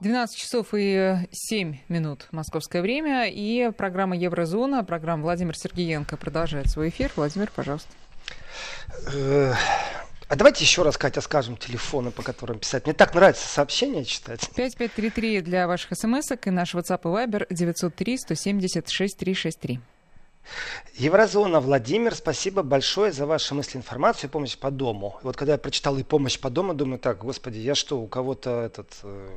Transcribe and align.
12 0.00 0.36
часов 0.36 0.68
и 0.72 1.16
7 1.32 1.78
минут 1.88 2.28
московское 2.30 2.82
время. 2.82 3.28
И 3.28 3.70
программа 3.76 4.16
Еврозона, 4.16 4.84
программа 4.84 5.22
Владимир 5.22 5.56
Сергеенко 5.56 6.16
продолжает 6.16 6.70
свой 6.70 6.88
эфир. 6.90 7.10
Владимир, 7.16 7.50
пожалуйста. 7.54 7.90
Э, 9.12 9.52
а 10.28 10.36
давайте 10.36 10.62
еще 10.62 10.82
раз, 10.82 10.98
Катя, 10.98 11.20
скажем 11.20 11.56
телефоны, 11.56 12.10
по 12.10 12.22
которым 12.22 12.58
писать. 12.58 12.84
Мне 12.84 12.94
так 12.94 13.14
нравится 13.14 13.48
сообщения 13.48 14.04
читать. 14.04 14.40
5533 14.54 15.40
для 15.40 15.66
ваших 15.66 15.96
смс 15.96 16.30
и 16.44 16.50
наш 16.50 16.74
WhatsApp 16.74 17.00
и 17.02 17.06
Viber 17.06 17.46
903 17.50 18.18
170 18.18 18.88
6363. 18.88 19.80
Еврозона, 20.94 21.60
Владимир, 21.60 22.14
спасибо 22.14 22.62
большое 22.62 23.12
за 23.12 23.26
ваши 23.26 23.54
мысли, 23.54 23.78
информацию 23.78 24.28
и 24.28 24.32
помощь 24.32 24.56
по 24.56 24.70
дому. 24.70 25.18
Вот 25.22 25.36
когда 25.36 25.52
я 25.52 25.58
прочитал 25.58 25.96
и 25.98 26.02
помощь 26.02 26.38
по 26.38 26.50
дому, 26.50 26.74
думаю, 26.74 26.98
так, 26.98 27.18
господи, 27.18 27.58
я 27.58 27.74
что, 27.74 28.00
у 28.00 28.06
кого-то 28.06 28.62
этот 28.62 28.88
э, 29.02 29.28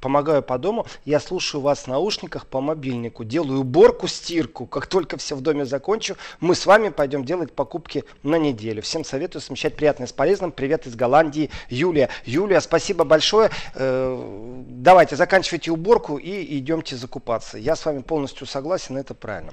помогаю 0.00 0.42
по 0.42 0.58
дому, 0.58 0.86
я 1.04 1.20
слушаю 1.20 1.60
вас 1.60 1.80
в 1.80 1.86
наушниках 1.86 2.46
по 2.46 2.60
мобильнику, 2.60 3.24
делаю 3.24 3.60
уборку, 3.60 4.08
стирку. 4.08 4.66
Как 4.66 4.86
только 4.86 5.16
все 5.16 5.36
в 5.36 5.40
доме 5.40 5.64
закончу, 5.64 6.16
мы 6.40 6.54
с 6.54 6.66
вами 6.66 6.88
пойдем 6.88 7.24
делать 7.24 7.52
покупки 7.52 8.04
на 8.22 8.36
неделю. 8.36 8.82
Всем 8.82 9.04
советую 9.04 9.42
совмещать 9.42 9.76
приятное 9.76 10.06
с 10.06 10.12
полезным. 10.12 10.52
Привет 10.52 10.86
из 10.86 10.96
Голландии, 10.96 11.50
Юлия. 11.68 12.08
Юлия, 12.24 12.60
спасибо 12.60 13.04
большое. 13.04 13.50
Э, 13.74 14.62
давайте, 14.68 15.16
заканчивайте 15.16 15.70
уборку 15.70 16.16
и 16.16 16.58
идемте 16.58 16.96
закупаться. 16.96 17.58
Я 17.58 17.76
с 17.76 17.84
вами 17.84 18.00
полностью 18.00 18.46
согласен, 18.46 18.96
это 18.96 19.14
правильно. 19.14 19.52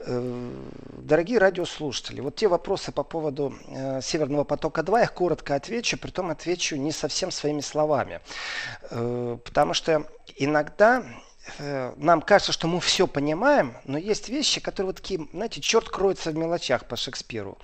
Э, 0.00 0.50
дорогие 0.98 1.38
радиослушатели, 1.38 2.20
вот 2.20 2.36
те 2.36 2.48
вопросы 2.48 2.92
по 2.92 3.02
поводу 3.02 3.54
э, 3.68 4.00
Северного 4.02 4.44
потока-2, 4.44 4.98
я 4.98 5.04
их 5.04 5.12
коротко 5.12 5.54
отвечу, 5.54 5.98
притом 5.98 6.30
отвечу 6.30 6.76
не 6.76 6.92
совсем 6.92 7.30
своими 7.30 7.60
словами. 7.60 8.20
Потому 8.90 9.74
что 9.74 9.79
что 9.80 10.06
иногда 10.36 11.02
э, 11.58 11.94
нам 11.96 12.20
кажется, 12.20 12.52
что 12.52 12.68
мы 12.68 12.80
все 12.80 13.06
понимаем, 13.06 13.74
но 13.84 13.96
есть 13.96 14.28
вещи, 14.28 14.60
которые 14.60 14.88
вот 14.88 14.96
такие, 14.96 15.26
знаете, 15.32 15.62
черт 15.62 15.88
кроется 15.88 16.30
в 16.30 16.36
мелочах 16.36 16.84
по 16.84 16.96
Шекспиру. 16.96 17.56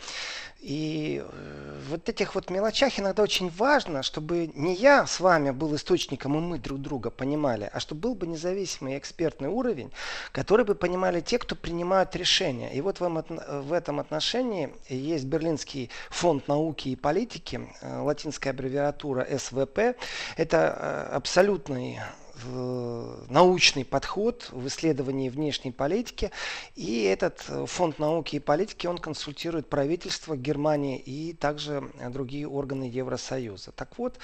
И 0.67 1.23
э, 1.25 1.81
вот 1.89 2.09
этих 2.09 2.35
вот 2.35 2.51
мелочах 2.51 2.99
иногда 2.99 3.23
очень 3.23 3.51
важно, 3.51 4.03
чтобы 4.03 4.51
не 4.57 4.75
я 4.75 5.07
с 5.07 5.21
вами 5.21 5.53
был 5.53 5.77
источником, 5.77 6.37
и 6.37 6.41
мы 6.41 6.59
друг 6.59 6.81
друга 6.81 7.11
понимали, 7.11 7.71
а 7.73 7.79
чтобы 7.79 8.01
был 8.01 8.15
бы 8.17 8.27
независимый 8.27 8.99
экспертный 8.99 9.49
уровень, 9.49 9.93
который 10.33 10.65
бы 10.65 10.75
понимали 10.75 11.21
те, 11.21 11.39
кто 11.39 11.55
принимают 11.55 12.17
решения. 12.17 12.75
И 12.75 12.81
вот 12.81 12.99
вам 12.99 13.23
в 13.49 13.73
этом 13.73 14.01
отношении 14.01 14.75
есть 14.89 15.27
Берлинский 15.27 15.89
фонд 16.11 16.49
науки 16.49 16.89
и 16.89 16.97
политики, 16.97 17.61
э, 17.81 18.01
латинская 18.01 18.51
аббревиатура 18.51 19.25
СВП. 19.39 19.95
Это 20.37 20.57
э, 20.57 21.15
абсолютный 21.15 22.01
научный 22.45 23.85
подход 23.85 24.49
в 24.53 24.67
исследовании 24.67 25.29
внешней 25.29 25.73
политики. 25.73 26.31
И 26.75 27.03
этот 27.03 27.45
э, 27.49 27.67
фонд 27.67 27.99
науки 27.99 28.37
и 28.37 28.41
политики, 28.41 28.87
он 28.87 28.99
консультирует 28.99 29.69
правительство 29.69 30.37
Германии 30.37 30.99
и 30.99 31.33
также 31.33 31.91
другие 32.11 32.49
органы 32.49 32.85
Евросоюза. 32.85 33.73
Так 33.73 33.99
вот, 33.99 34.19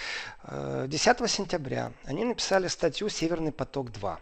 10 0.47 1.21
э, 1.21 1.29
сентября 1.29 1.93
они 2.05 2.25
написали 2.25 2.69
статью 2.69 3.09
«Северный 3.09 3.53
поток-2» 3.53 4.19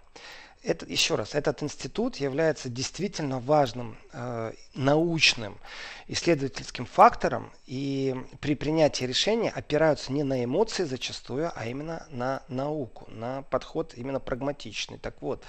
это, 0.63 0.85
еще 0.87 1.15
раз, 1.15 1.35
этот 1.35 1.63
институт 1.63 2.17
является 2.17 2.69
действительно 2.69 3.41
важным 3.41 3.97
э, 4.13 4.53
научным 4.75 5.59
исследовательским 6.07 6.85
фактором, 6.85 7.51
и 7.67 8.15
при 8.41 8.55
принятии 8.55 9.05
решения 9.05 9.51
опираются 9.51 10.13
не 10.13 10.23
на 10.23 10.45
эмоции 10.45 10.85
зачастую, 10.85 11.51
а 11.55 11.67
именно 11.67 12.07
на 12.11 12.43
науку, 12.49 13.07
на 13.11 13.43
подход 13.43 13.95
именно 13.97 14.21
прагматичный. 14.21 14.99
Так 14.99 15.15
вот, 15.23 15.43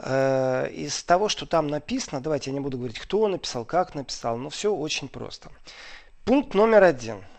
э, 0.00 0.70
из 0.72 1.02
того, 1.04 1.30
что 1.30 1.46
там 1.46 1.68
написано, 1.68 2.20
давайте 2.20 2.50
я 2.50 2.54
не 2.54 2.60
буду 2.60 2.76
говорить, 2.76 2.98
кто 2.98 3.26
написал, 3.28 3.64
как 3.64 3.94
написал, 3.94 4.36
но 4.36 4.50
все 4.50 4.74
очень 4.74 5.08
просто. 5.08 5.50
Пункт 6.24 6.54
номер 6.54 6.82
один– 6.82 7.24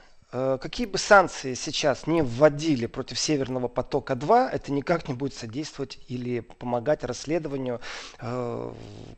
какие 0.62 0.86
бы 0.86 0.98
санкции 0.98 1.54
сейчас 1.54 2.08
не 2.08 2.22
вводили 2.22 2.88
против 2.88 3.20
Северного 3.20 3.68
потока-2, 3.68 4.50
это 4.50 4.72
никак 4.72 5.08
не 5.08 5.14
будет 5.14 5.34
содействовать 5.34 6.00
или 6.08 6.42
помогать 6.42 7.04
расследованию 7.04 7.80
э, 8.20 8.74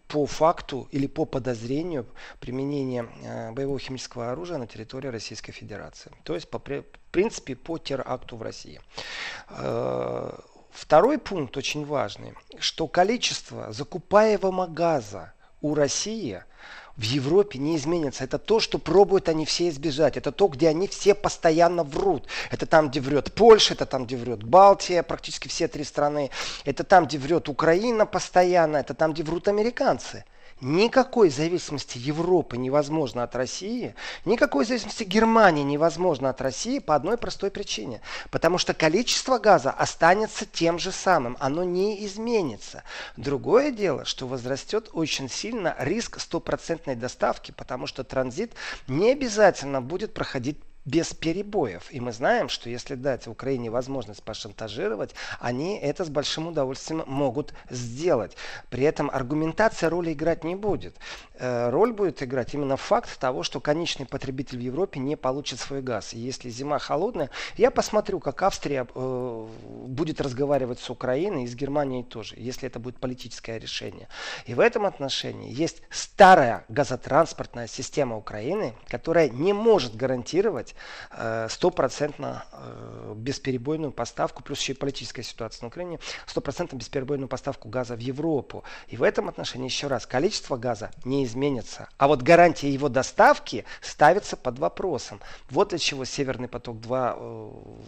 по 0.08 0.26
факту 0.26 0.88
или 0.92 1.08
по 1.08 1.26
подозрению 1.26 2.06
применения 2.40 3.08
э, 3.24 3.52
боевого 3.52 3.80
химического 3.80 4.32
оружия 4.32 4.58
на 4.58 4.68
территории 4.68 5.08
Российской 5.08 5.52
Федерации. 5.52 6.12
То 6.24 6.36
есть, 6.36 6.50
по, 6.50 6.60
в 6.60 6.84
принципе, 7.12 7.56
по 7.56 7.78
теракту 7.78 8.38
в 8.38 8.42
России. 8.42 8.80
Второй 10.72 11.18
пункт 11.18 11.58
очень 11.58 11.86
важный, 11.86 12.36
что 12.60 12.88
количество 12.88 13.72
закупаемого 13.72 14.68
газа 14.68 15.34
у 15.62 15.74
России– 15.74 16.44
в 16.97 17.03
Европе 17.03 17.59
не 17.59 17.78
изменится. 17.78 18.24
Это 18.24 18.40
то, 18.40 18.59
что 18.59 18.80
пробуют 18.80 19.30
они 19.30 19.46
все 19.46 19.69
избежать. 19.69 20.18
Это 20.18 20.31
то, 20.31 20.47
где 20.47 20.68
они 20.68 20.88
все 20.88 21.13
постоянно 21.13 21.84
врут. 21.84 22.28
Это 22.50 22.66
там, 22.66 22.90
где 22.90 23.00
врет 23.00 23.34
Польша, 23.34 23.75
это 23.75 23.85
там, 23.85 24.06
где 24.06 24.18
врет 24.18 24.44
Балтия, 24.44 25.03
практически 25.03 25.47
все 25.47 25.68
три 25.68 25.84
страны. 25.84 26.31
Это 26.66 26.84
там, 26.84 27.06
где 27.06 27.19
врет 27.19 27.50
Украина 27.50 28.06
постоянно, 28.06 28.78
это 28.78 28.96
там, 28.96 29.13
где 29.13 29.24
врут 29.24 29.47
американцы. 29.47 30.25
Никакой 30.59 31.29
зависимости 31.29 32.00
Европы 32.00 32.57
невозможно 32.57 33.22
от 33.22 33.35
России, 33.35 33.94
никакой 34.25 34.66
зависимости 34.66 35.03
Германии 35.03 35.62
невозможно 35.62 36.31
от 36.31 36.41
России 36.41 36.79
по 36.79 36.95
одной 36.95 37.18
простой 37.18 37.51
причине. 37.51 38.01
Потому 38.31 38.57
что 38.57 38.73
количество 38.73 39.38
газа 39.38 39.69
останется 39.69 40.47
тем 40.47 40.79
же 40.79 40.91
самым, 40.91 41.38
оно 41.40 41.63
не 41.63 42.03
изменится. 42.06 42.81
Другое 43.18 43.69
дело, 43.69 44.03
что 44.03 44.25
возрастет 44.25 44.90
очень 44.94 45.29
сильно 45.29 45.75
риск 45.78 46.19
стопроцентной 46.19 46.95
доставки, 46.95 47.51
потому 47.51 47.85
что 47.85 48.03
транзит 48.03 48.53
не 48.88 49.12
обязательно 49.12 49.79
будет 49.79 50.16
проходить 50.16 50.57
без 50.88 51.14
перебоев. 51.14 51.92
И 51.92 52.00
мы 52.00 52.14
знаем, 52.14 52.48
что 52.48 52.70
если 52.70 52.96
дать 52.96 53.28
Украине 53.28 53.70
возможность 53.70 54.24
пошантажировать, 54.24 55.14
они 55.42 55.78
это 55.78 56.06
с 56.06 56.09
большим 56.09 56.48
удовольствием 56.48 57.03
могут 57.06 57.53
сделать. 57.70 58.38
При 58.70 58.86
этом 58.86 59.09
аргументация 59.12 59.90
роли 59.90 60.14
играть 60.14 60.46
не 60.46 60.56
будет. 60.56 60.96
Э, 61.40 61.70
роль 61.70 61.92
будет 61.92 62.24
играть 62.24 62.53
именно 62.53 62.78
факт 62.78 63.20
того, 63.20 63.44
что 63.44 63.59
конечный 63.59 64.06
потребитель 64.06 64.59
в 64.59 64.62
Европе 64.62 65.02
не 65.02 65.18
получит 65.18 65.59
свой 65.59 65.81
газ. 65.81 66.14
И 66.14 66.20
если 66.20 66.50
зима 66.50 66.80
холодная, 66.80 67.31
я 67.58 67.69
посмотрю, 67.69 68.22
как 68.22 68.42
Австрия 68.42 68.88
э, 68.96 69.48
будет 69.88 70.22
разговаривать 70.22 70.80
с 70.80 70.90
Украиной 70.90 71.44
и 71.44 71.48
с 71.48 71.56
Германией 71.56 72.04
тоже, 72.04 72.36
если 72.38 72.68
это 72.68 72.80
будет 72.80 72.98
политическое 73.02 73.59
решение. 73.59 74.08
И 74.46 74.54
в 74.54 74.62
этом 74.62 74.86
отношении 74.86 75.52
есть 75.52 75.81
старая 75.90 76.64
газотранспортная 76.69 77.68
система 77.68 78.16
Украины, 78.16 78.74
которая 78.88 79.28
не 79.28 79.52
может 79.52 79.94
гарантировать 79.94 80.75
стопроцентно 81.50 82.46
э, 82.52 83.14
бесперебойную 83.16 83.92
поставку, 83.92 84.44
плюс 84.44 84.60
еще 84.60 84.74
и 84.74 84.76
политическая 84.76 85.24
ситуация 85.24 85.64
на 85.64 85.68
Украине, 85.68 86.00
стопроцентно 86.26 86.78
бесперебойную 86.78 87.28
поставку 87.28 87.70
газа 87.70 87.96
в 87.96 88.00
Европу. 88.00 88.64
И 88.88 88.98
в 88.98 89.04
этом 89.04 89.30
отношении, 89.30 89.68
еще 89.68 89.88
раз, 89.88 90.06
количество 90.06 90.58
газа 90.58 90.92
не 91.04 91.24
изменится. 91.26 91.90
А 91.98 92.08
вот 92.08 92.22
гарантия 92.22 92.70
его 92.70 92.90
доставки 92.90 93.66
ставится 93.82 94.38
под 94.38 94.60
вопросом. 94.60 95.22
Вот 95.50 95.70
для 95.70 95.78
чего 95.78 96.06
Северный 96.06 96.48
поток-2 96.48 97.84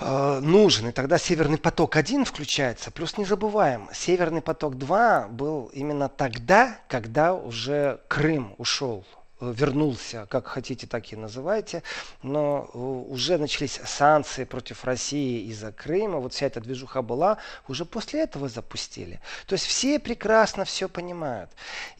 э, 0.00 0.40
нужен. 0.40 0.88
И 0.88 0.92
тогда 0.92 1.18
Северный 1.18 1.58
поток-1 1.58 2.24
включается. 2.24 2.90
Плюс 2.90 3.18
не 3.18 3.24
забываем, 3.24 3.88
Северный 3.92 4.42
поток-2 4.42 5.28
был 5.28 5.70
именно 5.72 6.08
тогда, 6.08 6.78
когда 6.88 7.34
уже 7.34 8.00
Крым 8.08 8.54
ушел 8.58 9.04
вернулся, 9.40 10.26
как 10.30 10.46
хотите, 10.46 10.86
так 10.86 11.12
и 11.12 11.16
называйте, 11.16 11.82
но 12.22 12.70
э, 12.72 12.78
уже 12.78 13.38
начались 13.38 13.80
санкции 13.84 14.44
против 14.44 14.84
России 14.84 15.48
из-за 15.48 15.72
Крыма, 15.72 16.18
вот 16.18 16.34
вся 16.34 16.46
эта 16.46 16.60
движуха 16.60 17.02
была, 17.02 17.38
уже 17.68 17.84
после 17.84 18.20
этого 18.20 18.48
запустили. 18.48 19.20
То 19.46 19.54
есть 19.54 19.66
все 19.66 19.98
прекрасно 19.98 20.64
все 20.64 20.88
понимают. 20.88 21.50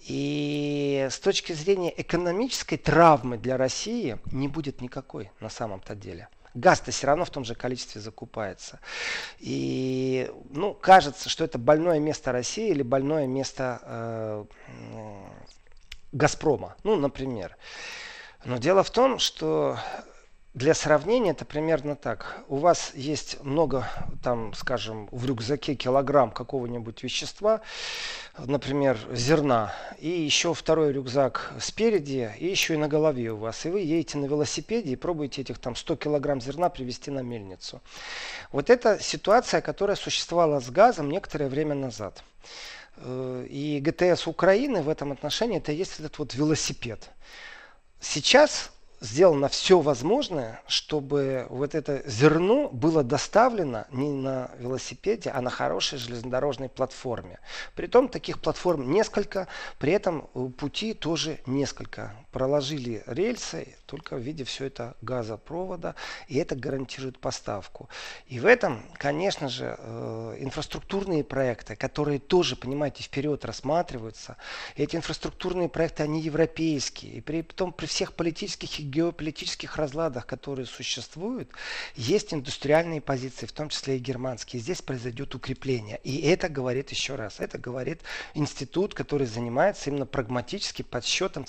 И 0.06 1.06
с 1.10 1.18
точки 1.18 1.52
зрения 1.52 1.92
экономической 2.00 2.76
травмы 2.76 3.38
для 3.38 3.56
России 3.56 4.18
не 4.32 4.48
будет 4.48 4.80
никакой 4.80 5.30
на 5.40 5.48
самом-то 5.48 5.94
деле. 5.94 6.28
Газ-то 6.54 6.90
все 6.90 7.06
равно 7.06 7.24
в 7.24 7.30
том 7.30 7.44
же 7.44 7.54
количестве 7.54 8.00
закупается. 8.00 8.80
И 9.38 10.30
ну, 10.50 10.74
кажется, 10.74 11.28
что 11.28 11.44
это 11.44 11.58
больное 11.58 12.00
место 12.00 12.32
России 12.32 12.70
или 12.70 12.82
больное 12.82 13.26
место 13.28 13.80
э, 13.84 14.44
Газпрома, 16.12 16.76
ну, 16.82 16.96
например. 16.96 17.56
Но 18.44 18.58
дело 18.58 18.82
в 18.82 18.90
том, 18.90 19.18
что 19.18 19.78
для 20.52 20.74
сравнения 20.74 21.30
это 21.30 21.44
примерно 21.44 21.94
так. 21.94 22.40
У 22.48 22.56
вас 22.56 22.92
есть 22.94 23.40
много, 23.44 23.86
там, 24.20 24.52
скажем, 24.54 25.08
в 25.12 25.24
рюкзаке 25.24 25.76
килограмм 25.76 26.32
какого-нибудь 26.32 27.04
вещества, 27.04 27.60
например, 28.36 28.98
зерна, 29.12 29.72
и 30.00 30.08
еще 30.08 30.52
второй 30.52 30.92
рюкзак 30.92 31.52
спереди, 31.60 32.34
и 32.40 32.46
еще 32.46 32.74
и 32.74 32.78
на 32.78 32.88
голове 32.88 33.30
у 33.30 33.36
вас. 33.36 33.64
И 33.64 33.70
вы 33.70 33.80
едете 33.80 34.18
на 34.18 34.24
велосипеде 34.24 34.90
и 34.90 34.96
пробуете 34.96 35.42
этих 35.42 35.58
там 35.58 35.76
100 35.76 35.96
килограмм 35.96 36.40
зерна 36.40 36.68
привезти 36.68 37.12
на 37.12 37.20
мельницу. 37.20 37.80
Вот 38.50 38.70
это 38.70 38.98
ситуация, 39.00 39.60
которая 39.60 39.96
существовала 39.96 40.58
с 40.58 40.68
газом 40.70 41.10
некоторое 41.10 41.48
время 41.48 41.76
назад. 41.76 42.24
Э, 43.02 43.46
и 43.48 43.80
ГТС 43.80 44.26
Украины 44.26 44.82
в 44.82 44.88
этом 44.88 45.12
отношении 45.12 45.58
это 45.58 45.72
есть 45.72 45.98
этот 45.98 46.18
вот 46.18 46.34
велосипед. 46.34 47.10
Сейчас 48.00 48.70
сделано 49.00 49.48
все 49.48 49.80
возможное, 49.80 50.60
чтобы 50.66 51.46
вот 51.48 51.74
это 51.74 52.02
зерно 52.06 52.68
было 52.68 53.02
доставлено 53.02 53.86
не 53.90 54.10
на 54.10 54.50
велосипеде, 54.58 55.30
а 55.30 55.40
на 55.40 55.50
хорошей 55.50 55.98
железнодорожной 55.98 56.68
платформе. 56.68 57.40
Притом 57.74 58.08
таких 58.08 58.40
платформ 58.40 58.90
несколько, 58.92 59.48
при 59.78 59.92
этом 59.92 60.22
пути 60.58 60.92
тоже 60.92 61.38
несколько. 61.46 62.14
Проложили 62.32 63.02
рельсы, 63.06 63.76
только 63.86 64.16
в 64.16 64.20
виде 64.20 64.44
все 64.44 64.66
это 64.66 64.96
газопровода, 65.02 65.96
и 66.28 66.38
это 66.38 66.54
гарантирует 66.54 67.18
поставку. 67.18 67.88
И 68.28 68.38
в 68.38 68.46
этом, 68.46 68.82
конечно 68.94 69.48
же, 69.48 69.76
э, 69.76 70.36
инфраструктурные 70.38 71.24
проекты, 71.24 71.74
которые 71.74 72.20
тоже, 72.20 72.54
понимаете, 72.54 73.02
вперед 73.02 73.44
рассматриваются, 73.44 74.36
эти 74.76 74.94
инфраструктурные 74.94 75.68
проекты, 75.68 76.04
они 76.04 76.20
европейские, 76.20 77.14
и 77.14 77.20
при 77.20 77.42
том 77.42 77.72
при 77.72 77.86
всех 77.86 78.14
политических 78.14 78.78
и 78.78 78.84
геополитических 78.84 79.76
разладах, 79.76 80.26
которые 80.26 80.66
существуют, 80.66 81.50
есть 81.96 82.32
индустриальные 82.32 83.00
позиции, 83.00 83.46
в 83.46 83.52
том 83.52 83.70
числе 83.70 83.96
и 83.96 83.98
германские. 84.00 84.62
Здесь 84.62 84.82
произойдет 84.82 85.34
укрепление. 85.34 86.00
И 86.04 86.20
это 86.22 86.48
говорит 86.48 86.90
еще 86.90 87.16
раз, 87.16 87.40
это 87.40 87.58
говорит 87.58 88.02
институт, 88.34 88.94
который 88.94 89.26
занимается 89.26 89.90
именно 89.90 90.06
прагматически 90.06 90.82
подсчетом 90.82 91.44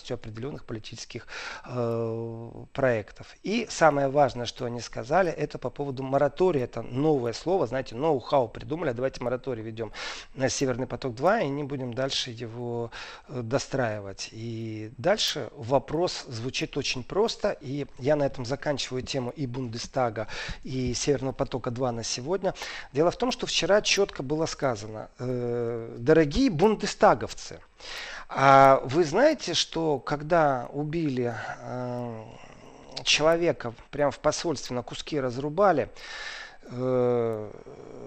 целесообразностью 0.00 0.14
определенных 0.14 0.64
политических 0.64 1.26
э, 1.64 2.50
проектов. 2.72 3.36
И 3.42 3.66
самое 3.70 4.08
важное, 4.08 4.46
что 4.46 4.64
они 4.64 4.80
сказали, 4.80 5.30
это 5.30 5.58
по 5.58 5.70
поводу 5.70 6.02
моратория. 6.02 6.64
Это 6.64 6.82
новое 6.82 7.32
слово, 7.32 7.66
знаете, 7.66 7.94
ноу-хау 7.94 8.48
придумали, 8.48 8.90
а 8.90 8.94
давайте 8.94 9.22
мораторий 9.22 9.62
ведем 9.62 9.92
на 10.34 10.48
Северный 10.48 10.86
поток-2 10.86 11.44
и 11.44 11.48
не 11.48 11.64
будем 11.64 11.94
дальше 11.94 12.30
его 12.30 12.90
э, 13.28 13.42
достраивать. 13.42 14.28
И 14.32 14.90
дальше 14.98 15.50
вопрос 15.56 16.24
звучит 16.28 16.76
очень 16.76 17.04
просто, 17.04 17.56
и 17.60 17.86
я 17.98 18.16
на 18.16 18.24
этом 18.24 18.44
заканчиваю 18.44 19.02
тему 19.02 19.30
и 19.30 19.46
Бундестага, 19.46 20.26
и 20.64 20.94
Северного 20.94 21.32
потока-2 21.32 21.90
на 21.90 22.04
сегодня. 22.04 22.54
Дело 22.92 23.10
в 23.10 23.16
том, 23.16 23.32
что 23.32 23.46
вчера 23.46 23.82
четко 23.82 24.22
было 24.22 24.46
сказано, 24.46 25.08
э, 25.18 25.96
дорогие 25.98 26.50
бундестаговцы, 26.50 27.60
а 28.28 28.80
вы 28.84 29.04
знаете, 29.04 29.54
что 29.54 29.98
когда 29.98 30.68
убили 30.72 31.34
э, 31.58 32.24
человека 33.02 33.74
прямо 33.90 34.12
в 34.12 34.20
посольстве 34.20 34.76
на 34.76 34.82
куски 34.82 35.18
разрубали, 35.18 35.90
э, 36.62 37.50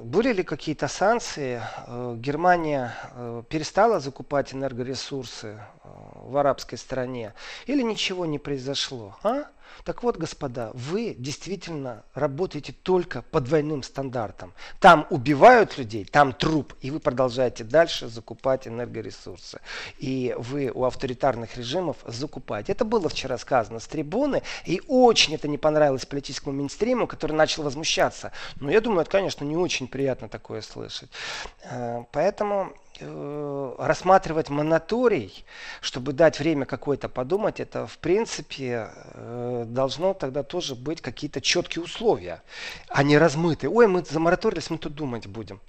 были 0.03 0.33
ли 0.33 0.43
какие-то 0.43 0.87
санкции? 0.87 1.61
Э, 1.87 2.15
Германия 2.17 2.93
э, 3.15 3.43
перестала 3.49 3.99
закупать 3.99 4.53
энергоресурсы 4.53 5.57
э, 5.57 5.87
в 6.25 6.37
арабской 6.37 6.77
стране? 6.77 7.33
Или 7.65 7.81
ничего 7.83 8.25
не 8.25 8.39
произошло? 8.39 9.17
А? 9.23 9.45
Так 9.83 10.03
вот, 10.03 10.17
господа, 10.17 10.71
вы 10.73 11.15
действительно 11.17 12.03
работаете 12.13 12.73
только 12.83 13.21
по 13.21 13.41
двойным 13.41 13.83
стандартам. 13.83 14.53
Там 14.79 15.07
убивают 15.09 15.77
людей, 15.77 16.05
там 16.05 16.33
труп, 16.33 16.73
и 16.81 16.91
вы 16.91 16.99
продолжаете 16.99 17.63
дальше 17.63 18.07
закупать 18.07 18.67
энергоресурсы. 18.67 19.59
И 19.97 20.35
вы 20.37 20.71
у 20.73 20.85
авторитарных 20.85 21.57
режимов 21.57 21.97
закупаете. 22.05 22.71
Это 22.71 22.85
было 22.85 23.09
вчера 23.09 23.37
сказано 23.37 23.79
с 23.79 23.87
трибуны, 23.87 24.41
и 24.65 24.81
очень 24.87 25.35
это 25.35 25.47
не 25.47 25.57
понравилось 25.57 26.05
политическому 26.05 26.55
минстриму, 26.55 27.07
который 27.07 27.33
начал 27.33 27.63
возмущаться. 27.63 28.31
Но 28.59 28.71
я 28.71 28.81
думаю, 28.81 29.01
это, 29.01 29.11
конечно, 29.11 29.43
не 29.43 29.57
очень 29.57 29.87
приятно 29.87 30.29
такое 30.29 30.61
слышать. 30.61 31.09
Э, 31.63 32.03
поэтому 32.11 32.73
рассматривать 32.99 34.49
монаторий, 34.49 35.45
чтобы 35.81 36.13
дать 36.13 36.39
время 36.39 36.65
какое-то 36.65 37.09
подумать, 37.09 37.59
это 37.59 37.87
в 37.87 37.97
принципе 37.97 38.89
э, 38.93 39.65
должно 39.67 40.13
тогда 40.13 40.43
тоже 40.43 40.75
быть 40.75 41.01
какие-то 41.01 41.41
четкие 41.41 41.83
условия, 41.83 42.41
а 42.87 43.03
не 43.03 43.17
размытые. 43.17 43.69
Ой, 43.69 43.87
мы 43.87 44.03
замораторились, 44.03 44.69
мы 44.69 44.77
тут 44.77 44.95
думать 44.95 45.27
будем. 45.27 45.59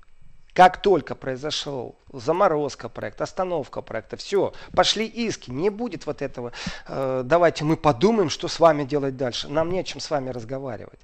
Как 0.52 0.82
только 0.82 1.14
произошел 1.14 1.96
заморозка 2.18 2.88
проекта, 2.88 3.24
остановка 3.24 3.82
проекта, 3.82 4.16
все, 4.16 4.52
пошли 4.74 5.06
иски, 5.06 5.50
не 5.50 5.70
будет 5.70 6.06
вот 6.06 6.22
этого, 6.22 6.52
э, 6.88 7.22
давайте 7.24 7.64
мы 7.64 7.76
подумаем, 7.76 8.30
что 8.30 8.48
с 8.48 8.60
вами 8.60 8.84
делать 8.84 9.16
дальше. 9.16 9.48
Нам 9.48 9.70
не 9.70 9.80
о 9.80 9.84
чем 9.84 10.00
с 10.00 10.10
вами 10.10 10.30
разговаривать. 10.30 11.00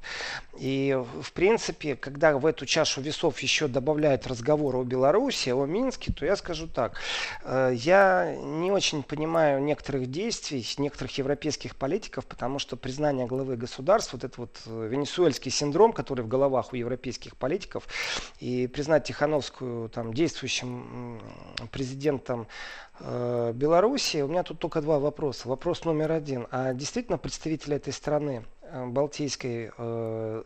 И 0.59 0.99
в 1.23 1.33
принципе, 1.33 1.97
когда 1.97 2.37
в 2.37 2.45
эту 2.45 2.67
чашу 2.67 3.01
весов 3.01 3.39
еще 3.41 3.67
добавляют 3.69 4.27
разговоры 4.27 4.79
о 4.79 4.85
Беларуси, 4.85 5.51
о 5.51 5.65
Минске, 5.65 6.13
то 6.13 6.27
я 6.27 6.37
скажу 6.37 6.67
так, 6.67 7.01
э, 7.45 7.73
я 7.75 8.37
не 8.37 8.71
очень 8.71 9.03
понимаю 9.03 9.63
некоторых 9.63 10.11
действий 10.11 10.67
некоторых 10.79 11.17
европейских 11.19 11.77
политиков, 11.77 12.27
потому 12.27 12.59
что 12.59 12.77
признание 12.77 13.27
главы 13.27 13.57
государств, 13.57 14.13
вот 14.13 14.25
этот 14.25 14.39
вот 14.39 14.61
э, 14.67 14.89
венесуэльский 14.91 15.51
синдром, 15.51 15.93
который 15.93 16.25
в 16.25 16.29
головах 16.29 16.73
у 16.73 16.77
европейских 16.77 17.37
политиков, 17.37 17.85
и 18.39 18.67
признать 18.67 19.05
Тихановскую 19.05 19.89
там, 19.89 20.13
действующим 20.13 21.00
президентом 21.71 22.47
э, 23.01 23.53
Беларуси, 23.55 24.23
у 24.23 24.29
меня 24.29 24.43
тут 24.43 24.59
только 24.59 24.81
два 24.81 24.99
вопроса. 24.99 25.49
Вопрос 25.49 25.85
номер 25.85 26.13
один. 26.13 26.47
А 26.51 26.73
действительно 26.75 27.19
представители 27.19 27.77
этой 27.77 27.93
страны, 27.93 28.45
э, 28.63 28.87
Балтийской, 28.87 29.71
э, 29.77 30.43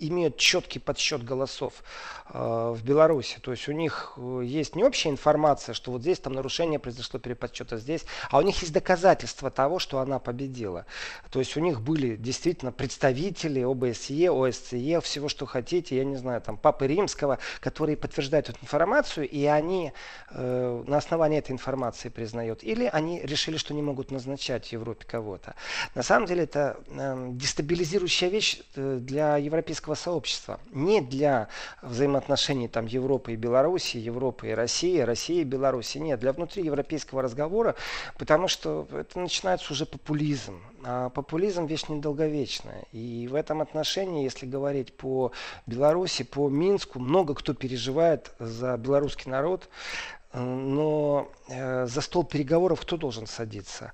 имеют 0.00 0.36
четкий 0.36 0.78
подсчет 0.78 1.24
голосов 1.24 1.82
э, 2.28 2.38
в 2.38 2.82
Беларуси. 2.84 3.38
То 3.40 3.50
есть 3.50 3.68
у 3.68 3.72
них 3.72 4.14
э, 4.16 4.42
есть 4.44 4.76
не 4.76 4.84
общая 4.84 5.10
информация, 5.10 5.74
что 5.74 5.90
вот 5.92 6.02
здесь 6.02 6.18
там 6.18 6.32
нарушение 6.32 6.78
произошло 6.78 7.18
переподсчета 7.20 7.78
здесь, 7.78 8.04
а 8.30 8.38
у 8.38 8.42
них 8.42 8.60
есть 8.60 8.72
доказательства 8.72 9.50
того, 9.50 9.78
что 9.78 9.98
она 10.00 10.18
победила. 10.18 10.86
То 11.30 11.38
есть 11.38 11.56
у 11.56 11.60
них 11.60 11.80
были 11.80 12.16
действительно 12.16 12.72
представители 12.72 13.62
ОБСЕ, 13.62 14.30
ОСЦЕ, 14.30 15.00
всего, 15.00 15.28
что 15.28 15.46
хотите, 15.46 15.96
я 15.96 16.04
не 16.04 16.16
знаю, 16.16 16.40
там 16.40 16.56
Папы 16.56 16.86
Римского, 16.86 17.38
которые 17.60 17.96
подтверждают 17.96 18.48
эту 18.48 18.58
информацию, 18.62 19.28
и 19.28 19.44
они 19.44 19.92
э, 20.30 20.84
на 20.86 20.96
основании 20.96 21.38
этой 21.38 21.52
информации 21.52 22.08
признают. 22.08 22.62
Или 22.62 22.90
они 22.92 23.20
решили, 23.22 23.56
что 23.56 23.74
не 23.74 23.82
могут 23.82 24.10
назначать 24.10 24.68
в 24.68 24.72
Европе 24.72 25.06
кого-то. 25.06 25.54
На 25.94 26.02
самом 26.02 26.26
деле 26.26 26.44
это 26.44 26.78
э, 26.88 27.28
дестабилизирующая 27.32 28.28
вещь 28.28 28.60
э, 28.74 28.98
для 29.00 29.36
европейского 29.36 29.85
европейского 29.86 29.94
сообщества. 29.94 30.60
Не 30.72 31.00
для 31.00 31.48
взаимоотношений 31.82 32.68
там, 32.68 32.86
Европы 32.86 33.32
и 33.32 33.36
Беларуси, 33.36 33.96
Европы 33.96 34.48
и 34.48 34.54
России, 34.54 34.98
России 35.00 35.40
и 35.40 35.44
Беларуси. 35.44 35.98
Нет, 35.98 36.20
для 36.20 36.32
внутриевропейского 36.32 37.22
разговора, 37.22 37.74
потому 38.18 38.48
что 38.48 38.86
это 38.92 39.18
начинается 39.18 39.72
уже 39.72 39.86
популизм. 39.86 40.60
А 40.84 41.08
популизм 41.10 41.66
вещь 41.66 41.88
недолговечная. 41.88 42.84
И 42.92 43.28
в 43.30 43.34
этом 43.34 43.60
отношении, 43.60 44.24
если 44.24 44.46
говорить 44.46 44.92
по 44.96 45.32
Беларуси, 45.66 46.24
по 46.24 46.48
Минску, 46.48 46.98
много 46.98 47.34
кто 47.34 47.54
переживает 47.54 48.32
за 48.38 48.76
белорусский 48.76 49.30
народ, 49.30 49.68
но 50.32 51.28
э, 51.48 51.86
за 51.86 52.00
стол 52.00 52.24
переговоров 52.24 52.80
кто 52.80 52.96
должен 52.96 53.26
садиться? 53.26 53.92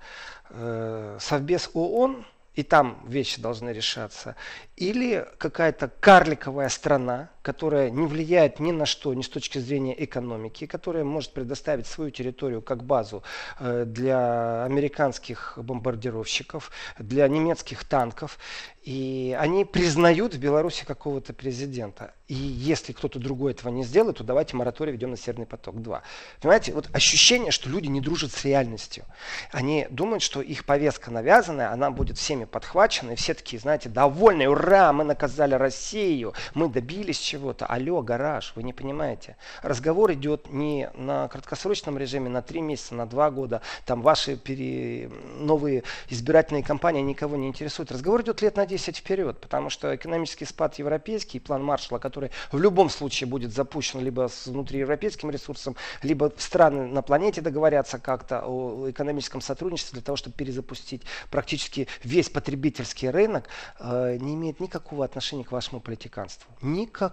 Э, 0.51 1.19
Совбез 1.21 1.71
ООН, 1.75 2.25
и 2.55 2.63
там 2.63 3.03
вещи 3.07 3.41
должны 3.41 3.71
решаться, 3.71 4.37
или 4.77 5.27
какая-то 5.39 5.89
карликовая 5.89 6.69
страна, 6.69 7.31
которая 7.43 7.91
не 7.91 8.07
влияет 8.07 8.61
ни 8.61 8.73
на 8.73 8.87
что, 8.87 9.13
ни 9.15 9.23
с 9.23 9.29
точки 9.29 9.59
зрения 9.59 9.95
экономики, 10.03 10.67
которая 10.67 11.05
может 11.05 11.33
предоставить 11.33 11.87
свою 11.87 12.11
территорию 12.11 12.63
как 12.63 12.85
базу 12.85 13.23
э, 13.59 13.85
для 13.85 14.65
американских 14.65 15.55
бомбардировщиков, 15.57 16.71
для 16.99 17.27
немецких 17.29 17.85
танков, 17.85 18.39
и 18.83 19.37
они 19.39 19.65
признают 19.65 20.35
в 20.35 20.39
Беларуси 20.39 20.85
какого-то 20.85 21.33
президента. 21.33 22.15
И 22.27 22.35
если 22.35 22.93
кто-то 22.93 23.21
другой 23.21 23.53
этого 23.53 23.71
не 23.71 23.85
сделает, 23.85 24.19
то 24.19 24.25
давайте 24.25 24.57
мораторий 24.57 24.93
ведем 24.93 25.11
на 25.11 25.17
Северный 25.17 25.47
поток-2. 25.47 26.01
Понимаете, 26.41 26.73
вот 26.73 26.89
ощущение, 26.93 27.53
что 27.53 27.69
люди 27.69 27.87
не 27.87 28.01
дружат 28.01 28.33
с 28.33 28.45
реальностью. 28.45 29.05
Они 29.53 29.87
думают, 29.91 30.23
что 30.23 30.41
их 30.43 30.65
повестка 30.65 31.13
навязанная, 31.13 31.71
она 31.71 31.91
будет 31.91 32.19
всеми 32.19 32.45
подхвачена, 32.45 33.13
и 33.13 33.15
все 33.17 33.35
такие, 33.35 33.61
знаете, 33.61 33.89
довольны, 33.89 34.49
ура, 34.49 34.93
мы 34.93 35.05
наказали 35.05 35.55
Россию, 35.55 36.35
мы 36.55 36.69
добились 36.69 37.21
чего-то. 37.33 37.65
Алло, 37.65 38.03
гараж, 38.03 38.53
вы 38.57 38.63
не 38.63 38.75
понимаете. 38.75 39.37
Разговор 39.63 40.13
идет 40.13 40.53
не 40.53 40.91
на 40.95 41.29
краткосрочном 41.29 41.97
режиме, 41.97 42.29
на 42.29 42.43
три 42.43 42.61
месяца, 42.61 42.95
на 42.95 43.07
два 43.07 43.31
года. 43.31 43.63
Там 43.87 44.03
ваши 44.03 44.37
пере... 44.37 45.11
новые 45.39 45.83
избирательные 46.11 46.63
кампании 46.63 47.01
никого 47.01 47.37
не 47.37 47.49
интересуют. 47.49 47.91
Разговор 47.91 48.21
идет 48.21 48.43
лет 48.43 48.57
на 48.57 48.67
10 48.67 48.99
вперед, 48.99 49.41
потому 49.41 49.71
что 49.71 49.95
экономический 49.97 50.45
спад 50.45 50.79
европейский, 50.79 51.41
план 51.41 51.65
Маршалла, 51.65 51.99
который 51.99 52.31
в 52.51 52.59
любом 52.59 52.91
случае 52.91 53.29
будет 53.29 53.53
запущен 53.55 54.01
либо 54.01 54.29
с 54.29 54.47
внутриевропейским 54.47 55.31
ресурсом, 55.31 55.75
либо 56.03 56.31
страны 56.37 56.87
на 56.87 57.01
планете 57.01 57.41
договорятся 57.41 57.99
как-то 57.99 58.43
о 58.45 58.91
экономическом 58.91 59.41
сотрудничестве 59.41 60.01
для 60.01 60.05
того, 60.05 60.17
чтобы 60.17 60.37
перезапустить 60.37 61.03
практически 61.31 61.89
весь 62.05 62.29
потребительский 62.29 63.09
рынок, 63.09 63.49
э, 63.81 64.19
не 64.21 64.35
имеет 64.35 64.61
никакого 64.61 65.05
отношения 65.05 65.45
к 65.45 65.53
вашему 65.53 65.81
политиканству. 65.81 66.53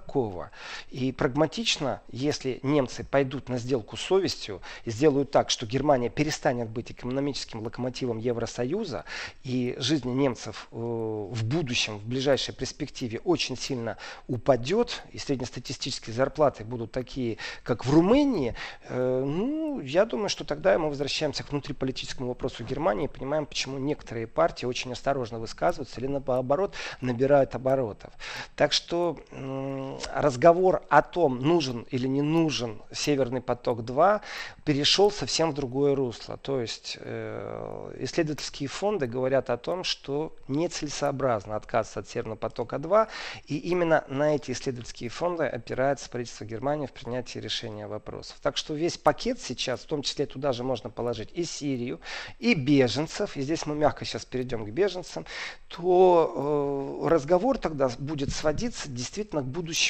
Никакого. 0.09 0.49
И 0.89 1.11
прагматично, 1.11 2.01
если 2.11 2.59
немцы 2.63 3.03
пойдут 3.03 3.47
на 3.47 3.59
сделку 3.59 3.95
с 3.95 4.01
совестью 4.01 4.59
и 4.85 4.89
сделают 4.89 5.29
так, 5.29 5.51
что 5.51 5.67
Германия 5.67 6.09
перестанет 6.09 6.67
быть 6.67 6.91
экономическим 6.91 7.61
локомотивом 7.61 8.17
Евросоюза, 8.17 9.05
и 9.43 9.75
жизнь 9.77 10.09
немцев 10.09 10.67
э, 10.71 10.75
в 10.75 11.45
будущем, 11.45 11.99
в 11.99 12.05
ближайшей 12.05 12.55
перспективе 12.55 13.19
очень 13.23 13.55
сильно 13.55 13.97
упадет, 14.27 15.03
и 15.11 15.19
среднестатистические 15.19 16.15
зарплаты 16.15 16.63
будут 16.63 16.91
такие, 16.91 17.37
как 17.63 17.85
в 17.85 17.93
Румынии, 17.93 18.55
э, 18.87 19.23
ну, 19.23 19.79
я 19.81 20.05
думаю, 20.05 20.29
что 20.29 20.43
тогда 20.43 20.77
мы 20.79 20.89
возвращаемся 20.89 21.43
к 21.43 21.51
внутриполитическому 21.51 22.29
вопросу 22.29 22.63
Германии 22.63 23.05
и 23.05 23.07
понимаем, 23.07 23.45
почему 23.45 23.77
некоторые 23.77 24.25
партии 24.25 24.65
очень 24.65 24.91
осторожно 24.91 25.37
высказываются 25.37 26.01
или 26.01 26.07
наоборот 26.07 26.73
набирают 26.99 27.53
оборотов. 27.53 28.11
Так 28.55 28.73
что 28.73 29.19
разговор 30.13 30.83
о 30.89 31.01
том, 31.01 31.39
нужен 31.39 31.85
или 31.89 32.07
не 32.07 32.21
нужен 32.21 32.81
Северный 32.91 33.41
поток-2, 33.41 34.21
перешел 34.63 35.11
совсем 35.11 35.51
в 35.51 35.53
другое 35.53 35.95
русло. 35.95 36.37
То 36.37 36.61
есть 36.61 36.97
э, 36.99 37.95
исследовательские 37.99 38.69
фонды 38.69 39.07
говорят 39.07 39.49
о 39.49 39.57
том, 39.57 39.83
что 39.83 40.35
нецелесообразно 40.47 41.55
отказываться 41.55 42.01
от 42.01 42.07
Северного 42.07 42.37
потока-2, 42.37 43.07
и 43.47 43.57
именно 43.57 44.03
на 44.07 44.35
эти 44.35 44.51
исследовательские 44.51 45.09
фонды 45.09 45.45
опирается 45.45 46.09
правительство 46.09 46.45
Германии 46.45 46.87
в 46.87 46.91
принятии 46.91 47.39
решения 47.39 47.87
вопросов. 47.87 48.37
Так 48.41 48.57
что 48.57 48.73
весь 48.73 48.97
пакет 48.97 49.41
сейчас, 49.41 49.81
в 49.81 49.85
том 49.85 50.01
числе 50.01 50.25
туда 50.25 50.53
же 50.53 50.63
можно 50.63 50.89
положить 50.89 51.29
и 51.33 51.43
Сирию, 51.43 51.99
и 52.37 52.53
беженцев, 52.53 53.35
и 53.37 53.41
здесь 53.41 53.65
мы 53.65 53.75
мягко 53.75 54.05
сейчас 54.05 54.25
перейдем 54.25 54.65
к 54.65 54.69
беженцам, 54.69 55.25
то 55.67 57.01
э, 57.03 57.07
разговор 57.09 57.57
тогда 57.57 57.89
будет 57.97 58.31
сводиться 58.31 58.89
действительно 58.89 59.41
к 59.41 59.45
будущему. 59.45 59.88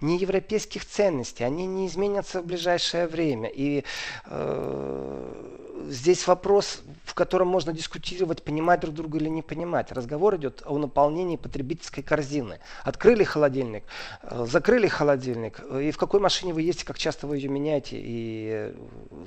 Не 0.00 0.18
европейских 0.18 0.84
ценностей, 0.84 1.44
они 1.44 1.66
не 1.66 1.86
изменятся 1.86 2.42
в 2.42 2.46
ближайшее 2.46 3.06
время. 3.06 3.48
И 3.48 3.84
э, 4.26 5.88
здесь 5.88 6.26
вопрос, 6.26 6.82
в 7.04 7.14
котором 7.14 7.48
можно 7.48 7.72
дискутировать, 7.72 8.42
понимать 8.42 8.80
друг 8.80 8.94
друга 8.94 9.18
или 9.18 9.28
не 9.28 9.42
понимать. 9.42 9.92
Разговор 9.92 10.36
идет 10.36 10.62
о 10.66 10.78
наполнении 10.78 11.36
потребительской 11.36 12.02
корзины. 12.02 12.58
Открыли 12.84 13.24
холодильник, 13.24 13.84
э, 14.22 14.46
закрыли 14.48 14.88
холодильник, 14.88 15.60
и 15.60 15.90
в 15.90 15.98
какой 15.98 16.20
машине 16.20 16.52
вы 16.52 16.62
ездите, 16.62 16.86
как 16.86 16.98
часто 16.98 17.26
вы 17.26 17.36
ее 17.36 17.48
меняете, 17.48 17.96
и 17.98 18.74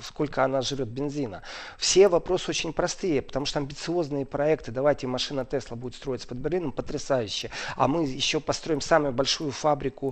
сколько 0.04 0.44
она 0.44 0.62
жрет 0.62 0.88
бензина. 0.88 1.42
Все 1.78 2.08
вопросы 2.08 2.50
очень 2.50 2.74
простые, 2.74 3.22
потому 3.22 3.46
что 3.46 3.60
амбициозные 3.60 4.26
проекты, 4.26 4.72
давайте 4.72 5.08
машина 5.08 5.46
Тесла 5.46 5.78
будет 5.78 5.96
строиться 5.96 6.28
под 6.28 6.38
Берлином, 6.38 6.72
потрясающе. 6.72 7.50
А 7.76 7.88
мы 7.88 8.06
еще 8.06 8.40
построим 8.40 8.82
самую 8.82 9.14
большую 9.14 9.52
фабрику, 9.52 10.05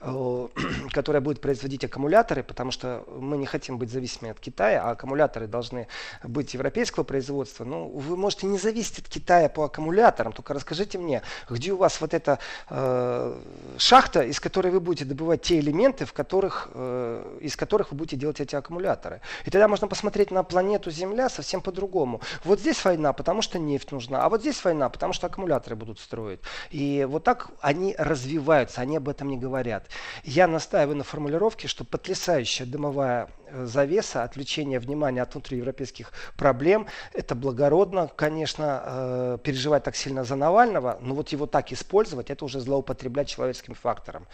э, 0.00 0.48
которая 0.90 1.20
будет 1.20 1.40
производить 1.40 1.84
аккумуляторы, 1.84 2.42
потому 2.42 2.70
что 2.70 3.04
мы 3.20 3.36
не 3.36 3.46
хотим 3.46 3.78
быть 3.78 3.90
зависимыми 3.90 4.32
от 4.32 4.40
Китая, 4.40 4.82
а 4.82 4.90
аккумуляторы 4.90 5.46
должны 5.46 5.86
быть 6.24 6.54
европейского 6.54 7.04
производства. 7.04 7.64
Ну, 7.64 7.88
вы 7.88 8.16
можете 8.16 8.46
не 8.46 8.58
зависеть 8.58 8.98
от 8.98 9.08
Китая 9.08 9.48
по 9.48 9.64
аккумуляторам, 9.64 10.32
только 10.32 10.54
расскажите 10.54 10.98
мне, 10.98 11.22
где 11.48 11.72
у 11.72 11.76
вас 11.76 12.00
вот 12.00 12.14
эта 12.14 12.38
э, 12.70 13.40
шахта, 13.78 14.22
из 14.22 14.40
которой 14.40 14.72
вы 14.72 14.80
будете 14.80 15.04
добывать 15.04 15.42
те 15.42 15.58
элементы, 15.60 16.04
в 16.04 16.12
которых, 16.12 16.68
э, 16.74 17.38
из 17.40 17.56
которых 17.56 17.92
вы 17.92 17.98
будете 17.98 18.16
делать 18.16 18.40
эти 18.40 18.56
аккумуляторы. 18.56 19.20
И 19.44 19.50
тогда 19.50 19.68
можно 19.68 19.88
посмотреть 19.88 20.30
на 20.30 20.42
планету 20.42 20.90
Земля 20.90 21.28
совсем 21.28 21.60
по-другому. 21.60 22.20
Вот 22.44 22.60
здесь 22.60 22.84
война, 22.84 23.12
потому 23.12 23.42
что 23.42 23.58
нефть 23.58 23.92
нужна, 23.92 24.24
а 24.24 24.28
вот 24.28 24.40
здесь 24.40 24.64
война, 24.64 24.88
потому 24.88 25.12
что 25.12 25.26
аккумуляторы 25.26 25.76
будут 25.76 25.98
строить. 26.00 26.40
И 26.70 27.06
вот 27.08 27.24
так 27.24 27.48
они 27.60 27.94
развиваются, 27.98 28.80
они 28.80 28.96
об 28.96 29.08
этом 29.08 29.28
не 29.28 29.35
говорят. 29.36 29.88
Я 30.24 30.46
настаиваю 30.46 30.96
на 30.96 31.04
формулировке, 31.04 31.68
что 31.68 31.84
потрясающая 31.84 32.66
дымовая 32.66 33.28
э, 33.46 33.66
завеса, 33.66 34.22
отвлечение 34.22 34.78
внимания 34.78 35.22
от 35.22 35.34
внутриевропейских 35.34 36.12
проблем, 36.36 36.86
это 37.12 37.34
благородно, 37.34 38.10
конечно, 38.14 38.82
э, 38.84 39.38
переживать 39.42 39.84
так 39.84 39.96
сильно 39.96 40.24
за 40.24 40.36
Навального, 40.36 40.98
но 41.00 41.14
вот 41.14 41.30
его 41.30 41.46
так 41.46 41.72
использовать, 41.72 42.30
это 42.30 42.44
уже 42.44 42.60
злоупотреблять 42.60 43.28
человеческим 43.28 43.74
фактором. 43.74 44.26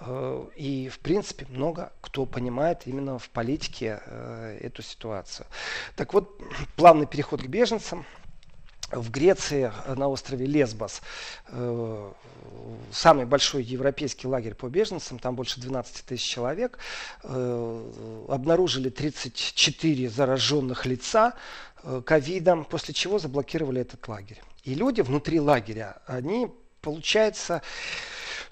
Э, 0.00 0.44
и, 0.56 0.88
в 0.88 0.98
принципе, 0.98 1.46
много 1.48 1.92
кто 2.00 2.26
понимает 2.26 2.82
именно 2.86 3.18
в 3.18 3.28
политике 3.30 4.00
эту 4.60 4.82
ситуацию. 4.82 5.46
Так 5.96 6.14
вот, 6.14 6.40
плавный 6.76 7.06
переход 7.06 7.42
к 7.42 7.46
беженцам 7.46 8.04
в 8.90 9.10
Греции 9.10 9.72
на 9.86 10.08
острове 10.08 10.46
Лесбос 10.46 11.02
э, 11.48 12.12
самый 12.92 13.26
большой 13.26 13.62
европейский 13.62 14.26
лагерь 14.26 14.54
по 14.54 14.68
беженцам, 14.68 15.18
там 15.18 15.34
больше 15.34 15.60
12 15.60 16.04
тысяч 16.04 16.24
человек, 16.24 16.78
э, 17.22 18.24
обнаружили 18.28 18.88
34 18.88 20.08
зараженных 20.08 20.86
лица 20.86 21.34
э, 21.82 22.02
ковидом, 22.04 22.64
после 22.64 22.94
чего 22.94 23.18
заблокировали 23.18 23.80
этот 23.80 24.06
лагерь. 24.08 24.40
И 24.64 24.74
люди 24.74 25.00
внутри 25.00 25.40
лагеря, 25.40 25.98
они, 26.06 26.48
получается, 26.80 27.62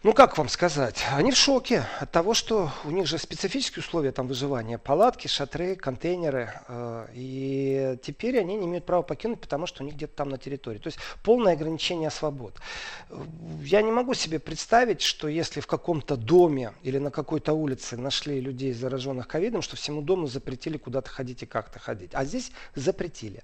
ну 0.03 0.13
как 0.13 0.39
вам 0.39 0.49
сказать, 0.49 1.05
они 1.13 1.33
в 1.33 1.37
шоке 1.37 1.85
от 1.99 2.13
того, 2.13 2.35
что 2.35 2.71
у 2.85 2.91
них 2.91 3.07
же 3.07 3.19
специфические 3.19 3.83
условия 3.83 4.13
там 4.13 4.29
выживания, 4.29 4.79
палатки, 4.79 5.27
шатры, 5.27 5.75
контейнеры, 5.75 6.53
э, 6.69 7.07
и 7.15 7.99
теперь 8.03 8.39
они 8.39 8.57
не 8.57 8.67
имеют 8.67 8.85
права 8.85 9.03
покинуть, 9.03 9.41
потому 9.41 9.67
что 9.67 9.83
у 9.83 9.87
них 9.87 9.95
где-то 9.95 10.15
там 10.17 10.29
на 10.29 10.39
территории. 10.39 10.79
То 10.79 10.89
есть 10.89 10.99
полное 11.23 11.55
ограничение 11.55 12.11
свобод. 12.11 12.55
Я 13.63 13.83
не 13.83 13.91
могу 13.91 14.15
себе 14.15 14.39
представить, 14.39 15.01
что 15.01 15.29
если 15.29 15.61
в 15.61 15.67
каком-то 15.67 16.17
доме 16.17 16.73
или 16.83 16.99
на 16.99 17.11
какой-то 17.11 17.55
улице 17.55 17.97
нашли 17.97 18.41
людей, 18.41 18.73
зараженных 18.73 19.27
ковидом, 19.27 19.63
что 19.63 19.77
всему 19.77 20.03
дому 20.03 20.27
запретили 20.27 20.77
куда-то 20.77 21.11
ходить 21.11 21.43
и 21.43 21.47
как-то 21.47 21.79
ходить. 21.79 22.11
А 22.15 22.25
здесь 22.25 22.53
запретили. 22.75 23.43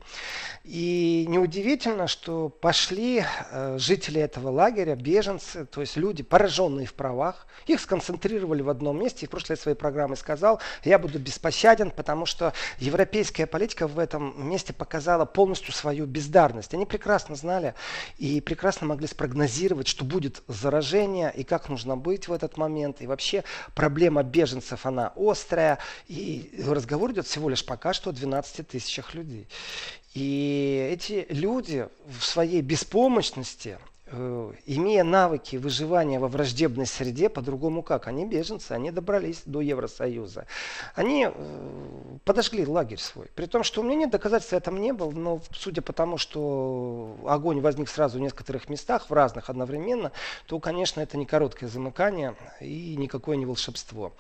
И 0.65 1.27
неудивительно, 1.29 2.07
что 2.07 2.49
пошли 2.49 3.25
э, 3.51 3.79
жители 3.79 4.21
этого 4.21 4.51
лагеря, 4.51 4.95
беженцы, 4.95 5.65
то 5.65 5.81
есть 5.81 5.97
люди, 5.97 6.23
пораженные 6.43 6.87
в 6.87 6.95
правах. 6.95 7.47
Их 7.69 7.81
сконцентрировали 7.81 8.63
в 8.63 8.69
одном 8.69 8.99
месте. 8.99 9.27
И 9.27 9.29
в 9.29 9.31
прошлой 9.31 9.57
своей 9.57 9.77
программе 9.77 10.17
сказал, 10.17 10.61
я 10.83 10.99
буду 10.99 11.21
беспощаден, 11.21 11.93
потому 11.93 12.27
что 12.27 12.53
европейская 12.81 13.47
политика 13.47 13.87
в 13.87 13.97
этом 14.01 14.35
месте 14.49 14.73
показала 14.73 15.25
полностью 15.25 15.73
свою 15.73 16.05
бездарность. 16.05 16.75
Они 16.75 16.85
прекрасно 16.85 17.37
знали 17.37 17.75
и 18.19 18.41
прекрасно 18.41 18.89
могли 18.89 19.07
спрогнозировать, 19.07 19.87
что 19.87 20.05
будет 20.05 20.43
заражение 20.49 21.33
и 21.33 21.45
как 21.45 21.69
нужно 21.69 21.97
быть 21.97 22.27
в 22.27 22.33
этот 22.33 22.57
момент. 22.57 23.01
И 23.03 23.07
вообще 23.07 23.45
проблема 23.77 24.25
беженцев, 24.25 24.85
она 24.85 25.13
острая. 25.15 25.79
И 26.09 26.61
разговор 26.67 27.13
идет 27.13 27.27
всего 27.29 27.51
лишь 27.51 27.65
пока 27.65 27.93
что 27.93 28.11
о 28.11 28.13
12 28.13 28.67
тысячах 28.67 29.15
людей. 29.15 29.47
И 30.15 30.91
эти 30.93 31.25
люди 31.31 31.87
в 32.09 32.25
своей 32.25 32.63
беспомощности 32.63 33.79
имея 34.67 35.05
навыки 35.05 35.57
выживания 35.57 36.19
во 36.19 36.29
враждебной 36.29 36.87
среде, 36.87 37.29
по-другому 37.29 37.83
как? 37.83 38.07
Они 38.07 38.27
беженцы, 38.27 38.73
они 38.73 38.91
добрались 38.91 39.43
до 39.47 39.61
Евросоюза. 39.61 40.47
Они 40.95 41.29
э, 41.29 42.19
подожгли 42.25 42.67
лагерь 42.67 42.99
свой. 42.99 43.29
При 43.35 43.47
том, 43.47 43.63
что 43.63 43.81
у 43.81 43.85
меня 43.85 43.97
нет 43.97 44.11
доказательств, 44.11 44.53
этом 44.53 44.81
не 44.81 44.93
было, 44.93 45.11
но 45.11 45.41
судя 45.53 45.83
по 45.83 45.93
тому, 45.93 46.19
что 46.19 47.17
огонь 47.27 47.61
возник 47.61 47.89
сразу 47.89 48.19
в 48.19 48.21
некоторых 48.21 48.69
местах, 48.69 49.09
в 49.09 49.13
разных 49.13 49.51
одновременно, 49.51 50.13
то, 50.47 50.61
конечно, 50.61 51.01
это 51.01 51.17
не 51.17 51.27
короткое 51.27 51.69
замыкание 51.69 52.37
и 52.61 52.97
никакое 52.97 53.37
не 53.37 53.47
волшебство. 53.47 54.13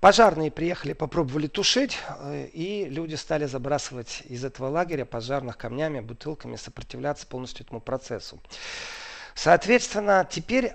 Пожарные 0.00 0.52
приехали, 0.52 0.92
попробовали 0.92 1.48
тушить, 1.48 1.98
э, 2.20 2.46
и 2.52 2.84
люди 2.84 3.16
стали 3.16 3.46
забрасывать 3.46 4.22
из 4.28 4.44
этого 4.44 4.68
лагеря 4.68 5.04
пожарных 5.04 5.58
камнями, 5.58 5.98
бутылками, 5.98 6.54
сопротивляться 6.54 7.26
полностью 7.26 7.66
этому 7.66 7.80
процессу. 7.80 8.38
Соответственно, 9.38 10.26
теперь 10.28 10.72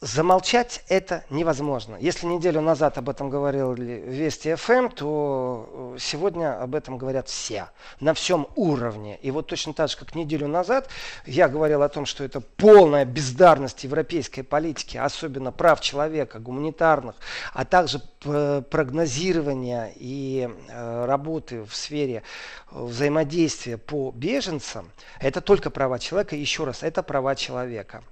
Замолчать 0.00 0.84
это 0.88 1.24
невозможно. 1.28 1.96
Если 1.96 2.24
неделю 2.24 2.60
назад 2.60 2.98
об 2.98 3.08
этом 3.08 3.30
говорили 3.30 4.00
Вести 4.06 4.54
ФМ, 4.54 4.90
то 4.90 5.94
э, 5.96 5.98
сегодня 5.98 6.62
об 6.62 6.76
этом 6.76 6.98
говорят 6.98 7.28
все, 7.28 7.70
на 7.98 8.14
всем 8.14 8.46
уровне. 8.54 9.18
И 9.22 9.32
вот 9.32 9.48
точно 9.48 9.72
так 9.74 9.90
же, 9.90 9.96
как 9.96 10.14
неделю 10.14 10.46
назад 10.46 10.88
я 11.26 11.48
говорил 11.48 11.82
о 11.82 11.88
том, 11.88 12.06
что 12.06 12.22
это 12.22 12.40
полная 12.40 13.04
бездарность 13.04 13.82
европейской 13.82 14.42
политики, 14.42 14.96
особенно 14.96 15.50
прав 15.50 15.80
человека, 15.80 16.38
гуманитарных, 16.38 17.16
а 17.52 17.64
также 17.64 18.00
прогнозирования 18.20 19.92
и 19.96 20.48
э, 20.68 21.04
работы 21.06 21.64
в 21.64 21.74
сфере 21.74 22.22
взаимодействия 22.70 23.78
по 23.78 24.12
беженцам, 24.12 24.92
это 25.18 25.40
только 25.40 25.70
права 25.70 25.98
человека. 25.98 26.36
Еще 26.36 26.62
раз, 26.62 26.84
это 26.84 27.02
права 27.02 27.34
человека 27.34 28.04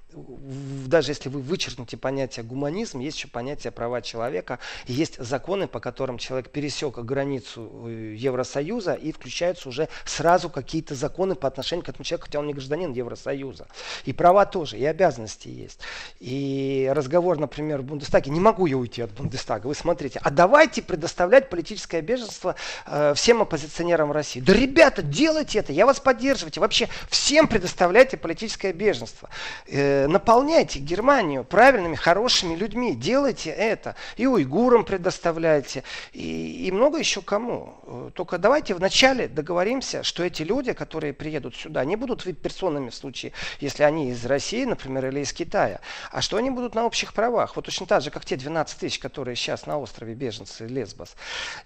даже 0.87 1.11
если 1.11 1.29
вы 1.29 1.41
вычеркнете 1.41 1.97
понятие 1.97 2.45
гуманизм, 2.45 3.01
есть 3.01 3.19
еще 3.19 3.29
понятие 3.29 3.71
права 3.71 4.01
человека, 4.03 4.59
есть 4.87 5.19
законы, 5.19 5.69
по 5.69 5.81
которым 5.81 6.19
человек 6.19 6.51
пересек 6.51 6.99
границу 6.99 7.71
э, 7.87 8.15
Евросоюза 8.17 8.95
и 8.95 9.13
включаются 9.13 9.69
уже 9.69 9.89
сразу 10.05 10.49
какие-то 10.49 10.95
законы 10.95 11.35
по 11.35 11.49
отношению 11.49 11.85
к 11.85 11.89
этому 11.89 12.05
человеку, 12.05 12.27
хотя 12.27 12.39
он 12.39 12.47
не 12.47 12.55
гражданин 12.55 12.93
Евросоюза. 12.93 13.67
И 14.05 14.13
права 14.13 14.47
тоже, 14.47 14.79
и 14.79 14.85
обязанности 14.85 15.49
есть. 15.49 15.81
И 16.21 16.91
разговор, 16.95 17.39
например, 17.39 17.83
в 17.83 17.85
Бундестаге, 17.85 18.31
не 18.31 18.41
могу 18.41 18.67
я 18.67 18.77
уйти 18.77 19.03
от 19.03 19.13
Бундестага, 19.13 19.67
вы 19.67 19.75
смотрите, 19.75 20.21
а 20.23 20.31
давайте 20.31 20.83
предоставлять 20.83 21.51
политическое 21.51 22.01
беженство 22.01 22.57
э, 22.87 23.15
всем 23.15 23.43
оппозиционерам 23.43 24.13
России. 24.13 24.41
Да, 24.41 24.53
ребята, 24.53 25.03
делайте 25.03 25.59
это, 25.59 25.73
я 25.73 25.87
вас 25.87 26.01
поддерживайте, 26.01 26.61
вообще 26.61 26.89
всем 27.09 27.49
предоставляйте 27.49 28.17
политическое 28.17 28.73
беженство. 28.73 29.29
Э, 29.67 30.06
наполняйте 30.09 30.79
Германию 30.79 31.45
правильными, 31.45 31.95
хорошими 31.95 32.55
людьми, 32.55 32.95
делайте 32.95 33.51
это. 33.51 33.97
И 34.17 34.27
уйгурам 34.27 34.85
предоставляйте, 34.85 35.83
и, 36.13 36.67
и 36.67 36.73
много 36.73 36.99
еще 36.99 37.23
кому. 37.23 37.75
Э, 37.85 38.11
только 38.15 38.39
давайте 38.39 38.75
вначале 38.75 39.29
договоримся, 39.29 40.03
что 40.03 40.25
эти 40.25 40.43
люди, 40.43 40.73
которые 40.73 41.13
приедут 41.13 41.57
сюда, 41.57 41.85
не 41.85 41.97
будут 41.97 42.25
персонами 42.39 42.91
в 42.91 42.95
случае, 42.95 43.33
если 43.61 43.83
они 43.83 44.11
из 44.11 44.25
России, 44.27 44.65
например, 44.65 45.07
или 45.07 45.21
из 45.21 45.33
Китая, 45.33 45.81
а 46.11 46.21
что 46.21 46.37
они 46.37 46.51
будут 46.51 46.75
на 46.75 46.85
общих 46.85 47.13
правах. 47.13 47.57
Вот 47.57 47.65
точно 47.65 47.87
так 47.87 48.03
же, 48.03 48.11
как 48.11 48.25
те 48.25 48.37
12 48.37 48.79
тысяч, 48.79 48.99
которые 48.99 49.37
сейчас 49.37 49.67
на 49.67 49.79
острове 49.79 50.15
беженцы 50.15 50.67
Лесбос. 50.67 51.17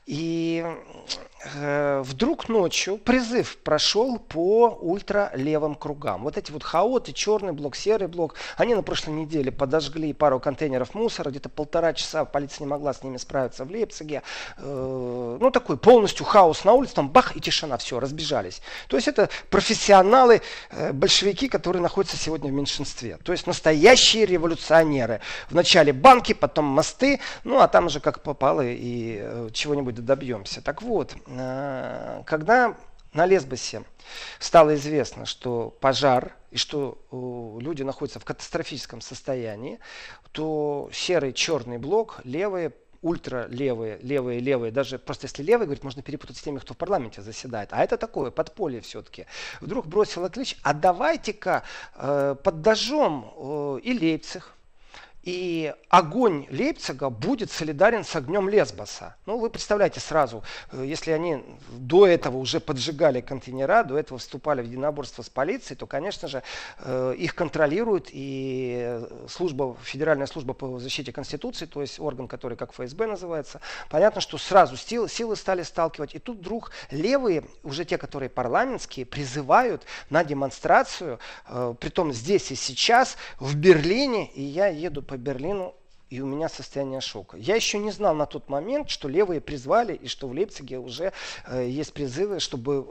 И 0.06 0.64
э, 1.54 2.02
вдруг 2.04 2.48
ночью 2.48 2.98
призыв 2.98 3.58
прошел 3.58 4.18
по 4.18 4.68
ультралевым 4.68 5.74
кругам. 5.74 6.22
Вот 6.22 6.36
эти 6.36 6.52
вот 6.52 6.62
хаоты, 6.62 7.12
черный 7.12 7.52
блок, 7.52 7.76
серый 7.76 8.08
блок, 8.08 8.29
блок. 8.30 8.34
Они 8.56 8.74
на 8.74 8.82
прошлой 8.82 9.14
неделе 9.14 9.50
подожгли 9.50 10.12
пару 10.12 10.40
контейнеров 10.40 10.94
мусора, 10.94 11.30
где-то 11.30 11.48
полтора 11.48 11.92
часа 11.92 12.24
полиция 12.24 12.64
не 12.64 12.70
могла 12.70 12.92
с 12.92 13.02
ними 13.02 13.16
справиться 13.16 13.64
в 13.64 13.70
Лейпциге. 13.70 14.22
Э, 14.58 15.38
ну, 15.40 15.50
такой 15.50 15.76
полностью 15.76 16.26
хаос 16.26 16.64
на 16.64 16.72
улице, 16.72 16.94
там 16.94 17.08
бах 17.08 17.36
и 17.36 17.40
тишина, 17.40 17.76
все, 17.76 18.00
разбежались. 18.00 18.62
То 18.88 18.96
есть 18.96 19.08
это 19.08 19.28
профессионалы, 19.50 20.42
э, 20.70 20.92
большевики, 20.92 21.48
которые 21.48 21.82
находятся 21.82 22.16
сегодня 22.16 22.50
в 22.50 22.54
меньшинстве. 22.54 23.18
То 23.22 23.32
есть 23.32 23.46
настоящие 23.46 24.26
революционеры. 24.26 25.20
Вначале 25.50 25.92
банки, 25.92 26.32
потом 26.32 26.64
мосты, 26.64 27.20
ну, 27.44 27.58
а 27.60 27.68
там 27.68 27.86
уже 27.86 28.00
как 28.00 28.22
попало 28.22 28.62
и 28.64 29.18
э, 29.20 29.48
чего-нибудь 29.52 29.94
добьемся. 30.04 30.62
Так 30.62 30.82
вот, 30.82 31.14
когда 32.26 32.74
на 33.12 33.26
Лесбосе 33.26 33.84
стало 34.38 34.74
известно, 34.74 35.26
что 35.26 35.76
пожар 35.80 36.36
и 36.50 36.56
что 36.56 36.98
люди 37.60 37.82
находятся 37.82 38.20
в 38.20 38.24
катастрофическом 38.24 39.00
состоянии, 39.00 39.78
то 40.32 40.90
серый 40.92 41.32
черный 41.32 41.78
блок, 41.78 42.20
левые, 42.24 42.72
ультралевые, 43.02 43.98
левые, 44.02 44.40
левые, 44.40 44.72
даже 44.72 44.98
просто 44.98 45.26
если 45.26 45.42
левые, 45.42 45.66
говорит, 45.66 45.84
можно 45.84 46.02
перепутать 46.02 46.36
с 46.36 46.42
теми, 46.42 46.58
кто 46.58 46.74
в 46.74 46.76
парламенте 46.76 47.22
заседает. 47.22 47.70
А 47.72 47.82
это 47.82 47.96
такое 47.96 48.30
подполье 48.30 48.80
все-таки. 48.80 49.26
Вдруг 49.60 49.86
бросила 49.86 50.28
клич, 50.28 50.56
а 50.62 50.74
давайте-ка 50.74 51.62
э, 51.96 52.36
поддажем 52.42 53.32
э, 53.36 53.80
и 53.82 53.98
Лейпциг, 53.98 54.52
и 55.22 55.74
огонь 55.90 56.46
Лейпцига 56.50 57.10
будет 57.10 57.50
солидарен 57.50 58.04
с 58.04 58.16
огнем 58.16 58.48
Лесбоса. 58.48 59.16
Ну, 59.26 59.38
вы 59.38 59.50
представляете 59.50 60.00
сразу, 60.00 60.42
э, 60.72 60.84
если 60.86 61.10
они 61.10 61.44
до 61.70 62.06
этого 62.06 62.38
уже 62.38 62.58
поджигали 62.58 63.20
контейнера, 63.20 63.84
до 63.84 63.98
этого 63.98 64.18
вступали 64.18 64.62
в 64.62 64.64
единоборство 64.64 65.22
с 65.22 65.28
полицией, 65.28 65.76
то, 65.76 65.86
конечно 65.86 66.26
же, 66.26 66.42
э, 66.78 67.14
их 67.18 67.34
контролирует 67.34 68.08
и 68.10 69.00
служба, 69.28 69.76
Федеральная 69.82 70.26
служба 70.26 70.54
по 70.54 70.78
защите 70.78 71.12
Конституции, 71.12 71.66
то 71.66 71.82
есть 71.82 72.00
орган, 72.00 72.26
который 72.26 72.56
как 72.56 72.72
ФСБ 72.72 73.06
называется. 73.06 73.60
Понятно, 73.90 74.20
что 74.20 74.38
сразу 74.38 74.76
силы, 74.76 75.08
силы 75.08 75.36
стали 75.36 75.62
сталкивать. 75.62 76.14
И 76.14 76.18
тут 76.18 76.38
вдруг 76.38 76.70
левые, 76.90 77.44
уже 77.62 77.84
те, 77.84 77.98
которые 77.98 78.30
парламентские, 78.30 79.04
призывают 79.04 79.84
на 80.08 80.24
демонстрацию, 80.24 81.18
э, 81.46 81.74
притом 81.78 82.12
здесь 82.12 82.50
и 82.50 82.54
сейчас, 82.54 83.16
в 83.38 83.54
Берлине, 83.54 84.30
и 84.32 84.42
я 84.42 84.68
еду 84.68 85.02
по 85.10 85.16
Берлину 85.16 85.74
и 86.08 86.20
у 86.20 86.26
меня 86.26 86.48
состояние 86.48 87.00
шока. 87.00 87.36
Я 87.36 87.56
еще 87.56 87.78
не 87.78 87.90
знал 87.90 88.14
на 88.14 88.26
тот 88.26 88.48
момент, 88.48 88.90
что 88.90 89.08
левые 89.08 89.40
призвали 89.40 89.94
и 89.94 90.06
что 90.06 90.28
в 90.28 90.32
Лейпциге 90.32 90.78
уже 90.78 91.12
э, 91.46 91.68
есть 91.68 91.92
призывы, 91.92 92.38
чтобы 92.38 92.86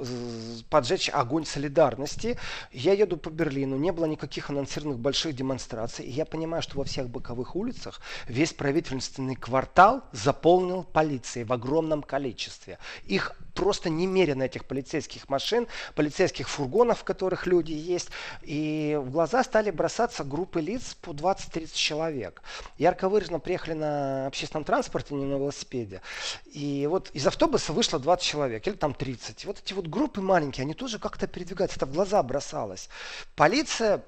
поджечь 0.69 1.09
огонь 1.09 1.45
солидарности. 1.45 2.37
Я 2.71 2.93
еду 2.93 3.15
по 3.17 3.29
Берлину, 3.29 3.77
не 3.77 3.91
было 3.91 4.05
никаких 4.05 4.49
анонсированных 4.49 4.99
больших 4.99 5.33
демонстраций, 5.33 6.05
и 6.05 6.11
я 6.11 6.25
понимаю, 6.25 6.61
что 6.61 6.77
во 6.77 6.83
всех 6.83 7.09
боковых 7.09 7.55
улицах 7.55 8.01
весь 8.27 8.53
правительственный 8.53 9.35
квартал 9.35 10.01
заполнил 10.11 10.83
полицией 10.83 11.45
в 11.45 11.53
огромном 11.53 12.03
количестве. 12.03 12.79
Их 13.05 13.35
просто 13.59 13.89
немерено 13.89 14.43
этих 14.43 14.63
полицейских 14.63 15.27
машин, 15.27 15.67
полицейских 15.93 16.47
фургонов, 16.47 16.99
в 16.99 17.03
которых 17.03 17.45
люди 17.45 17.73
есть. 17.73 18.09
И 18.41 18.97
в 19.01 19.11
глаза 19.11 19.43
стали 19.43 19.69
бросаться 19.69 20.23
группы 20.23 20.61
лиц 20.61 20.95
по 21.01 21.11
20-30 21.11 21.71
человек. 21.73 22.41
Ярко 22.77 23.09
выраженно 23.09 23.39
приехали 23.39 23.73
на 23.73 24.27
общественном 24.27 24.63
транспорте, 24.63 25.13
не 25.13 25.25
на 25.25 25.33
велосипеде. 25.33 26.01
И 26.45 26.87
вот 26.89 27.09
из 27.11 27.27
автобуса 27.27 27.73
вышло 27.73 27.99
20 27.99 28.25
человек, 28.25 28.65
или 28.65 28.75
там 28.75 28.93
30. 28.93 29.43
И 29.43 29.47
вот 29.47 29.59
эти 29.59 29.73
вот 29.73 29.87
группы 29.87 30.21
маленькие, 30.21 30.63
они 30.63 30.73
тоже 30.73 30.97
как-то 30.97 31.27
передвигаются. 31.27 31.75
Это 31.79 31.85
в 31.85 31.91
глаза 31.91 32.23
бросалось. 32.23 32.87
Полиция 33.35 34.05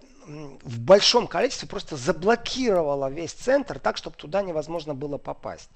в 0.64 0.80
большом 0.80 1.28
количестве 1.28 1.68
просто 1.68 1.98
заблокировала 1.98 3.10
весь 3.10 3.34
центр 3.34 3.80
так, 3.80 3.98
чтобы 3.98 4.16
туда 4.16 4.42
невозможно 4.42 4.94
было 4.94 5.18
попасть. 5.18 5.70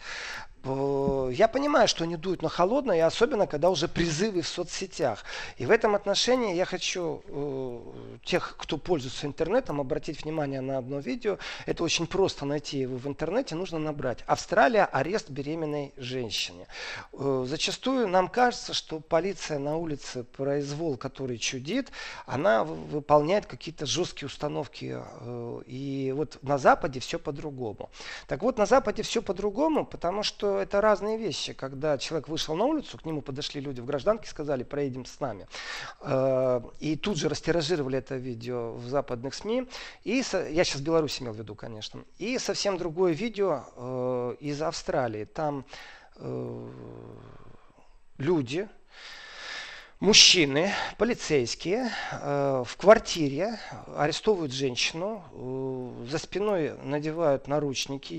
Я 0.65 1.48
понимаю, 1.48 1.88
что 1.88 2.06
они 2.06 2.15
дуют 2.15 2.41
на 2.41 2.50
холодное, 2.50 2.98
и 2.98 3.00
особенно, 3.00 3.46
когда 3.46 3.70
уже 3.70 3.88
призывы 3.88 4.41
в 4.41 4.48
соцсетях. 4.48 5.24
И 5.58 5.65
в 5.68 5.70
этом 5.70 5.94
отношении 5.94 6.56
я 6.56 6.65
хочу 6.65 7.22
э, 7.28 8.18
тех, 8.24 8.56
кто 8.58 8.78
пользуется 8.78 9.28
интернетом, 9.28 9.80
обратить 9.80 10.24
внимание 10.24 10.62
на 10.62 10.80
одно 10.80 10.98
видео. 10.98 11.38
Это 11.68 11.84
очень 11.84 12.08
просто 12.08 12.46
найти 12.46 12.80
его 12.80 12.98
в 12.98 13.08
интернете, 13.08 13.54
нужно 13.54 13.78
набрать. 13.78 14.24
Австралия, 14.26 14.86
арест 14.86 15.30
беременной 15.30 15.94
женщине. 15.98 16.65
Э, 17.13 17.46
зачастую 17.48 18.08
нам 18.08 18.28
кажется, 18.28 18.74
что 18.74 19.00
полиция 19.00 19.60
на 19.60 19.78
улице, 19.78 20.24
произвол, 20.24 20.98
который 20.98 21.38
чудит, 21.38 21.91
она 22.26 22.63
выполняет 22.63 23.46
какие-то 23.46 23.86
жесткие 23.86 24.26
установки. 24.26 24.44
Э, 25.21 25.62
и 25.65 26.13
вот 26.15 26.38
на 26.41 26.58
Западе 26.58 26.99
все 26.99 27.19
по-другому. 27.19 27.89
Так 28.27 28.41
вот, 28.41 28.58
на 28.58 28.65
Западе 28.65 29.03
все 29.03 29.21
по-другому, 29.21 29.86
потому 29.86 30.23
что 30.23 30.60
это 30.60 30.81
разные 30.81 31.17
вещи. 31.17 31.53
Когда 31.53 31.97
человек 31.97 32.27
вышел 32.27 32.55
на 32.55 32.65
улицу, 32.65 32.97
к 32.97 33.05
нему 33.05 33.21
подошли 33.21 33.62
люди 33.62 33.81
в 33.81 33.86
гражданке, 33.86 34.29
сказали, 34.29 34.63
проедем 34.63 35.05
с 35.05 35.19
нами. 35.19 35.47
Э, 36.01 36.62
и 36.79 36.95
тут 36.95 37.17
же 37.17 37.29
растиражировали 37.29 37.97
это 37.97 38.15
видео 38.15 38.73
в 38.73 38.88
западных 38.88 39.34
СМИ. 39.34 39.67
И 40.03 40.17
я 40.17 40.63
сейчас 40.63 40.81
Беларусь 40.81 41.21
имел 41.21 41.34
в 41.34 41.38
виду, 41.38 41.55
конечно. 41.55 42.03
И 42.17 42.38
совсем 42.38 42.77
другое 42.77 43.13
видео 43.13 43.65
э, 43.75 44.36
из 44.39 44.62
Австралии. 44.62 45.25
Там 45.25 45.65
люди, 48.17 48.69
мужчины, 49.99 50.71
полицейские, 50.97 51.89
в 52.12 52.69
квартире 52.77 53.60
арестовывают 53.95 54.51
женщину, 54.51 55.23
за 56.10 56.17
спиной 56.17 56.77
надевают 56.84 57.47
наручники 57.47 58.13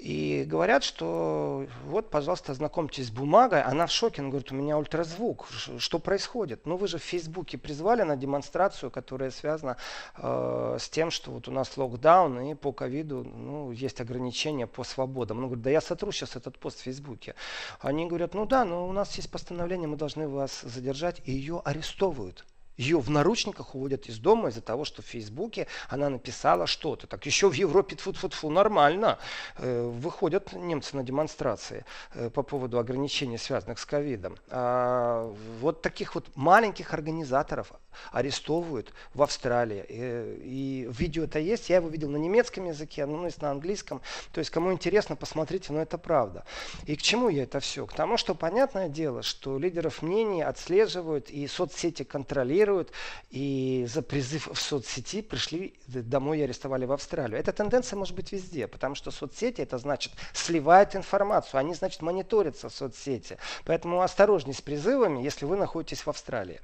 и 0.00 0.44
говорят, 0.44 0.82
что 0.82 1.66
вот, 1.84 2.10
пожалуйста, 2.10 2.52
ознакомьтесь 2.52 3.08
с 3.08 3.10
бумагой. 3.10 3.62
Она 3.62 3.86
в 3.86 3.92
шоке, 3.92 4.22
она 4.22 4.30
говорит, 4.30 4.50
у 4.50 4.54
меня 4.54 4.78
ультразвук. 4.78 5.46
Что 5.78 5.98
происходит? 5.98 6.64
Ну, 6.64 6.76
вы 6.76 6.88
же 6.88 6.98
в 6.98 7.02
Фейсбуке 7.02 7.58
призвали 7.58 8.02
на 8.02 8.16
демонстрацию, 8.16 8.90
которая 8.90 9.30
связана 9.30 9.76
э, 10.16 10.76
с 10.80 10.88
тем, 10.88 11.10
что 11.10 11.32
вот 11.32 11.48
у 11.48 11.52
нас 11.52 11.76
локдаун 11.76 12.40
и 12.40 12.54
по 12.54 12.72
ковиду 12.72 13.24
ну, 13.24 13.72
есть 13.72 14.00
ограничения 14.00 14.66
по 14.66 14.84
свободам. 14.84 15.38
Она 15.38 15.46
говорит, 15.48 15.64
да 15.64 15.70
я 15.70 15.80
сотру 15.80 16.12
сейчас 16.12 16.34
этот 16.36 16.58
пост 16.58 16.78
в 16.80 16.82
Фейсбуке. 16.82 17.34
Они 17.80 18.06
говорят, 18.06 18.34
ну 18.34 18.46
да, 18.46 18.64
но 18.64 18.88
у 18.88 18.92
нас 18.92 19.14
есть 19.16 19.30
постановление, 19.30 19.86
мы 19.86 19.96
должны 19.96 20.28
вас 20.28 20.62
задержать, 20.62 21.20
и 21.24 21.32
ее 21.32 21.60
арестовывают 21.64 22.46
Ее 22.80 22.98
в 22.98 23.10
наручниках 23.10 23.74
уводят 23.74 24.08
из 24.08 24.18
дома 24.18 24.48
из-за 24.48 24.62
того, 24.62 24.86
что 24.86 25.02
в 25.02 25.04
Фейсбуке 25.04 25.66
она 25.90 26.08
написала 26.08 26.66
что-то. 26.66 27.06
Так 27.06 27.26
еще 27.26 27.50
в 27.50 27.52
Европе 27.52 27.94
тфу 27.94 28.12
-тфу 28.12 28.30
-тфу, 28.30 28.48
нормально. 28.48 29.18
Э, 29.58 29.82
выходят 29.82 30.54
немцы 30.54 30.96
на 30.96 31.02
демонстрации 31.02 31.84
э, 32.14 32.30
по 32.30 32.42
поводу 32.42 32.78
ограничений, 32.78 33.36
связанных 33.36 33.78
с 33.78 33.84
ковидом. 33.84 34.36
А 34.48 35.30
вот 35.60 35.82
таких 35.82 36.14
вот 36.14 36.30
маленьких 36.34 36.94
организаторов 36.94 37.70
арестовывают 38.12 38.94
в 39.14 39.22
Австралии. 39.22 39.84
Э, 39.86 40.38
и, 40.42 40.88
видео 40.90 41.24
это 41.24 41.38
есть. 41.38 41.68
Я 41.68 41.76
его 41.76 41.88
видел 41.88 42.08
на 42.08 42.16
немецком 42.16 42.66
языке, 42.66 43.04
ну, 43.04 43.26
есть 43.26 43.42
на 43.42 43.50
английском. 43.50 44.00
То 44.32 44.38
есть, 44.38 44.50
кому 44.50 44.72
интересно, 44.72 45.16
посмотрите, 45.16 45.72
но 45.74 45.82
это 45.82 45.98
правда. 45.98 46.44
И 46.86 46.96
к 46.96 47.02
чему 47.02 47.28
я 47.28 47.42
это 47.42 47.60
все? 47.60 47.84
К 47.86 47.92
тому, 47.92 48.16
что 48.16 48.34
понятное 48.34 48.88
дело, 48.88 49.22
что 49.22 49.58
лидеров 49.58 50.00
мнений 50.00 50.42
отслеживают 50.42 51.28
и 51.28 51.46
соцсети 51.46 52.04
контролируют 52.04 52.69
реагируют, 52.70 52.92
и 53.30 53.86
за 53.88 54.02
призыв 54.02 54.48
в 54.52 54.60
соцсети 54.60 55.22
пришли 55.22 55.74
домой 55.86 56.38
и 56.38 56.42
арестовали 56.42 56.84
в 56.84 56.92
Австралию. 56.92 57.38
Эта 57.38 57.52
тенденция 57.52 57.96
может 57.96 58.14
быть 58.14 58.32
везде, 58.32 58.66
потому 58.66 58.94
что 58.94 59.10
соцсети 59.10 59.60
это 59.60 59.78
значит 59.78 60.12
сливают 60.32 60.96
информацию, 60.96 61.60
они 61.60 61.74
значит 61.74 62.02
мониторятся 62.02 62.68
в 62.68 62.74
соцсети. 62.74 63.38
Поэтому 63.64 64.02
осторожней 64.02 64.54
с 64.54 64.60
призывами, 64.60 65.22
если 65.22 65.44
вы 65.46 65.56
находитесь 65.56 66.06
в 66.06 66.08
Австралии. 66.08 66.60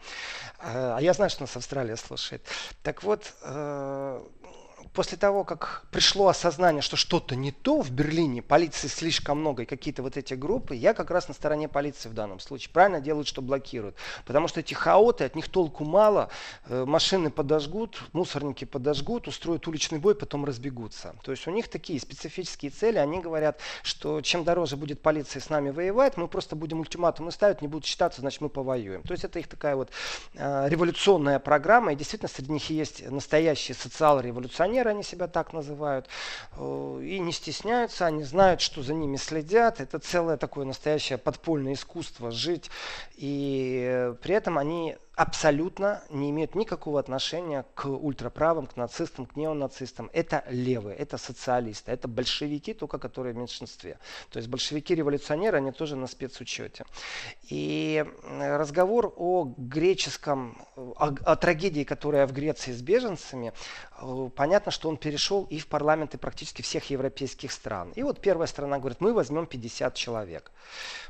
А 0.59 0.99
я 1.01 1.13
знаю, 1.13 1.31
что 1.31 1.43
нас 1.43 1.57
Австралия 1.57 1.97
слушает. 1.97 2.43
Так 2.83 3.03
вот, 3.03 3.35
э, 3.43 4.23
после 4.97 5.19
того, 5.19 5.45
как 5.45 5.85
пришло 5.91 6.29
осознание, 6.29 6.81
что 6.81 6.97
что-то 6.97 7.37
не 7.37 7.53
то 7.53 7.83
в 7.83 7.91
Берлине, 7.91 8.41
полиции 8.41 8.89
слишком 8.89 9.39
много 9.41 9.65
и 9.65 9.67
какие-то 9.67 10.03
вот 10.03 10.17
эти 10.17 10.33
группы, 10.33 10.75
я 10.75 10.95
как 10.95 11.11
раз 11.11 11.29
на 11.29 11.35
стороне 11.35 11.69
полиции 11.69 12.09
в 12.09 12.15
данном 12.15 12.41
случае. 12.41 12.71
Правильно 12.73 13.01
делают, 13.03 13.29
что 13.29 13.43
блокируют. 13.43 13.95
Потому 14.25 14.49
что 14.49 14.61
эти 14.61 14.73
хаоты, 14.73 15.25
от 15.25 15.35
них 15.35 15.51
толку 15.51 15.85
мало. 15.85 16.31
Э, 16.65 16.87
машины 16.87 17.31
подожгут, 17.31 18.03
мусорники 18.15 18.65
подожгут, 18.65 19.29
устроят 19.29 19.69
уличный 19.69 19.99
бой, 19.99 20.15
потом 20.15 20.47
разбегутся. 20.47 21.15
То 21.23 21.31
есть 21.31 21.47
у 21.47 21.51
них 21.51 21.69
такие 21.69 22.01
специфические 22.01 22.71
цели. 22.71 22.97
Они 22.97 23.21
говорят, 23.21 23.61
что 23.83 24.23
чем 24.23 24.45
дороже 24.45 24.79
будет 24.79 25.03
полиция 25.03 25.41
с 25.41 25.51
нами 25.51 25.69
воевать, 25.69 26.17
мы 26.17 26.27
просто 26.27 26.57
будем 26.57 26.81
ультиматумы 26.81 27.33
ставить, 27.33 27.61
не 27.61 27.69
будут 27.69 27.85
считаться, 27.85 28.23
значит 28.23 28.41
мы 28.41 28.49
повоюем. 28.49 29.03
То 29.03 29.13
есть 29.13 29.25
это 29.25 29.39
их 29.39 29.47
такая 29.47 29.77
вот 29.77 29.91
э, 30.37 30.69
революционная 30.71 31.39
программа. 31.39 31.93
И 31.93 31.97
действительно 31.97 32.31
среди 32.31 32.51
них 32.51 32.71
есть 32.71 33.07
настоящие 33.11 33.75
социал-революционеры, 33.75 34.86
они 34.89 35.03
себя 35.03 35.27
так 35.29 35.53
называют, 35.53 36.09
э, 36.57 37.01
и 37.03 37.19
не 37.19 37.33
стесняются, 37.33 38.07
они 38.07 38.23
знают, 38.23 38.61
что 38.61 38.83
за 38.83 38.95
ними 38.95 39.17
следят. 39.17 39.81
Это 39.81 39.99
целое 39.99 40.37
такое 40.37 40.65
настоящее 40.65 41.19
подпольное 41.19 41.75
искусство 41.75 42.31
жить, 42.31 42.71
и 43.17 43.87
э, 43.89 44.15
при 44.21 44.35
этом 44.35 44.59
они 44.59 44.97
абсолютно 45.17 46.03
не 46.11 46.29
имеют 46.31 46.55
никакого 46.55 47.01
отношения 47.01 47.65
к 47.75 47.87
ультраправым, 47.87 48.67
к 48.67 48.77
нацистам, 48.77 49.25
к 49.25 49.35
неонацистам. 49.35 50.11
Это 50.13 50.45
левые, 50.51 50.95
это 50.95 51.17
социалисты, 51.17 51.91
это 51.91 52.07
большевики, 52.07 52.75
только 52.75 52.99
которые 52.99 53.33
в 53.33 53.37
меньшинстве. 53.39 53.99
То 54.31 54.37
есть 54.39 54.51
большевики-революционеры, 54.51 55.57
они 55.57 55.73
тоже 55.73 55.97
на 55.97 56.07
спецучете. 56.07 56.85
И 57.49 58.05
разговор 58.39 59.13
о 59.17 59.55
греческом, 59.57 60.59
о, 60.77 61.15
о 61.25 61.37
трагедии, 61.37 61.85
которая 61.85 62.27
в 62.27 62.33
Греции 62.33 62.73
с 62.73 62.83
беженцами, 62.83 63.55
э, 63.99 64.31
понятно, 64.37 64.71
что 64.71 64.91
он 64.91 64.99
перешел 64.99 65.45
и 65.45 65.59
в 65.59 65.67
парламенты 65.67 66.19
практически 66.19 66.61
всех 66.61 66.91
европейских 66.91 67.53
стран. 67.53 67.91
И 67.97 68.03
вот 68.03 68.21
первая 68.21 68.47
страна 68.47 68.79
говорит, 68.79 69.01
мы 69.01 69.15
возьмем 69.15 69.47
50 69.47 69.95
человек. 69.95 70.53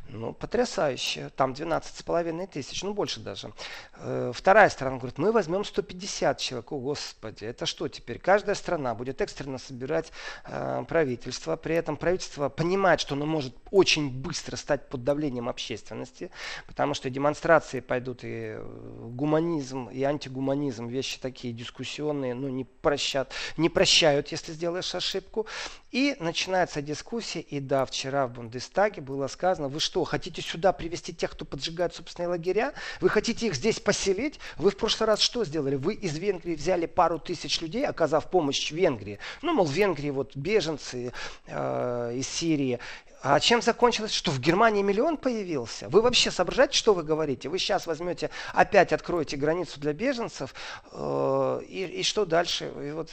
Ну, 0.09 0.33
потрясающе. 0.33 1.31
Там 1.35 1.55
12 1.55 1.97
с 1.97 2.03
половиной 2.05 2.47
тысяч, 2.47 2.85
ну 2.85 2.95
больше 2.95 3.19
даже. 3.19 3.53
Э, 3.99 4.33
вторая 4.35 4.69
страна 4.69 4.99
говорит, 4.99 5.19
мы 5.19 5.33
возьмем 5.33 5.65
150 5.65 6.39
человек. 6.39 6.73
О, 6.73 6.79
Господи, 6.79 7.45
это 7.45 7.67
что 7.67 7.89
теперь? 7.89 8.19
Каждая 8.19 8.55
страна 8.55 8.95
будет 8.95 9.21
экстренно 9.21 9.59
собирать 9.59 10.13
э, 10.45 10.85
правительство. 10.89 11.57
При 11.57 11.75
этом 11.75 11.97
правительство 11.97 12.49
понимает, 12.49 13.01
что 13.01 13.15
оно 13.15 13.27
может 13.27 13.55
очень 13.71 14.11
быстро 14.11 14.57
стать 14.57 14.89
под 14.89 15.05
давлением 15.05 15.49
общественности, 15.49 16.31
потому 16.67 16.95
что 16.95 17.11
демонстрации 17.11 17.81
пойдут 17.81 18.25
и 18.25 18.57
э, 18.57 19.09
гуманизм, 19.11 19.89
и 19.89 20.03
антигуманизм, 20.03 20.89
вещи 20.89 21.19
такие 21.19 21.55
дискуссионные, 21.55 22.35
но 22.35 22.49
не, 22.49 22.65
прощат, 22.65 23.33
не 23.57 23.69
прощают, 23.69 24.29
если 24.29 24.53
сделаешь 24.53 24.95
ошибку. 24.95 25.47
И 25.91 26.17
начинается 26.21 26.83
дискуссия, 26.83 27.41
и 27.41 27.59
да, 27.59 27.87
вчера 27.87 28.27
в 28.27 28.33
Бундестаге 28.33 29.01
было 29.01 29.29
сказано, 29.29 29.69
вы 29.69 29.81
что, 29.81 30.05
хотите 30.05 30.43
сюда 30.43 30.73
привести 30.73 31.15
тех, 31.15 31.31
кто 31.31 31.47
поджигает 31.47 31.95
собственные 31.95 32.29
лагеря? 32.29 32.75
Вы 33.01 33.09
хотите 33.09 33.47
их 33.47 33.55
здесь 33.55 33.81
поселить? 33.87 34.41
Вы 34.59 34.71
в 34.71 34.77
прошлый 34.77 35.07
раз 35.07 35.21
что 35.21 35.45
сделали? 35.45 35.77
Вы 35.77 35.95
из 35.95 36.19
Венгрии 36.19 36.57
взяли 36.57 36.87
пару 36.87 37.19
тысяч 37.19 37.61
людей, 37.61 37.87
оказав 37.87 38.29
помощь 38.31 38.73
Венгрии. 38.73 39.19
Ну, 39.43 39.55
мол, 39.55 39.65
в 39.65 39.71
Венгрии 39.71 40.11
вот 40.11 40.35
беженцы 40.35 41.13
э, 41.47 42.13
из 42.17 42.29
Сирии. 42.29 42.81
А 43.23 43.41
чем 43.41 43.63
закончилось? 43.63 44.13
Что 44.13 44.31
в 44.31 44.41
Германии 44.41 44.83
миллион 44.83 45.17
появился? 45.17 45.89
Вы 45.89 46.03
вообще 46.03 46.31
соображаете, 46.31 46.77
что 46.77 46.95
вы 46.95 47.05
говорите? 47.05 47.49
Вы 47.49 47.59
сейчас 47.59 47.87
возьмете, 47.87 48.31
опять 48.53 48.93
откроете 48.93 49.37
границу 49.37 49.81
для 49.81 49.93
беженцев, 49.93 50.53
э, 50.93 51.61
и, 51.69 51.85
и 51.85 52.03
что 52.03 52.27
дальше? 52.27 52.73
И 52.85 52.91
вот 52.91 53.11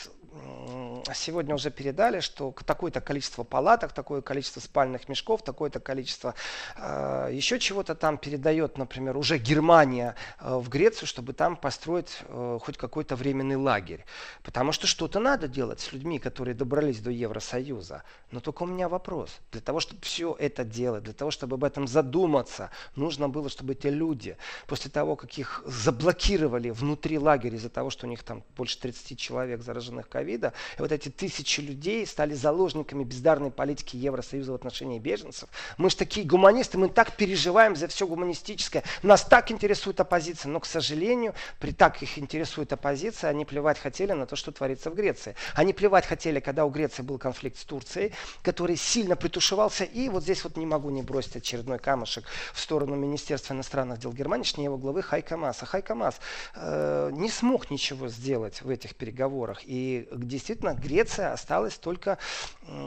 сегодня 1.14 1.56
уже 1.56 1.72
передали, 1.72 2.20
что 2.20 2.54
такое-то 2.66 3.02
количество 3.02 3.44
палаток, 3.44 3.94
такое 3.94 4.22
количество 4.22 4.60
спальных 4.60 5.10
мешков, 5.10 5.44
такое-то 5.44 5.80
количество 5.80 6.34
э, 6.76 7.30
еще 7.32 7.60
чего-то 7.60 7.96
там 7.96 8.18
передает, 8.18 8.78
например, 8.78 9.18
уже 9.18 9.38
Германия 9.38 10.16
э, 10.40 10.56
в 10.56 10.70
Грецию, 10.70 11.08
чтобы 11.08 11.34
там 11.34 11.56
построить 11.56 12.20
э, 12.22 12.60
хоть 12.62 12.78
какой-то 12.78 13.16
временный 13.16 13.56
лагерь. 13.56 14.06
Потому 14.44 14.72
что 14.72 14.88
что-то 14.88 15.20
надо 15.20 15.48
делать 15.48 15.80
с 15.80 15.92
людьми, 15.92 16.20
которые 16.20 16.56
добрались 16.56 17.00
до 17.00 17.12
Евросоюза. 17.12 18.04
Но 18.32 18.40
только 18.40 18.64
у 18.64 18.68
меня 18.68 18.90
вопрос. 18.90 19.40
Для 19.52 19.62
того, 19.62 19.80
чтобы 19.80 20.02
все 20.02 20.36
это 20.40 20.64
делать, 20.64 21.04
для 21.04 21.14
того, 21.14 21.32
чтобы 21.32 21.56
об 21.56 21.64
этом 21.64 21.88
задуматься, 21.88 22.70
нужно 22.96 23.30
было, 23.30 23.50
чтобы 23.50 23.74
эти 23.74 23.88
люди, 23.88 24.38
после 24.68 24.90
того, 24.90 25.16
как 25.16 25.38
их 25.38 25.64
заблокировали 25.66 26.70
внутри 26.70 27.20
лагеря 27.20 27.58
из-за 27.58 27.70
того, 27.70 27.90
что 27.90 28.08
у 28.08 28.10
них 28.10 28.24
там 28.24 28.44
больше 28.56 28.80
30 28.80 29.20
человек 29.20 29.62
зараженных 29.62 30.10
ковида, 30.24 30.54
и 30.78 30.82
вот 30.82 30.92
эти 30.92 31.10
тысячи 31.10 31.60
людей 31.62 32.06
стали 32.08 32.34
заложниками 32.34 33.04
бездарной 33.04 33.52
политики 33.52 33.98
Евросоюза 33.98 34.52
в 34.54 34.56
отношении 34.56 35.00
беженцев. 35.00 35.50
Мы 35.78 35.90
же 35.90 35.98
такие 35.98 36.26
гуманисты, 36.26 36.78
мы 36.78 36.90
так 36.90 37.16
переживаем 37.16 37.76
за 37.76 37.88
все 37.88 38.08
гуманистическое. 38.08 38.84
Нас 39.04 39.24
так 39.24 39.52
интересует 39.52 40.00
оппозиция, 40.00 40.50
но, 40.50 40.60
к 40.60 40.66
сожалению, 40.66 41.34
при 41.60 41.72
так 41.72 42.02
их 42.02 42.18
интересует 42.18 42.72
оппозиция, 42.74 43.30
они 43.30 43.46
плевать 43.46 43.80
хотели 43.80 44.14
на 44.14 44.26
то, 44.26 44.36
что 44.36 44.52
творится 44.52 44.90
в 44.90 44.96
Греции. 44.96 45.36
Они 45.56 45.74
плевать 45.74 46.06
хотели, 46.06 46.40
когда 46.40 46.66
у 46.66 46.70
Греции 46.70 47.04
был 47.04 47.18
конфликт 47.18 47.58
с 47.58 47.66
Турцией, 47.66 48.14
который 48.42 48.78
сильно 48.78 49.16
притушевался. 49.16 49.84
И 49.84 50.10
вот 50.10 50.24
здесь 50.24 50.44
вот 50.44 50.58
не 50.58 50.66
могу 50.66 50.90
не 50.90 51.02
бросить 51.02 51.36
очередной 51.36 51.80
камушек 51.80 52.24
в 52.54 52.60
сторону 52.60 52.96
Министерства 52.96 53.54
иностранных 53.54 54.00
дел 54.00 54.14
Германии, 54.14 54.44
точнее 54.44 54.66
его 54.66 54.78
главы 54.78 55.02
Хайка 55.02 55.38
Маса. 55.38 55.66
Хайка 55.66 55.96
Мас 55.96 56.20
э, 56.56 57.10
не 57.14 57.30
смог 57.30 57.70
ничего 57.72 58.08
сделать 58.08 58.62
в 58.62 58.70
этих 58.70 58.96
переговорах. 58.96 59.62
И 59.66 60.08
действительно 60.16 60.74
Греция 60.74 61.34
осталось 61.34 61.78
только 61.78 62.18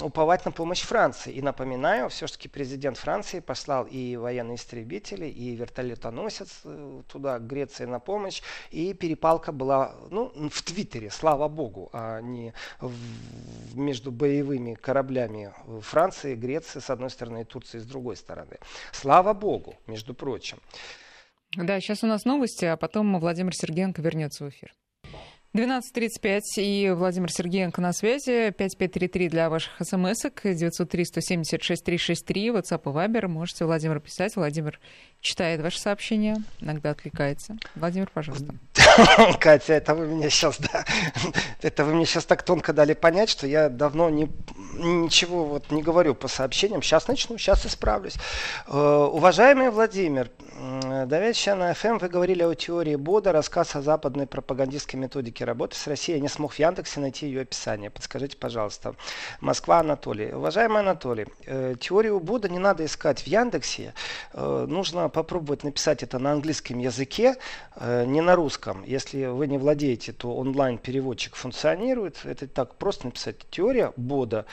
уповать 0.02 0.44
на 0.44 0.52
помощь 0.52 0.82
Франции. 0.82 1.32
И 1.32 1.42
напоминаю, 1.42 2.08
все-таки 2.08 2.48
президент 2.48 2.96
Франции 2.96 3.40
послал 3.40 3.84
и 3.84 4.16
военные 4.16 4.56
истребители, 4.56 5.26
и 5.26 5.54
вертолетоносец 5.54 6.60
э, 6.64 7.02
туда, 7.08 7.38
Греции 7.38 7.84
на 7.84 8.00
помощь. 8.00 8.42
И 8.70 8.94
перепалка 8.94 9.52
была 9.52 9.94
ну, 10.10 10.32
в 10.50 10.62
Твиттере, 10.62 11.10
слава 11.10 11.48
богу, 11.48 11.90
а 11.92 12.20
не 12.20 12.52
в, 12.80 13.76
между 13.76 14.10
боевыми 14.10 14.74
кораблями 14.74 15.52
Франции, 15.80 16.34
Греции 16.34 16.80
с 16.80 16.90
одной 16.90 17.10
стороны 17.10 17.42
и 17.42 17.44
Турции 17.44 17.78
с 17.78 17.84
другой 17.84 18.16
стороны. 18.16 18.58
Слава 18.92 19.34
богу, 19.34 19.76
между 19.86 20.14
прочим. 20.14 20.58
Да, 21.56 21.80
сейчас 21.80 22.02
у 22.04 22.06
нас 22.06 22.24
новости, 22.24 22.64
а 22.64 22.76
потом 22.76 23.18
Владимир 23.18 23.54
Сергеенко 23.54 24.02
вернется 24.02 24.44
в 24.44 24.48
эфир. 24.48 24.74
12.35 25.56 26.40
и 26.58 26.90
Владимир 26.90 27.32
Сергеенко 27.32 27.80
на 27.80 27.94
связи. 27.94 28.50
5533 28.50 29.30
для 29.30 29.48
ваших 29.48 29.72
смс-ок. 29.80 30.44
903-176-363. 30.44 32.52
WhatsApp 32.52 32.82
и 32.84 32.88
Viber. 32.88 33.26
Можете, 33.26 33.64
Владимир, 33.64 34.00
писать. 34.00 34.36
Владимир 34.36 34.78
читает 35.22 35.62
ваши 35.62 35.80
сообщения. 35.80 36.36
Иногда 36.60 36.90
откликается. 36.90 37.56
Владимир, 37.74 38.10
пожалуйста. 38.12 38.54
Катя, 39.40 39.74
это 39.74 39.94
вы 39.94 40.06
меня 40.06 40.30
сейчас, 40.30 40.58
да, 40.58 40.84
это 41.62 41.84
вы 41.84 41.94
мне 41.94 42.06
сейчас 42.06 42.24
так 42.24 42.42
тонко 42.42 42.72
дали 42.72 42.94
понять, 42.94 43.28
что 43.28 43.46
я 43.46 43.68
давно 43.68 44.08
не, 44.08 44.30
ничего 44.74 45.44
вот 45.44 45.70
не 45.70 45.82
говорю 45.82 46.14
по 46.14 46.28
сообщениям. 46.28 46.82
Сейчас 46.82 47.08
начну, 47.08 47.36
сейчас 47.36 47.66
исправлюсь. 47.66 48.14
Э, 48.66 49.08
уважаемый 49.12 49.70
Владимир, 49.70 50.30
давеча 51.06 51.54
на 51.54 51.74
ФМ 51.74 51.98
вы 51.98 52.08
говорили 52.08 52.42
о 52.42 52.54
теории 52.54 52.96
Бода, 52.96 53.32
рассказ 53.32 53.76
о 53.76 53.82
западной 53.82 54.26
пропагандистской 54.26 54.98
методике 54.98 55.44
работы 55.44 55.76
с 55.76 55.86
Россией. 55.86 56.18
Я 56.18 56.22
не 56.22 56.28
смог 56.28 56.52
в 56.52 56.58
Яндексе 56.58 57.00
найти 57.00 57.26
ее 57.26 57.42
описание. 57.42 57.90
Подскажите, 57.90 58.36
пожалуйста. 58.36 58.94
Москва, 59.40 59.80
Анатолий. 59.80 60.32
Уважаемый 60.32 60.80
Анатолий, 60.80 61.26
э, 61.44 61.74
теорию 61.78 62.20
Бода 62.20 62.48
не 62.48 62.58
надо 62.58 62.84
искать 62.84 63.20
в 63.20 63.26
Яндексе. 63.26 63.92
Э, 64.32 64.64
нужно 64.66 65.08
попробовать 65.10 65.64
написать 65.64 66.02
это 66.02 66.18
на 66.18 66.32
английском 66.32 66.78
языке, 66.78 67.36
не 67.78 68.22
на 68.22 68.36
русском. 68.36 68.85
Если 68.86 69.26
вы 69.26 69.46
не 69.48 69.58
владеете, 69.58 70.12
то 70.12 70.34
онлайн-переводчик 70.36 71.34
функционирует. 71.34 72.20
Это 72.24 72.46
так 72.46 72.76
просто 72.76 73.06
написать. 73.06 73.36
Теория 73.50 73.92
Бода. 73.96 74.46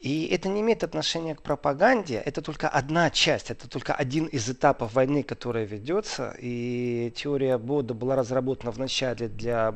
И 0.00 0.26
это 0.26 0.48
не 0.48 0.60
имеет 0.60 0.82
отношения 0.82 1.34
к 1.34 1.42
пропаганде. 1.42 2.16
Это 2.24 2.42
только 2.42 2.68
одна 2.68 3.10
часть. 3.10 3.50
Это 3.50 3.68
только 3.68 3.94
один 3.94 4.26
из 4.26 4.48
этапов 4.50 4.94
войны, 4.94 5.22
которая 5.22 5.64
ведется. 5.64 6.34
И 6.38 7.12
теория 7.16 7.58
Бода 7.58 7.94
была 7.94 8.16
разработана 8.16 8.72
вначале 8.72 9.28
для 9.28 9.74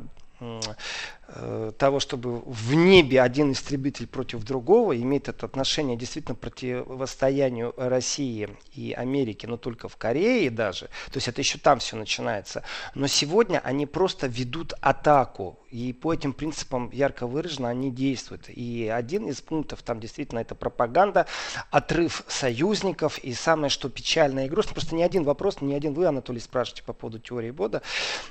того, 1.78 2.00
чтобы 2.00 2.40
в 2.40 2.74
небе 2.74 3.22
один 3.22 3.52
истребитель 3.52 4.06
против 4.06 4.42
другого 4.42 4.98
имеет 4.98 5.28
это 5.28 5.46
отношение 5.46 5.96
действительно 5.96 6.34
противостоянию 6.34 7.72
России 7.76 8.48
и 8.74 8.92
Америки, 8.92 9.46
но 9.46 9.56
только 9.56 9.88
в 9.88 9.96
Корее 9.96 10.50
даже. 10.50 10.86
То 11.06 11.16
есть 11.16 11.28
это 11.28 11.40
еще 11.40 11.58
там 11.58 11.78
все 11.78 11.96
начинается. 11.96 12.62
Но 12.94 13.06
сегодня 13.06 13.60
они 13.62 13.86
просто 13.86 14.26
ведут 14.26 14.74
атаку. 14.80 15.58
И 15.70 15.92
по 15.92 16.12
этим 16.12 16.32
принципам 16.32 16.90
ярко 16.92 17.28
выраженно 17.28 17.68
они 17.68 17.92
действуют. 17.92 18.48
И 18.48 18.88
один 18.92 19.28
из 19.28 19.40
пунктов 19.40 19.82
там 19.82 20.00
действительно 20.00 20.40
это 20.40 20.56
пропаганда, 20.56 21.26
отрыв 21.70 22.24
союзников. 22.26 23.18
И 23.18 23.32
самое, 23.34 23.70
что 23.70 23.88
печально 23.88 24.46
и 24.46 24.48
грустно, 24.48 24.74
просто 24.74 24.96
ни 24.96 25.02
один 25.02 25.22
вопрос, 25.22 25.60
ни 25.60 25.74
один 25.74 25.94
вы, 25.94 26.06
Анатолий, 26.06 26.40
спрашиваете 26.40 26.82
по 26.82 26.92
поводу 26.92 27.20
теории 27.20 27.52
Бода, 27.52 27.82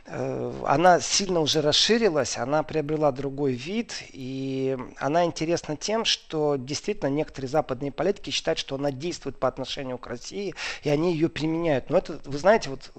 э, 0.06 0.54
она 0.66 1.00
сильно 1.00 1.40
уже 1.40 1.62
расширилась, 1.62 2.38
она 2.38 2.64
приобрела 2.64 2.89
приобрела 2.90 3.12
другой 3.12 3.54
вид, 3.54 3.94
и 4.12 4.76
она 4.98 5.26
интересна 5.26 5.78
тем, 5.78 6.06
что 6.06 6.56
действительно 6.58 7.10
некоторые 7.10 7.48
западные 7.48 7.92
политики 7.92 8.32
считают, 8.32 8.58
что 8.58 8.76
она 8.76 8.92
действует 8.92 9.38
по 9.38 9.48
отношению 9.48 10.00
к 10.00 10.08
России, 10.08 10.56
и 10.84 10.90
они 10.90 11.14
ее 11.14 11.30
применяют. 11.30 11.92
Но 11.92 12.00
это, 12.00 12.20
вы 12.26 12.38
знаете, 12.40 12.72
вот 12.72 12.92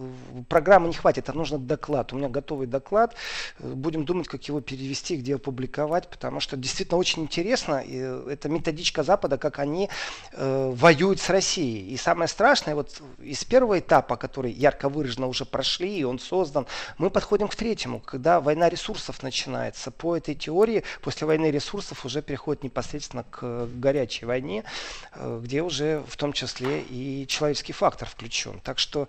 программы 0.48 0.86
не 0.86 0.94
хватит, 0.94 1.24
это 1.24 1.32
нужно 1.36 1.58
доклад. 1.58 2.12
У 2.12 2.16
меня 2.16 2.28
готовый 2.28 2.68
доклад, 2.68 3.16
будем 3.58 4.04
думать, 4.04 4.28
как 4.28 4.44
его 4.44 4.60
перевести, 4.60 5.16
где 5.16 5.34
опубликовать, 5.34 6.06
потому 6.08 6.38
что 6.38 6.56
действительно 6.56 6.98
очень 6.98 7.22
интересно, 7.22 7.82
и 7.84 7.96
это 8.30 8.48
методичка 8.48 9.02
Запада, 9.02 9.38
как 9.38 9.58
они 9.58 9.88
э, 10.32 10.72
воюют 10.72 11.20
с 11.20 11.28
Россией. 11.30 11.92
И 11.92 11.96
самое 11.96 12.28
страшное, 12.28 12.76
вот 12.76 13.02
из 13.18 13.42
первого 13.44 13.80
этапа, 13.80 14.16
который 14.16 14.52
ярко 14.52 14.88
выраженно 14.88 15.26
уже 15.26 15.44
прошли, 15.44 15.98
и 15.98 16.04
он 16.04 16.20
создан, 16.20 16.66
мы 16.98 17.10
подходим 17.10 17.48
к 17.48 17.56
третьему, 17.56 17.98
когда 17.98 18.40
война 18.40 18.68
ресурсов 18.68 19.22
начинается 19.24 19.79
развивается 19.80 19.90
по 19.90 20.16
этой 20.16 20.34
теории, 20.34 20.82
после 21.02 21.26
войны 21.26 21.50
ресурсов 21.50 22.04
уже 22.04 22.22
переходит 22.22 22.64
непосредственно 22.64 23.24
к 23.24 23.66
горячей 23.66 24.26
войне, 24.26 24.64
э, 25.14 25.40
где 25.42 25.62
уже 25.62 26.02
в 26.08 26.16
том 26.16 26.32
числе 26.32 26.82
и 26.82 27.26
человеческий 27.26 27.72
фактор 27.72 28.08
включен. 28.08 28.60
Так 28.60 28.78
что 28.78 29.08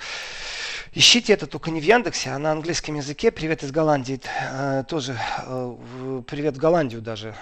ищите 0.93 1.33
это 1.33 1.47
только 1.47 1.71
не 1.71 1.81
в 1.81 1.83
Яндексе, 1.83 2.31
а 2.31 2.39
на 2.39 2.51
английском 2.51 2.95
языке. 2.95 3.31
Привет 3.31 3.63
из 3.63 3.71
Голландии. 3.71 4.19
Э, 4.51 4.83
тоже 4.87 5.17
э, 5.47 6.21
привет 6.27 6.55
в 6.55 6.59
Голландию 6.59 7.01
даже. 7.01 7.35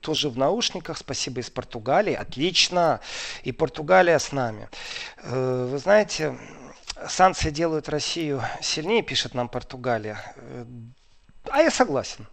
Тоже 0.00 0.28
в 0.28 0.38
наушниках. 0.38 0.98
Спасибо 0.98 1.40
из 1.40 1.50
Португалии. 1.50 2.14
Отлично. 2.14 3.00
И 3.44 3.52
Португалия 3.52 4.18
с 4.18 4.32
нами. 4.32 4.68
Вы 5.22 5.78
знаете, 5.78 6.36
санкции 7.08 7.50
делают 7.50 7.88
Россию 7.88 8.42
сильнее, 8.60 9.02
пишет 9.02 9.34
нам 9.34 9.48
Португалия. 9.48 10.18
А 11.50 11.62
я 11.62 11.70
согласен. 11.70 12.26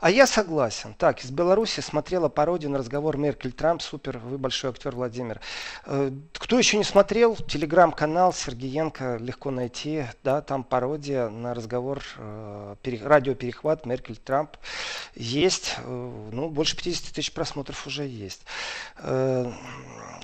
А 0.00 0.10
я 0.10 0.26
согласен. 0.26 0.94
Так, 0.94 1.24
из 1.24 1.30
Беларуси 1.30 1.80
смотрела 1.80 2.28
пародию 2.28 2.70
на 2.70 2.78
разговор 2.78 3.16
Меркель-Трамп. 3.16 3.80
Супер, 3.80 4.18
вы 4.18 4.38
большой 4.38 4.70
актер, 4.70 4.94
Владимир. 4.94 5.40
Э, 5.84 6.10
кто 6.32 6.58
еще 6.58 6.76
не 6.76 6.84
смотрел, 6.84 7.36
телеграм-канал 7.36 8.32
Сергеенко 8.32 9.16
легко 9.16 9.50
найти. 9.50 10.04
Да, 10.22 10.42
там 10.42 10.64
пародия 10.64 11.28
на 11.28 11.54
разговор, 11.54 12.02
э, 12.18 12.74
радиоперехват 12.84 13.86
Меркель-Трамп. 13.86 14.56
Есть, 15.14 15.76
э, 15.78 16.28
ну, 16.32 16.48
больше 16.50 16.76
50 16.76 17.14
тысяч 17.14 17.32
просмотров 17.32 17.86
уже 17.86 18.04
есть. 18.06 18.42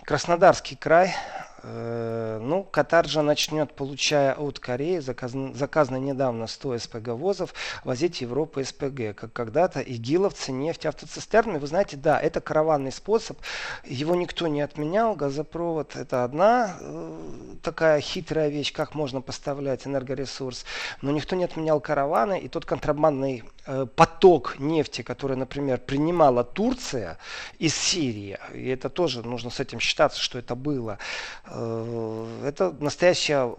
Краснодарский 0.05 0.77
край, 0.77 1.15
ну, 1.65 2.67
Катар 2.71 3.07
же 3.07 3.23
начнет, 3.23 3.73
получая 3.73 4.35
от 4.35 4.59
Кореи 4.59 4.99
заказан, 4.99 5.55
заказанные 5.55 6.01
недавно 6.01 6.47
100 6.47 6.79
СПГ-возов, 6.79 7.55
возить 7.85 8.21
Европу 8.21 8.63
СПГ, 8.63 9.15
как 9.15 9.33
когда-то 9.33 9.81
игиловцы, 9.81 10.53
нефть, 10.53 10.87
автоцистерны. 10.87 11.59
Вы 11.59 11.67
знаете, 11.67 11.97
да, 11.97 12.21
это 12.21 12.41
караванный 12.41 12.93
способ, 12.93 13.39
его 13.85 14.15
никто 14.15 14.49
не 14.49 14.61
отменял, 14.61 15.15
газопровод 15.15 15.97
это 15.97 16.25
одна 16.25 16.77
э, 16.81 17.19
такая 17.63 18.01
хитрая 18.01 18.49
вещь, 18.49 18.73
как 18.73 18.95
можно 18.95 19.21
поставлять 19.21 19.87
энергоресурс, 19.87 20.65
но 21.01 21.11
никто 21.13 21.37
не 21.37 21.45
отменял 21.45 21.81
караваны, 21.81 22.39
и 22.39 22.49
тот 22.49 22.65
контрабандный 22.65 23.45
э, 23.62 23.62
поток 23.97 24.59
нефти, 24.59 25.03
который, 25.03 25.37
например, 25.37 25.79
принимала 25.79 26.43
Турция 26.45 27.19
из 27.59 27.75
Сирии, 27.75 28.39
и 28.55 28.69
это 28.69 28.89
тоже 28.89 29.23
нужно 29.23 29.51
с 29.51 29.61
этим 29.61 29.81
считаться, 29.81 30.21
что 30.21 30.39
это 30.39 30.55
было, 30.55 30.99
Э, 31.47 32.43
это 32.45 32.75
настоящая 32.81 33.55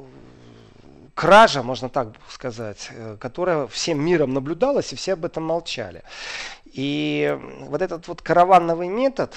кража, 1.13 1.63
можно 1.63 1.89
так 1.89 2.09
сказать, 2.29 2.89
э, 2.91 3.17
которая 3.19 3.67
всем 3.67 4.03
миром 4.03 4.33
наблюдалась, 4.33 4.93
и 4.93 4.95
все 4.95 5.13
об 5.13 5.25
этом 5.25 5.43
молчали. 5.43 6.03
И 6.73 7.37
вот 7.67 7.83
этот 7.83 8.07
вот 8.07 8.23
караванный 8.23 8.87
метод, 8.87 9.35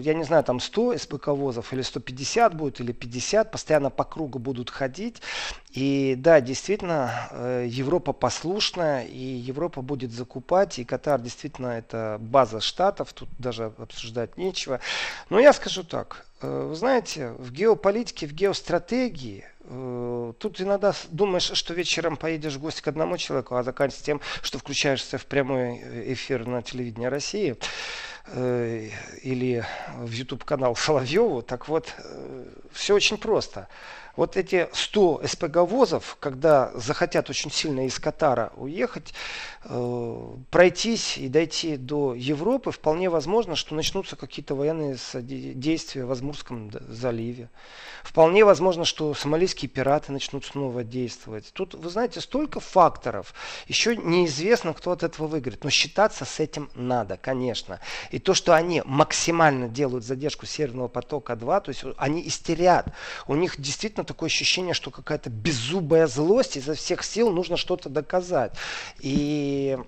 я 0.00 0.14
не 0.14 0.24
знаю, 0.24 0.42
там 0.42 0.58
100 0.58 0.96
СПК-возов 0.96 1.72
или 1.72 1.82
150 1.82 2.56
будет, 2.56 2.80
или 2.80 2.90
50, 2.90 3.52
постоянно 3.52 3.90
по 3.90 4.02
кругу 4.02 4.40
будут 4.40 4.68
ходить. 4.68 5.22
И 5.70 6.16
да, 6.18 6.40
действительно, 6.40 7.28
э, 7.30 7.66
Европа 7.68 8.12
послушная, 8.12 9.04
и 9.04 9.18
Европа 9.18 9.80
будет 9.80 10.10
закупать, 10.10 10.80
и 10.80 10.84
Катар 10.84 11.20
действительно 11.20 11.68
это 11.68 12.16
база 12.20 12.60
штатов, 12.60 13.12
тут 13.12 13.28
даже 13.38 13.72
обсуждать 13.78 14.36
нечего. 14.36 14.80
Но 15.28 15.38
я 15.38 15.52
скажу 15.52 15.84
так, 15.84 16.26
Э, 16.42 16.66
вы 16.68 16.74
знаете, 16.74 17.34
в 17.38 17.52
геополитике, 17.52 18.26
в 18.26 18.32
геостратегии 18.32 19.44
Тут 19.70 20.60
иногда 20.60 20.92
думаешь, 21.10 21.52
что 21.54 21.74
вечером 21.74 22.16
поедешь 22.16 22.54
в 22.54 22.60
гости 22.60 22.82
к 22.82 22.88
одному 22.88 23.16
человеку, 23.16 23.54
а 23.54 23.62
заканчивается 23.62 24.04
тем, 24.04 24.20
что 24.42 24.58
включаешься 24.58 25.16
в 25.16 25.26
прямой 25.26 26.12
эфир 26.12 26.44
на 26.44 26.60
телевидении 26.60 27.06
России 27.06 27.56
э, 28.26 28.88
или 29.22 29.64
в 29.96 30.10
YouTube 30.10 30.42
канал 30.42 30.74
Соловьеву. 30.74 31.42
Так 31.42 31.68
вот, 31.68 31.94
все 32.72 32.94
очень 32.94 33.16
просто. 33.16 33.68
Вот 34.16 34.36
эти 34.36 34.68
100 34.72 35.22
СПГ-возов, 35.24 36.16
когда 36.20 36.72
захотят 36.74 37.30
очень 37.30 37.50
сильно 37.50 37.86
из 37.86 37.98
Катара 37.98 38.52
уехать, 38.56 39.14
э, 39.64 40.36
пройтись 40.50 41.18
и 41.18 41.28
дойти 41.28 41.76
до 41.76 42.14
Европы, 42.14 42.70
вполне 42.70 43.08
возможно, 43.08 43.56
что 43.56 43.74
начнутся 43.74 44.16
какие-то 44.16 44.54
военные 44.54 44.96
действия 45.22 46.04
в 46.04 46.12
Азмурском 46.12 46.70
заливе. 46.88 47.48
Вполне 48.02 48.44
возможно, 48.44 48.84
что 48.84 49.14
сомалийские 49.14 49.68
пираты 49.68 50.12
начнут 50.12 50.44
снова 50.44 50.82
действовать. 50.84 51.50
Тут, 51.52 51.74
вы 51.74 51.90
знаете, 51.90 52.20
столько 52.20 52.60
факторов. 52.60 53.34
Еще 53.68 53.96
неизвестно, 53.96 54.72
кто 54.72 54.92
от 54.92 55.02
этого 55.02 55.26
выиграет. 55.26 55.64
Но 55.64 55.70
считаться 55.70 56.24
с 56.24 56.40
этим 56.40 56.70
надо, 56.74 57.16
конечно. 57.16 57.80
И 58.10 58.18
то, 58.18 58.34
что 58.34 58.54
они 58.54 58.82
максимально 58.84 59.68
делают 59.68 60.04
задержку 60.04 60.46
Северного 60.46 60.88
потока-2, 60.88 61.60
то 61.60 61.68
есть 61.68 61.84
они 61.96 62.26
истерят. 62.26 62.86
У 63.26 63.34
них 63.34 63.60
действительно 63.60 63.99
действительно 64.00 64.04
такое 64.04 64.26
ощущение, 64.28 64.74
что 64.74 64.90
какая-то 64.90 65.30
беззубая 65.30 66.06
злость, 66.06 66.56
изо 66.56 66.74
всех 66.74 67.02
сил 67.04 67.30
нужно 67.30 67.56
что-то 67.56 67.88
доказать. 67.88 68.52
И 69.00 69.78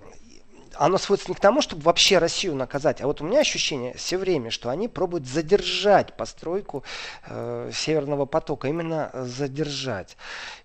оно 0.75 0.97
сводится 0.97 1.29
не 1.29 1.35
к 1.35 1.39
тому, 1.39 1.61
чтобы 1.61 1.83
вообще 1.83 2.17
Россию 2.17 2.55
наказать, 2.55 3.01
а 3.01 3.07
вот 3.07 3.21
у 3.21 3.25
меня 3.25 3.39
ощущение 3.39 3.93
все 3.95 4.17
время, 4.17 4.49
что 4.49 4.69
они 4.69 4.87
пробуют 4.87 5.27
задержать 5.27 6.15
постройку 6.15 6.83
э, 7.27 7.71
Северного 7.73 8.25
потока, 8.25 8.67
именно 8.67 9.11
задержать. 9.13 10.17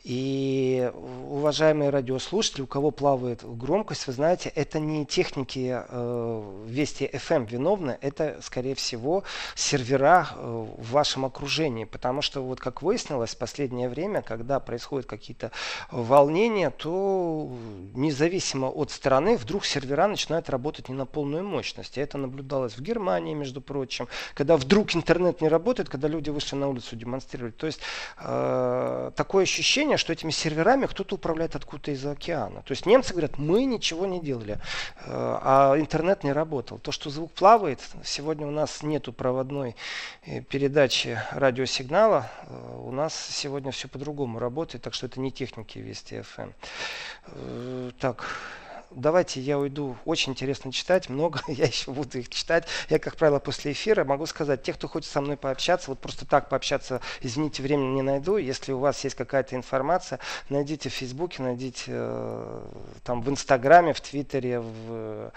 И, 0.04 0.90
уважаемые 1.28 1.90
радиослушатели, 1.90 2.62
у 2.62 2.66
кого 2.66 2.90
плавает 2.90 3.40
громкость, 3.44 4.06
вы 4.06 4.12
знаете, 4.12 4.48
это 4.54 4.80
не 4.80 5.04
техники 5.04 5.84
э, 5.86 6.64
Вести 6.66 7.04
FM 7.04 7.36
эм 7.36 7.44
виновны, 7.44 7.98
это, 8.00 8.38
скорее 8.42 8.74
всего, 8.74 9.24
сервера 9.54 10.28
э, 10.34 10.66
в 10.78 10.90
вашем 10.92 11.24
окружении. 11.24 11.84
Потому 11.84 12.22
что, 12.22 12.40
вот 12.40 12.60
как 12.60 12.82
выяснилось 12.82 13.34
в 13.34 13.38
последнее 13.38 13.88
время, 13.88 14.22
когда 14.22 14.60
происходят 14.60 15.06
какие-то 15.06 15.50
волнения, 15.90 16.70
то 16.70 17.50
независимо 17.94 18.68
от 18.68 18.90
страны, 18.90 19.36
вдруг 19.36 19.64
сервера 19.66 19.97
сервера 19.98 20.08
начинают 20.08 20.50
работать 20.50 20.88
не 20.88 20.94
на 20.94 21.06
полную 21.06 21.44
мощность. 21.44 21.98
Это 21.98 22.18
наблюдалось 22.18 22.76
в 22.76 22.80
Германии, 22.80 23.34
между 23.34 23.60
прочим, 23.60 24.08
когда 24.34 24.56
вдруг 24.56 24.94
интернет 24.94 25.40
не 25.40 25.48
работает, 25.48 25.88
когда 25.88 26.08
люди 26.08 26.30
вышли 26.30 26.56
на 26.56 26.68
улицу 26.68 26.96
демонстрировать. 26.96 27.56
То 27.56 27.66
есть 27.66 27.80
э, 28.18 29.10
такое 29.16 29.42
ощущение, 29.42 29.96
что 29.96 30.12
этими 30.12 30.30
серверами 30.30 30.86
кто-то 30.86 31.16
управляет 31.16 31.56
откуда-то 31.56 31.90
из 31.90 32.06
океана. 32.06 32.62
То 32.62 32.72
есть 32.72 32.86
немцы 32.86 33.12
говорят, 33.12 33.38
мы 33.38 33.64
ничего 33.64 34.06
не 34.06 34.20
делали, 34.20 34.54
э, 34.54 34.58
а 35.06 35.74
интернет 35.76 36.24
не 36.24 36.32
работал. 36.32 36.78
То, 36.78 36.92
что 36.92 37.10
звук 37.10 37.32
плавает, 37.32 37.80
сегодня 38.04 38.46
у 38.46 38.50
нас 38.50 38.82
нету 38.82 39.12
проводной 39.12 39.74
э, 40.26 40.40
передачи 40.42 41.18
радиосигнала, 41.32 42.30
э, 42.46 42.80
у 42.84 42.92
нас 42.92 43.14
сегодня 43.14 43.70
все 43.70 43.88
по-другому 43.88 44.38
работает, 44.38 44.84
так 44.84 44.94
что 44.94 45.06
это 45.06 45.20
не 45.20 45.30
техники 45.30 45.78
Вести 45.78 46.16
FM. 46.16 46.52
Э, 47.26 47.90
так, 47.98 48.24
давайте 48.90 49.40
я 49.40 49.58
уйду. 49.58 49.96
Очень 50.04 50.32
интересно 50.32 50.72
читать, 50.72 51.08
много, 51.08 51.40
я 51.48 51.66
еще 51.66 51.90
буду 51.90 52.18
их 52.18 52.28
читать. 52.28 52.66
Я, 52.88 52.98
как 52.98 53.16
правило, 53.16 53.38
после 53.38 53.72
эфира 53.72 54.04
могу 54.04 54.26
сказать, 54.26 54.62
те, 54.62 54.72
кто 54.72 54.88
хочет 54.88 55.10
со 55.10 55.20
мной 55.20 55.36
пообщаться, 55.36 55.90
вот 55.90 55.98
просто 55.98 56.26
так 56.26 56.48
пообщаться, 56.48 57.00
извините, 57.20 57.62
времени 57.62 57.94
не 57.94 58.02
найду. 58.02 58.36
Если 58.36 58.72
у 58.72 58.78
вас 58.78 59.02
есть 59.04 59.16
какая-то 59.16 59.56
информация, 59.56 60.18
найдите 60.48 60.88
в 60.88 60.94
Фейсбуке, 60.94 61.42
найдите 61.42 61.84
э, 61.88 62.60
там 63.04 63.22
в 63.22 63.30
Инстаграме, 63.30 63.92
в 63.92 64.00
Твиттере, 64.00 64.60
в 64.60 65.32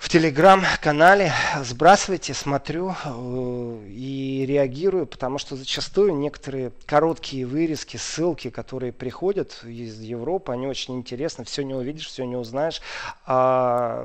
в 0.00 0.08
телеграм-канале, 0.08 1.30
сбрасывайте, 1.62 2.32
смотрю 2.32 2.94
э, 3.04 3.86
и 3.90 4.46
реагирую, 4.48 5.06
потому 5.06 5.36
что 5.36 5.56
зачастую 5.56 6.14
некоторые 6.14 6.72
короткие 6.86 7.44
вырезки, 7.44 7.98
ссылки, 7.98 8.48
которые 8.48 8.94
приходят 8.94 9.62
из 9.62 10.00
Европы, 10.00 10.52
они 10.52 10.66
очень 10.66 10.96
интересны, 10.96 11.44
все 11.44 11.62
не 11.62 11.74
увидишь, 11.74 12.06
все 12.06 12.24
не 12.24 12.34
узнаешь. 12.34 12.80
А, 13.26 14.02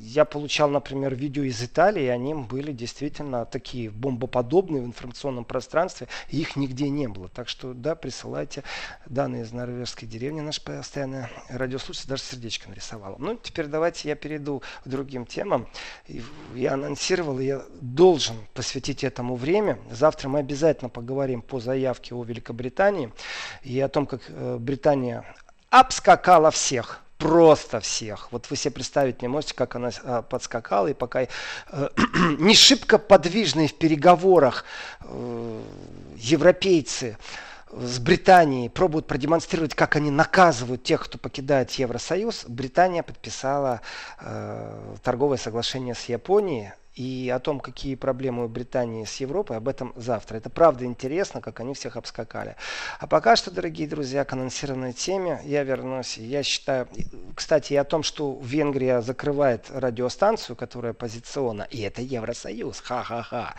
я 0.00 0.24
получал, 0.24 0.68
например, 0.68 1.14
видео 1.14 1.44
из 1.44 1.62
Италии, 1.62 2.06
они 2.08 2.34
были 2.34 2.72
действительно 2.72 3.46
такие 3.46 3.90
бомбоподобные 3.90 4.82
в 4.82 4.86
информационном 4.86 5.44
пространстве, 5.44 6.08
и 6.28 6.40
их 6.40 6.56
нигде 6.56 6.88
не 6.88 7.06
было. 7.06 7.28
Так 7.28 7.48
что, 7.48 7.72
да, 7.72 7.94
присылайте 7.94 8.64
данные 9.06 9.44
из 9.44 9.52
норвежской 9.52 10.08
деревни, 10.08 10.40
наш 10.40 10.60
постоянный 10.60 11.28
радиослушатель 11.48 12.08
даже 12.08 12.24
сердечко 12.24 12.68
нарисовала. 12.68 13.14
Ну, 13.20 13.36
теперь 13.40 13.66
давайте 13.66 14.08
я 14.08 14.16
перейду 14.16 14.60
к 14.84 14.88
другим 14.88 15.03
другим 15.04 15.26
темам. 15.26 15.68
Я 16.54 16.74
анонсировал, 16.74 17.38
я 17.38 17.62
должен 17.80 18.36
посвятить 18.54 19.04
этому 19.04 19.36
время. 19.36 19.78
Завтра 19.90 20.30
мы 20.30 20.38
обязательно 20.38 20.88
поговорим 20.88 21.42
по 21.42 21.60
заявке 21.60 22.14
о 22.14 22.24
Великобритании 22.24 23.12
и 23.62 23.78
о 23.80 23.88
том, 23.88 24.06
как 24.06 24.22
э, 24.28 24.56
Британия 24.58 25.24
обскакала 25.68 26.50
всех 26.50 27.00
просто 27.18 27.80
всех. 27.80 28.28
Вот 28.32 28.50
вы 28.50 28.56
себе 28.56 28.72
представить 28.72 29.22
не 29.22 29.28
можете, 29.28 29.54
как 29.54 29.76
она 29.76 29.90
а, 30.02 30.22
подскакала, 30.22 30.88
и 30.88 30.94
пока 30.94 31.22
э, 31.22 31.28
не 32.38 32.54
шибко 32.54 32.98
подвижные 32.98 33.68
в 33.68 33.74
переговорах 33.74 34.64
э, 35.00 35.62
европейцы 36.16 37.16
с 37.76 37.98
Британией 37.98 38.68
пробуют 38.68 39.06
продемонстрировать, 39.06 39.74
как 39.74 39.96
они 39.96 40.10
наказывают 40.10 40.82
тех, 40.82 41.04
кто 41.04 41.18
покидает 41.18 41.70
Евросоюз, 41.72 42.44
Британия 42.48 43.02
подписала 43.02 43.80
э, 44.20 44.96
торговое 45.02 45.38
соглашение 45.38 45.94
с 45.94 46.04
Японией. 46.04 46.72
И 46.94 47.28
о 47.34 47.40
том, 47.40 47.58
какие 47.58 47.96
проблемы 47.96 48.44
у 48.44 48.48
Британии 48.48 49.04
с 49.04 49.16
Европой, 49.16 49.56
об 49.56 49.66
этом 49.66 49.92
завтра. 49.96 50.36
Это 50.36 50.48
правда 50.48 50.84
интересно, 50.84 51.40
как 51.40 51.58
они 51.58 51.74
всех 51.74 51.96
обскакали. 51.96 52.54
А 53.00 53.08
пока 53.08 53.34
что, 53.34 53.50
дорогие 53.50 53.88
друзья, 53.88 54.24
к 54.24 54.32
анонсированной 54.32 54.92
теме 54.92 55.40
я 55.44 55.64
вернусь. 55.64 56.18
Я 56.18 56.44
считаю, 56.44 56.86
кстати, 57.34 57.72
и 57.72 57.76
о 57.76 57.82
том, 57.82 58.04
что 58.04 58.38
Венгрия 58.40 59.00
закрывает 59.00 59.72
радиостанцию, 59.72 60.54
которая 60.54 60.92
позиционна, 60.92 61.62
и 61.62 61.80
это 61.80 62.00
Евросоюз, 62.00 62.78
ха-ха-ха. 62.78 63.56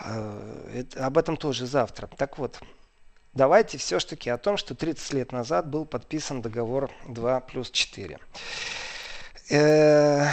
Э, 0.00 0.84
об 0.96 1.16
этом 1.16 1.38
тоже 1.38 1.64
завтра. 1.64 2.10
Так 2.18 2.36
вот, 2.36 2.60
давайте 3.34 3.78
все-таки 3.78 4.30
о 4.30 4.38
том, 4.38 4.56
что 4.56 4.74
30 4.74 5.12
лет 5.14 5.32
назад 5.32 5.66
был 5.66 5.84
подписан 5.84 6.42
договор 6.42 6.90
2 7.08 7.40
плюс 7.40 7.70
4. 7.70 8.18
Э, 9.50 10.26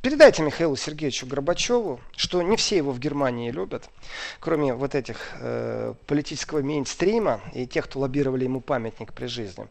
передайте 0.00 0.42
Михаилу 0.42 0.76
Сергеевичу 0.76 1.26
Горбачеву, 1.26 2.00
что 2.16 2.42
не 2.42 2.56
все 2.56 2.76
его 2.76 2.92
в 2.92 2.98
Германии 2.98 3.50
любят, 3.50 3.90
кроме 4.38 4.74
вот 4.74 4.94
этих 4.94 5.32
э, 5.40 5.94
политического 6.06 6.62
мейнстрима 6.62 7.40
и 7.52 7.66
тех, 7.66 7.84
кто 7.84 8.00
лоббировали 8.00 8.44
ему 8.44 8.60
памятник 8.60 9.12
при 9.12 9.26
жизни 9.26 9.66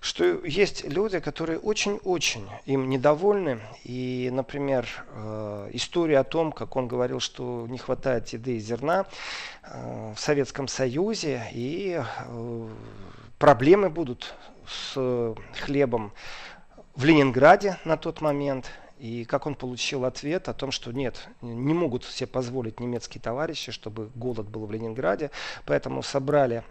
что 0.00 0.44
есть 0.44 0.84
люди, 0.84 1.20
которые 1.20 1.58
очень-очень 1.58 2.48
им 2.66 2.88
недовольны. 2.88 3.60
И, 3.84 4.30
например, 4.32 4.86
э, 5.14 5.70
история 5.72 6.18
о 6.18 6.24
том, 6.24 6.52
как 6.52 6.76
он 6.76 6.88
говорил, 6.88 7.20
что 7.20 7.66
не 7.68 7.78
хватает 7.78 8.28
еды 8.28 8.56
и 8.56 8.60
зерна 8.60 9.06
э, 9.62 10.12
в 10.14 10.20
Советском 10.20 10.68
Союзе, 10.68 11.42
и 11.52 12.00
э, 12.00 12.68
проблемы 13.38 13.90
будут 13.90 14.34
с 14.66 15.34
хлебом 15.60 16.12
в 16.94 17.04
Ленинграде 17.04 17.78
на 17.84 17.96
тот 17.96 18.20
момент. 18.20 18.70
И 18.98 19.24
как 19.24 19.46
он 19.46 19.54
получил 19.54 20.04
ответ 20.04 20.48
о 20.48 20.54
том, 20.54 20.72
что 20.72 20.90
нет, 20.90 21.28
не 21.40 21.72
могут 21.72 22.04
себе 22.04 22.26
позволить 22.26 22.80
немецкие 22.80 23.22
товарищи, 23.22 23.70
чтобы 23.70 24.10
голод 24.16 24.48
был 24.48 24.66
в 24.66 24.72
Ленинграде. 24.72 25.30
Поэтому 25.66 26.02
собрали 26.02 26.64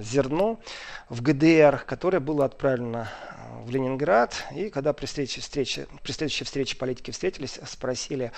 зерно 0.00 0.60
в 1.08 1.22
ГДР, 1.22 1.84
которое 1.86 2.20
было 2.20 2.44
отправлено 2.44 3.08
э, 3.08 3.64
в 3.64 3.70
Ленинград. 3.70 4.44
И 4.54 4.70
когда 4.70 4.92
при, 4.92 5.06
встрече, 5.06 5.40
встрече, 5.40 5.86
при 6.02 6.12
следующей 6.12 6.44
встрече 6.44 6.76
политики 6.76 7.10
встретились, 7.10 7.58
спросили 7.66 8.32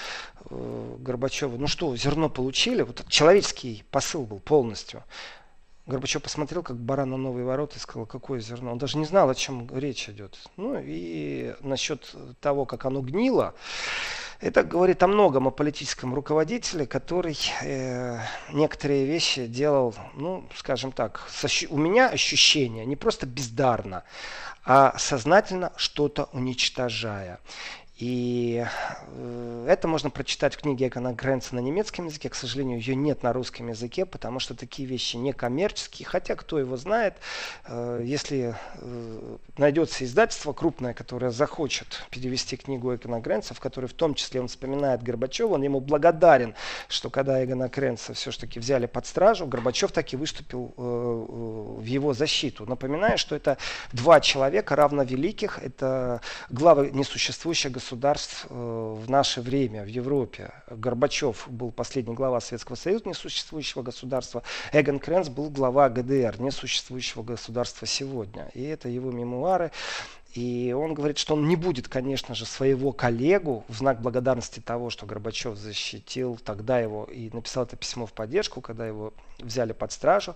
э, 0.51 0.97
Горбачева, 0.99 1.57
ну 1.57 1.67
что, 1.67 1.95
зерно 1.97 2.29
получили? 2.29 2.83
Вот 2.83 3.05
человеческий 3.09 3.85
посыл 3.91 4.25
был 4.25 4.41
полностью. 4.41 5.03
Горбачев 5.87 6.21
посмотрел, 6.21 6.65
как 6.65 6.77
баран 6.77 7.11
на 7.11 7.17
новые 7.17 7.45
ворота 7.45 7.77
и 7.77 7.79
сказал, 7.79 8.07
какое 8.07 8.41
зерно. 8.41 8.73
Он 8.73 8.79
даже 8.79 8.99
не 8.99 9.05
знал, 9.05 9.31
о 9.31 9.35
чем 9.37 9.69
речь 9.73 10.09
идет. 10.09 10.37
Ну 10.57 10.81
и 10.83 11.55
насчет 11.61 12.13
того, 12.41 12.67
как 12.67 12.87
оно 12.87 13.03
гнило, 13.03 13.55
это 14.41 14.65
говорит 14.65 15.03
о 15.05 15.07
многом, 15.07 15.47
о 15.47 15.53
политическом 15.53 16.13
руководителе, 16.13 16.87
который 16.87 17.39
э, 17.63 18.19
некоторые 18.53 19.07
вещи 19.07 19.47
делал, 19.47 19.95
ну, 20.15 20.45
скажем 20.57 20.91
так, 20.91 21.29
у 21.71 21.79
меня 21.79 22.09
ощущение 22.09 22.85
не 22.85 22.97
просто 22.97 23.27
бездарно, 23.27 24.03
а 24.65 24.99
сознательно 24.99 25.73
что-то 25.77 26.29
уничтожая. 26.33 27.39
И 27.97 28.63
э, 29.09 29.67
это 29.71 29.89
можно 29.89 30.11
прочитать 30.11 30.55
в 30.55 30.61
книге 30.61 30.89
Экона 30.89 31.15
Грэнса 31.15 31.55
на 31.55 31.61
немецком 31.61 32.07
языке. 32.07 32.29
К 32.29 32.35
сожалению, 32.35 32.79
ее 32.79 32.95
нет 32.95 33.23
на 33.23 33.33
русском 33.33 33.69
языке, 33.69 34.05
потому 34.05 34.39
что 34.39 34.55
такие 34.55 34.87
вещи 34.87 35.17
не 35.17 35.33
коммерческие. 35.33 36.07
Хотя, 36.07 36.35
кто 36.35 36.59
его 36.59 36.77
знает, 36.77 37.15
э, 37.65 38.03
если 38.05 38.55
э, 38.75 39.37
найдется 39.57 40.05
издательство 40.05 40.53
крупное, 40.53 40.93
которое 40.93 41.31
захочет 41.31 42.03
перевести 42.11 42.59
книгу 42.59 42.95
Экона 42.95 43.19
Грэнса, 43.19 43.55
в 43.55 43.61
которой 43.61 43.87
в 43.87 43.95
том 43.95 44.13
числе 44.13 44.43
он 44.43 44.49
вспоминает 44.49 45.03
Горбачева, 45.03 45.55
он 45.55 45.63
ему 45.63 45.81
благодарен, 45.81 46.55
что 46.89 47.09
когда 47.09 47.43
Эгона 47.43 47.71
Грэнса 47.71 48.13
все-таки 48.13 48.61
взяли 48.61 48.85
под 48.85 49.07
стражу, 49.07 49.47
Горбачев 49.47 49.91
таки 49.91 50.17
выступил 50.17 50.75
в 50.77 51.85
его 51.85 52.13
защиту. 52.13 52.67
Напоминаю, 52.67 53.17
что 53.17 53.35
это 53.35 53.57
два 53.93 54.21
человека 54.21 54.77
равновеликих, 54.77 55.61
это 55.63 56.21
главы 56.51 56.91
несуществующих 56.93 57.73
государств 57.73 57.86
государств 57.87 58.47
э, 58.51 58.55
в 58.55 59.09
наше 59.09 59.41
время 59.41 59.85
в 59.85 59.87
Европе. 59.87 60.51
Горбачев 60.69 61.47
был 61.49 61.71
последний 61.71 62.15
глава 62.15 62.41
Советского 62.41 62.75
Союза, 62.75 63.09
несуществующего 63.09 63.83
государства. 63.83 64.43
Эгон 64.73 64.99
Кренц 64.99 65.29
был 65.29 65.51
глава 65.51 65.89
ГДР, 65.89 66.41
несуществующего 66.41 67.23
государства 67.23 67.87
сегодня. 67.87 68.51
И 68.55 68.63
это 68.65 68.89
его 68.89 69.13
мемуары. 69.13 69.71
И 70.37 70.75
он 70.77 70.93
говорит, 70.93 71.17
что 71.17 71.33
он 71.33 71.49
не 71.49 71.57
будет, 71.57 71.89
конечно 71.89 72.35
же, 72.35 72.45
своего 72.45 72.93
коллегу 72.93 73.65
в 73.69 73.77
знак 73.77 74.03
благодарности 74.03 74.61
того, 74.61 74.91
что 74.91 75.07
Горбачев 75.07 75.57
защитил 75.57 76.39
тогда 76.45 76.79
его 76.79 77.05
и 77.05 77.31
написал 77.33 77.65
это 77.65 77.77
письмо 77.77 78.05
в 78.05 78.13
поддержку, 78.13 78.61
когда 78.61 78.87
его 78.87 79.15
взяли 79.39 79.73
под 79.73 79.93
стражу, 79.93 80.35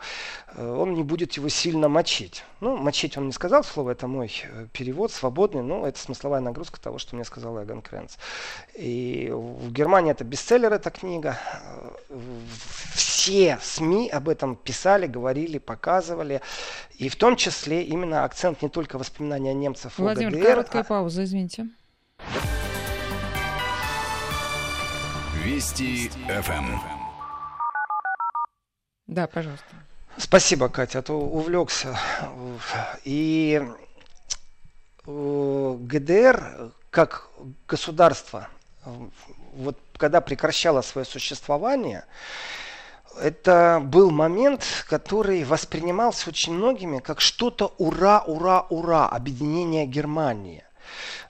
э, 0.55 0.67
он 0.67 0.95
не 0.95 1.03
будет 1.03 1.35
его 1.35 1.49
сильно 1.49 1.89
мочить. 1.89 2.45
Ну, 2.61 2.77
мочить 2.77 3.17
он 3.17 3.27
не 3.27 3.33
сказал 3.33 3.65
слово, 3.65 3.91
это 3.91 4.07
мой 4.07 4.33
э, 4.45 4.67
перевод, 4.73 5.13
свободный, 5.13 5.63
но 5.63 5.87
это 5.87 5.99
смысловая 5.99 6.41
нагрузка 6.41 6.81
того, 6.81 6.99
что 6.99 7.17
мне 7.17 7.25
сказал 7.25 7.63
Эгон 7.63 7.83
Кренц. 7.83 8.17
И 8.75 9.31
в 9.33 9.71
Германии 9.73 10.13
это 10.13 10.25
бестселлер, 10.25 10.73
эта 10.73 10.91
книга. 10.91 11.39
Э, 12.09 12.19
все 12.95 13.59
СМИ 13.63 14.09
об 14.09 14.29
этом 14.29 14.57
писали, 14.57 15.07
говорили, 15.07 15.59
показывали. 15.59 16.41
И 16.99 17.09
в 17.09 17.17
том 17.17 17.37
числе 17.37 17.83
именно 17.83 18.25
акцент 18.25 18.61
не 18.63 18.69
только 18.69 18.99
воспоминания 18.99 19.55
немцев 19.55 19.90
Владимир, 19.97 20.35
о 20.35 20.37
ГДР. 20.37 20.47
короткая 20.47 20.83
а... 20.83 20.85
пауза, 20.85 21.25
извините. 21.25 21.69
Вести 25.43 26.09
ФМ. 26.29 26.79
Да, 29.07 29.27
пожалуйста. 29.27 29.67
Спасибо, 30.17 30.69
Катя, 30.69 31.01
а 31.01 31.03
то 31.03 31.15
увлекся. 31.15 31.99
И 33.05 33.61
э, 35.07 35.77
ГДР 35.81 36.73
как 36.91 37.29
государство, 37.67 38.49
вот 39.55 39.79
когда 39.97 40.21
прекращало 40.21 40.83
свое 40.83 41.05
существование, 41.05 42.05
это 43.19 43.81
был 43.83 44.11
момент, 44.11 44.65
который 44.89 45.45
воспринимался 45.45 46.31
очень 46.31 46.55
многими 46.55 46.99
как 46.99 47.21
что-то 47.21 47.75
ура, 47.79 48.23
ура, 48.27 48.67
ура, 48.71 49.09
объединение 49.09 49.87
Германии. 49.87 50.65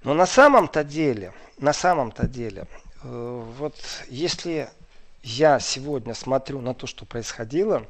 Но 0.03 0.15
на 0.15 0.27
самом-то 0.27 0.85
деле, 0.85 1.33
на 1.59 1.73
самом-то 1.73 2.27
деле, 2.27 2.67
э, 3.03 3.45
вот 3.59 3.77
если 4.09 4.71
я 5.23 5.61
сегодня 5.61 6.15
смотрю 6.15 6.61
на 6.61 6.75
то, 6.75 6.87
что 6.87 7.05
происходило, 7.05 7.87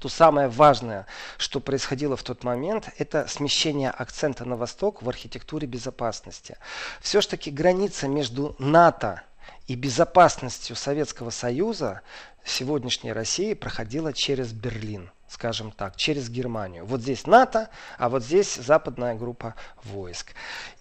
то 0.00 0.08
самое 0.08 0.48
важное, 0.48 1.06
что 1.38 1.60
происходило 1.60 2.16
в 2.16 2.22
тот 2.22 2.44
момент, 2.44 2.88
это 2.98 3.26
смещение 3.26 3.90
акцента 3.90 4.44
на 4.44 4.56
восток 4.56 5.02
в 5.02 5.08
архитектуре 5.08 5.66
безопасности. 5.66 6.56
Все-таки 7.00 7.50
граница 7.50 8.06
между 8.06 8.54
НАТО 8.58 9.22
и 9.66 9.74
безопасностью 9.74 10.76
Советского 10.76 11.30
Союза 11.30 12.02
сегодняшней 12.44 13.12
России 13.12 13.54
проходила 13.54 14.12
через 14.12 14.52
Берлин, 14.52 15.10
скажем 15.28 15.70
так, 15.70 15.96
через 15.96 16.30
Германию. 16.30 16.84
Вот 16.86 17.02
здесь 17.02 17.26
НАТО, 17.26 17.68
а 17.98 18.08
вот 18.08 18.24
здесь 18.24 18.54
западная 18.54 19.14
группа 19.14 19.54
войск. 19.84 20.32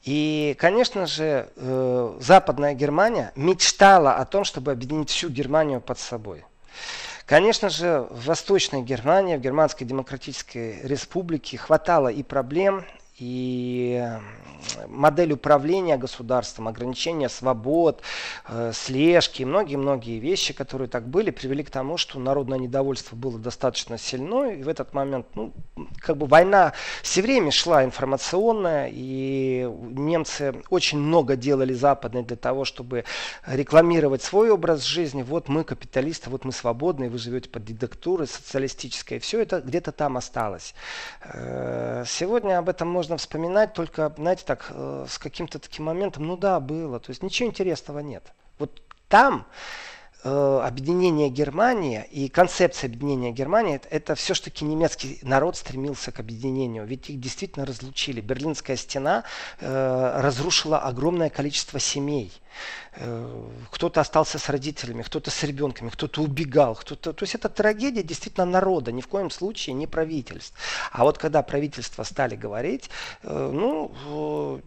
И, 0.03 0.55
конечно 0.59 1.05
же, 1.05 1.49
э, 1.55 2.18
западная 2.22 2.74
Германия 2.74 3.32
мечтала 3.36 4.15
о 4.15 4.26
том, 4.26 4.43
чтобы 4.43 4.72
объединить 4.72 5.09
всю 5.09 5.30
Германию 5.30 5.82
под 5.82 5.99
собой. 5.99 6.45
Конечно 7.26 7.70
же, 7.70 8.07
в 8.09 8.26
Восточной 8.26 8.84
Германии, 8.84 9.36
в 9.36 9.41
Германской 9.41 9.86
Демократической 9.86 10.80
Республике 10.84 11.57
хватало 11.57 12.07
и 12.07 12.24
проблем, 12.24 12.86
и 13.20 14.03
модель 14.88 15.34
управления 15.34 15.97
государством, 15.97 16.68
ограничения 16.68 17.30
свобод, 17.30 18.01
э, 18.47 18.72
слежки 18.74 19.43
многие-многие 19.43 20.20
вещи, 20.20 20.53
которые 20.53 20.88
так 20.88 21.07
были, 21.07 21.32
привели 21.32 21.63
к 21.63 21.72
тому, 21.72 21.97
что 21.97 22.20
народное 22.20 22.59
недовольство 22.59 23.15
было 23.15 23.39
достаточно 23.39 23.97
сильно. 23.97 24.51
И 24.51 24.63
в 24.63 24.68
этот 24.68 24.93
момент, 24.93 25.26
ну, 25.36 25.53
как 25.99 26.18
бы 26.18 26.28
война 26.28 26.74
все 27.01 27.22
время 27.22 27.51
шла 27.51 27.84
информационная, 27.84 28.89
и 28.91 29.68
немцы 29.82 30.61
очень 30.70 30.99
много 30.99 31.36
делали 31.36 31.74
западные 31.74 32.24
для 32.24 32.38
того, 32.38 32.65
чтобы 32.65 33.05
рекламировать 33.45 34.22
свой 34.22 34.49
образ 34.49 34.84
жизни. 34.84 35.24
Вот 35.24 35.49
мы 35.49 35.63
капиталисты, 35.63 36.30
вот 36.30 36.45
мы 36.45 36.51
свободные, 36.51 37.09
вы 37.09 37.18
живете 37.18 37.49
под 37.49 37.65
диктатурой 37.65 38.28
социалистической. 38.28 39.20
Все 39.20 39.41
это 39.41 39.61
где-то 39.61 39.91
там 39.91 40.18
осталось. 40.18 40.74
Э, 41.24 42.03
сегодня 42.05 42.59
об 42.59 42.70
этом 42.70 42.88
можно 42.88 43.07
вспоминать 43.16 43.74
только, 43.74 44.14
знаете, 44.18 44.43
так, 44.45 44.68
э, 44.72 45.05
с 45.08 45.18
каким-то 45.18 45.60
таким 45.60 45.86
моментом, 45.86 46.28
ну 46.28 46.36
да, 46.36 46.60
было. 46.60 46.99
То 46.99 47.12
есть 47.12 47.24
ничего 47.24 47.47
интересного 47.47 47.99
нет. 47.99 48.34
Вот 48.60 48.82
там 49.08 49.45
объединение 50.28 51.30
Германии 51.30 52.06
и 52.12 52.30
концепция 52.30 52.88
объединения 52.88 53.32
Германии, 53.32 53.76
это, 53.76 53.88
это 53.90 54.16
все-таки 54.16 54.66
немецкий 54.66 55.20
народ 55.22 55.58
стремился 55.58 56.12
к 56.12 56.20
объединению. 56.20 56.86
Ведь 56.86 57.10
их 57.10 57.20
действительно 57.20 57.66
разлучили. 57.66 58.22
Берлинская 58.22 58.78
стена 58.78 59.24
э, 59.60 60.22
разрушила 60.22 60.80
огромное 60.80 61.30
количество 61.30 61.80
семей. 61.80 62.32
Э, 62.96 63.50
кто-то 63.72 64.02
остался 64.02 64.40
с 64.40 64.50
родителями, 64.50 65.04
кто-то 65.04 65.30
с 65.30 65.44
ребенками, 65.44 65.90
кто-то 65.90 66.22
убегал, 66.22 66.76
кто-то. 66.76 67.14
То 67.14 67.24
есть 67.24 67.36
это 67.36 67.50
трагедия 67.50 68.04
действительно 68.04 68.46
народа, 68.46 68.92
ни 68.92 69.02
в 69.02 69.08
коем 69.08 69.30
случае 69.30 69.74
не 69.74 69.88
правительств. 69.88 70.58
А 70.92 71.04
вот 71.04 71.18
когда 71.18 71.44
правительства 71.44 72.04
стали 72.04 72.36
говорить, 72.36 72.90
э, 73.24 73.52
ну, 73.54 74.62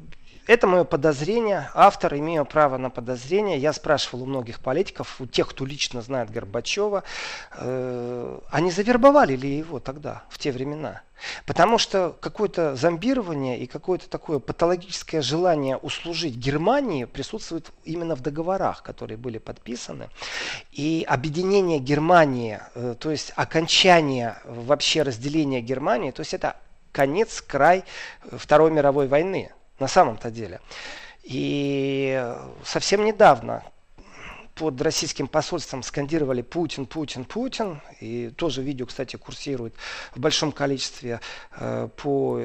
это 0.51 0.66
мое 0.66 0.82
подозрение. 0.82 1.70
Автор, 1.74 2.16
имею 2.16 2.44
право 2.44 2.76
на 2.76 2.90
подозрение. 2.90 3.57
Я 3.57 3.72
спрашивал 3.72 4.24
у 4.24 4.26
многих 4.26 4.59
политиков, 4.59 5.20
у 5.20 5.26
тех, 5.26 5.48
кто 5.48 5.64
лично 5.64 6.03
знает 6.03 6.30
Горбачева, 6.30 7.05
э, 7.53 8.38
они 8.51 8.72
завербовали 8.72 9.36
ли 9.36 9.59
его 9.59 9.78
тогда, 9.78 10.24
в 10.28 10.40
те 10.40 10.51
времена? 10.51 11.03
Потому 11.46 11.78
что 11.78 12.16
какое-то 12.20 12.74
зомбирование 12.74 13.61
и 13.61 13.66
какое-то 13.66 14.11
такое 14.11 14.40
патологическое 14.40 15.22
желание 15.22 15.76
услужить 15.76 16.34
Германии 16.34 17.05
присутствует 17.05 17.70
именно 17.84 18.16
в 18.16 18.20
договорах, 18.20 18.82
которые 18.82 19.18
были 19.18 19.38
подписаны. 19.38 20.09
И 20.72 21.07
объединение 21.09 21.78
Германии, 21.78 22.59
э, 22.74 22.96
то 22.98 23.12
есть 23.12 23.32
окончание 23.36 24.38
вообще 24.44 25.03
разделения 25.03 25.61
Германии, 25.61 26.11
то 26.11 26.22
есть 26.22 26.34
это 26.34 26.57
конец, 26.90 27.40
край 27.40 27.84
Второй 28.32 28.72
мировой 28.72 29.07
войны 29.07 29.53
на 29.81 29.89
самом-то 29.89 30.31
деле. 30.31 30.61
И 31.22 32.35
совсем 32.64 33.05
недавно 33.05 33.62
под 34.61 34.79
российским 34.83 35.27
посольством 35.27 35.83
скандировали 35.83 36.43
Путин, 36.43 36.85
Путин, 36.85 37.25
Путин. 37.25 37.81
И 37.99 38.29
тоже 38.29 38.61
видео, 38.61 38.85
кстати, 38.85 39.17
курсирует 39.17 39.73
в 40.15 40.21
большом 40.21 40.53
количестве 40.53 41.21
э, 41.57 41.89
по 41.97 42.43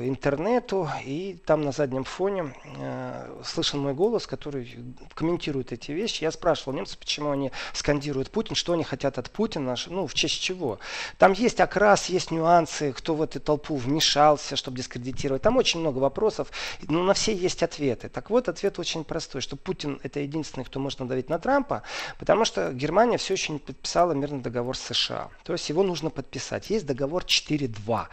интернету. 0.00 0.88
И 1.04 1.36
там 1.44 1.60
на 1.60 1.72
заднем 1.72 2.04
фоне 2.04 2.54
э, 2.78 3.42
слышен 3.44 3.80
мой 3.80 3.92
голос, 3.92 4.26
который 4.26 4.78
комментирует 5.12 5.70
эти 5.70 5.90
вещи. 5.90 6.24
Я 6.24 6.32
спрашивал 6.32 6.72
немцев, 6.72 6.96
почему 6.96 7.32
они 7.32 7.52
скандируют 7.74 8.30
Путин, 8.30 8.54
что 8.54 8.72
они 8.72 8.82
хотят 8.82 9.18
от 9.18 9.30
Путина, 9.30 9.74
ну, 9.88 10.06
в 10.06 10.14
честь 10.14 10.40
чего. 10.40 10.78
Там 11.18 11.32
есть 11.34 11.60
окрас, 11.60 12.06
есть 12.06 12.30
нюансы, 12.30 12.94
кто 12.94 13.14
в 13.14 13.20
эту 13.20 13.40
толпу 13.40 13.76
вмешался, 13.76 14.56
чтобы 14.56 14.78
дискредитировать. 14.78 15.42
Там 15.42 15.58
очень 15.58 15.80
много 15.80 15.98
вопросов, 15.98 16.50
но 16.88 17.02
на 17.02 17.12
все 17.12 17.36
есть 17.36 17.62
ответы. 17.62 18.08
Так 18.08 18.30
вот, 18.30 18.48
ответ 18.48 18.78
очень 18.78 19.04
простой, 19.04 19.42
что 19.42 19.56
Путин 19.56 20.00
это 20.02 20.20
единственный, 20.20 20.64
кто 20.64 20.80
может 20.80 21.00
надавить 21.00 21.28
на 21.28 21.38
Трампа, 21.38 21.57
Трампа, 21.58 21.82
потому 22.18 22.44
что 22.44 22.72
Германия 22.72 23.18
все 23.18 23.34
еще 23.34 23.52
не 23.52 23.58
подписала 23.58 24.12
мирный 24.12 24.40
договор 24.40 24.76
с 24.76 24.94
США. 24.94 25.28
То 25.44 25.52
есть 25.52 25.68
его 25.68 25.82
нужно 25.82 26.10
подписать. 26.10 26.70
Есть 26.70 26.86
договор 26.86 27.24
4.2. 27.24 28.06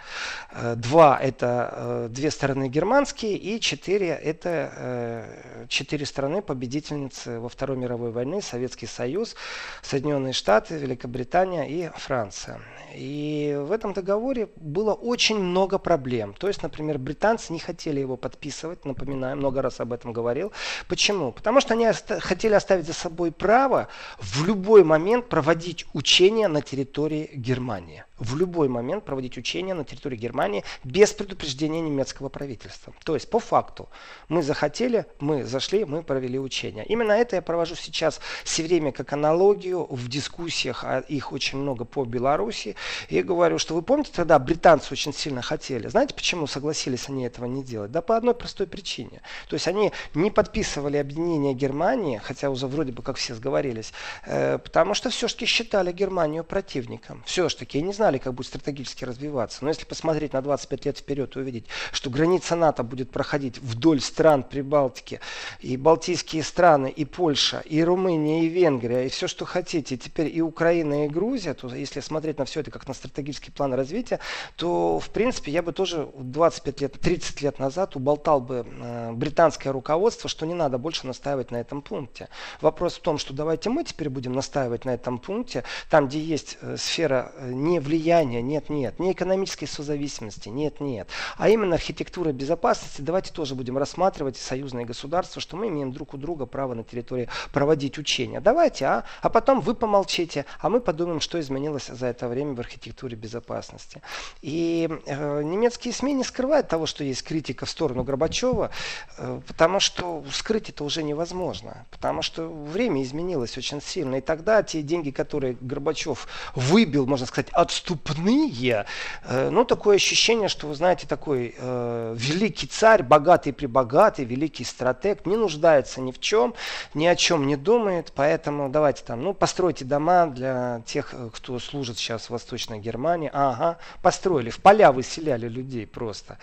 Э, 0.52 0.76
два– 0.76 1.20
это 1.22 1.70
э, 1.72 2.08
две 2.10 2.32
стороны 2.32 2.68
германские, 2.70 3.38
и 3.38 3.60
четыре– 3.60 4.08
это 4.24 4.72
э, 4.76 5.66
четыре 5.70 6.06
страны 6.06 6.42
победительницы 6.42 7.40
во 7.40 7.50
Второй 7.50 7.78
мировой 7.78 8.12
войны, 8.12 8.42
Советский 8.42 8.88
Союз, 8.88 9.36
Соединенные 9.84 10.34
Штаты, 10.34 10.78
Великобритания 10.78 11.66
и 11.70 11.90
Франция. 11.96 12.60
И 12.98 13.58
в 13.60 13.72
этом 13.72 13.94
договоре 13.94 14.48
было 14.56 14.94
очень 14.94 15.38
много 15.40 15.78
проблем. 15.78 16.34
То 16.34 16.48
есть, 16.48 16.64
например, 16.64 16.98
британцы 16.98 17.52
не 17.54 17.60
хотели 17.60 18.00
его 18.00 18.18
подписывать, 18.18 18.86
напоминаю, 18.86 19.38
много 19.38 19.62
раз 19.62 19.80
об 19.80 19.92
этом 19.92 20.14
говорил. 20.14 20.52
Почему? 20.88 21.32
Потому 21.32 21.62
что 21.62 21.74
они 21.74 21.88
оста- 21.88 22.20
хотели 22.20 22.54
оставить 22.54 22.86
за 22.86 22.94
собой 22.94 23.32
право 23.32 23.88
в 24.20 24.46
любой 24.46 24.84
момент 24.84 25.28
проводить 25.30 25.86
учения 25.94 26.48
на 26.48 26.62
территории 26.62 27.30
Германии 27.34 28.04
в 28.18 28.36
любой 28.38 28.70
момент 28.70 29.04
проводить 29.04 29.38
учения 29.38 29.74
на 29.74 29.84
территории 29.84 30.18
Германии 30.18 30.64
без 30.84 31.12
предупреждения 31.12 31.82
немецкого 31.82 32.30
правительства. 32.30 32.94
То 33.04 33.16
есть 33.16 33.30
по 33.30 33.40
факту 33.40 33.90
мы 34.30 34.42
захотели, 34.42 35.06
мы 35.20 35.44
зашли, 35.44 35.86
мы 35.86 36.04
провели 36.04 36.40
учения. 36.40 36.86
Именно 36.86 37.12
это 37.14 37.36
я 37.36 37.42
провожу 37.42 37.76
сейчас 37.76 38.20
все 38.44 38.64
время 38.64 38.92
как 38.92 39.14
аналогию 39.14 39.86
в 39.90 40.08
дискуссиях, 40.08 40.84
а 40.84 41.00
их 41.00 41.32
очень 41.34 41.58
много 41.58 41.86
по 41.86 42.06
Беларуси. 42.06 42.76
И 43.10 43.22
говорю, 43.22 43.58
что 43.58 43.76
вы 43.76 43.82
помните, 43.82 44.12
тогда 44.14 44.40
британцы 44.40 44.94
очень 44.94 45.14
сильно 45.14 45.42
хотели. 45.42 45.88
Знаете, 45.88 46.14
почему 46.14 46.48
согласились 46.48 47.10
они 47.10 47.26
этого 47.26 47.46
не 47.46 47.64
делать? 47.64 47.92
Да 47.92 48.02
по 48.02 48.16
одной 48.16 48.34
простой 48.34 48.68
причине. 48.68 49.22
То 49.50 49.56
есть 49.56 49.68
они 49.68 49.92
не 50.14 50.32
подписывали 50.32 50.98
объединение 50.98 51.54
Германии, 51.54 52.22
хотя 52.24 52.50
уже 52.50 52.68
вроде 52.68 52.92
бы 52.92 53.02
как 53.04 53.18
все 53.18 53.36
сговорились, 53.36 53.92
э, 54.26 54.58
потому 54.58 54.94
что 54.94 55.10
все-таки 55.10 55.46
считали 55.46 55.92
Германию 55.92 56.44
противником. 56.44 57.24
Все-таки, 57.26 57.82
не 57.82 57.94
знаю, 57.94 58.05
знали, 58.06 58.20
как 58.20 58.36
будет 58.36 58.46
стратегически 58.48 59.04
развиваться. 59.04 59.64
Но 59.64 59.70
если 59.70 59.84
посмотреть 59.84 60.34
на 60.34 60.42
25 60.44 60.86
лет 60.86 60.98
вперед 61.00 61.36
и 61.36 61.40
увидеть, 61.40 61.66
что 61.92 62.12
граница 62.12 62.56
НАТО 62.56 62.84
будет 62.84 63.10
проходить 63.10 63.58
вдоль 63.58 64.00
стран 64.00 64.44
Прибалтики, 64.44 65.20
и 65.60 65.76
Балтийские 65.76 66.44
страны, 66.44 66.94
и 66.96 67.04
Польша, 67.04 67.64
и 67.66 67.84
Румыния, 67.84 68.44
и 68.44 68.48
Венгрия, 68.48 69.08
и 69.08 69.10
все, 69.10 69.28
что 69.28 69.46
хотите, 69.46 69.98
теперь 69.98 70.30
и 70.38 70.40
Украина, 70.40 71.06
и 71.06 71.10
Грузия, 71.10 71.56
то 71.56 71.74
если 71.74 72.00
смотреть 72.00 72.38
на 72.38 72.46
все 72.46 72.60
это 72.60 72.70
как 72.70 72.88
на 72.88 72.94
стратегический 72.94 73.50
план 73.50 73.74
развития, 73.74 74.20
то, 74.56 75.00
в 75.00 75.10
принципе, 75.10 75.52
я 75.52 75.64
бы 75.64 75.72
тоже 75.72 76.08
25 76.16 76.82
лет, 76.82 76.94
30 77.02 77.42
лет 77.42 77.58
назад 77.58 77.96
уболтал 77.96 78.40
бы 78.40 78.68
э, 78.68 79.14
британское 79.14 79.74
руководство, 79.74 80.30
что 80.30 80.46
не 80.46 80.54
надо 80.54 80.78
больше 80.78 81.08
настаивать 81.08 81.50
на 81.50 81.58
этом 81.58 81.82
пункте. 81.82 82.30
Вопрос 82.62 82.98
в 82.98 83.02
том, 83.02 83.18
что 83.18 83.34
давайте 83.34 83.72
мы 83.72 83.84
теперь 83.84 84.10
будем 84.10 84.34
настаивать 84.34 84.86
на 84.86 84.94
этом 84.94 85.18
пункте, 85.18 85.64
там, 85.90 86.08
где 86.08 86.20
есть 86.20 86.60
э, 86.62 86.78
сфера 86.78 87.32
э, 87.38 87.52
не 87.52 87.80
влияния 87.80 87.95
влияния, 87.96 88.42
нет, 88.42 88.70
нет, 88.70 89.00
не 89.00 89.14
экономической 89.14 89.68
созависимости, 89.68 90.50
нет, 90.50 90.82
нет, 90.82 91.08
а 91.38 91.50
именно 91.50 91.76
архитектура 91.76 92.32
безопасности. 92.32 93.02
Давайте 93.02 93.32
тоже 93.32 93.56
будем 93.56 93.78
рассматривать 93.78 94.38
союзные 94.38 94.86
государства, 94.86 95.42
что 95.42 95.56
мы 95.56 95.70
имеем 95.70 95.92
друг 95.92 96.14
у 96.14 96.18
друга 96.18 96.46
право 96.46 96.74
на 96.74 96.84
территории 96.84 97.30
проводить 97.54 97.98
учения. 97.98 98.42
Давайте, 98.42 98.86
а, 98.86 99.04
а 99.22 99.30
потом 99.30 99.62
вы 99.62 99.76
помолчите, 99.76 100.46
а 100.60 100.70
мы 100.70 100.82
подумаем, 100.82 101.22
что 101.22 101.40
изменилось 101.40 101.88
за 101.88 102.08
это 102.08 102.28
время 102.28 102.54
в 102.54 102.60
архитектуре 102.60 103.16
безопасности. 103.16 104.02
И 104.42 104.90
э, 105.06 105.44
немецкие 105.44 105.94
СМИ 105.94 106.14
не 106.14 106.24
скрывают 106.24 106.68
того, 106.68 106.86
что 106.86 107.04
есть 107.04 107.24
критика 107.24 107.66
в 107.66 107.70
сторону 107.70 108.04
Горбачева, 108.04 108.72
э, 109.18 109.42
потому 109.48 109.80
что 109.80 110.24
скрыть 110.32 110.70
это 110.70 110.84
уже 110.84 111.02
невозможно, 111.04 111.86
потому 111.92 112.22
что 112.22 112.48
время 112.50 113.02
изменилось 113.04 113.58
очень 113.58 113.82
сильно. 113.82 114.16
И 114.16 114.22
тогда 114.22 114.64
те 114.64 114.82
деньги, 114.82 115.12
которые 115.12 115.58
Горбачев 115.62 116.28
выбил, 116.56 117.06
можно 117.06 117.26
сказать, 117.26 117.50
отступные, 117.86 118.86
э, 119.24 119.50
ну, 119.50 119.64
такое 119.64 119.98
ощущение, 119.98 120.50
что, 120.50 120.68
вы 120.68 120.76
знаете, 120.76 121.08
такой 121.08 121.56
э, 121.58 122.16
великий 122.18 122.68
царь, 122.68 123.04
богатый 123.04 123.54
прибогатый, 123.54 124.26
великий 124.26 124.64
стратег, 124.64 125.26
не 125.26 125.36
нуждается 125.36 126.02
ни 126.02 126.12
в 126.12 126.20
чем, 126.20 126.56
ни 126.94 127.06
о 127.06 127.16
чем 127.16 127.48
не 127.48 127.56
думает, 127.56 128.12
поэтому 128.16 128.70
давайте 128.70 129.04
там, 129.04 129.22
ну, 129.22 129.34
постройте 129.34 129.86
дома 129.86 130.28
для 130.28 130.82
тех, 130.86 131.14
э, 131.14 131.30
кто 131.34 131.60
служит 131.60 131.98
сейчас 131.98 132.26
в 132.26 132.30
Восточной 132.32 132.80
Германии. 132.80 133.30
Ага, 133.34 133.78
построили, 134.02 134.50
в 134.50 134.60
поля 134.60 134.92
выселяли 134.92 135.48
людей 135.48 135.86
просто. 135.86 136.38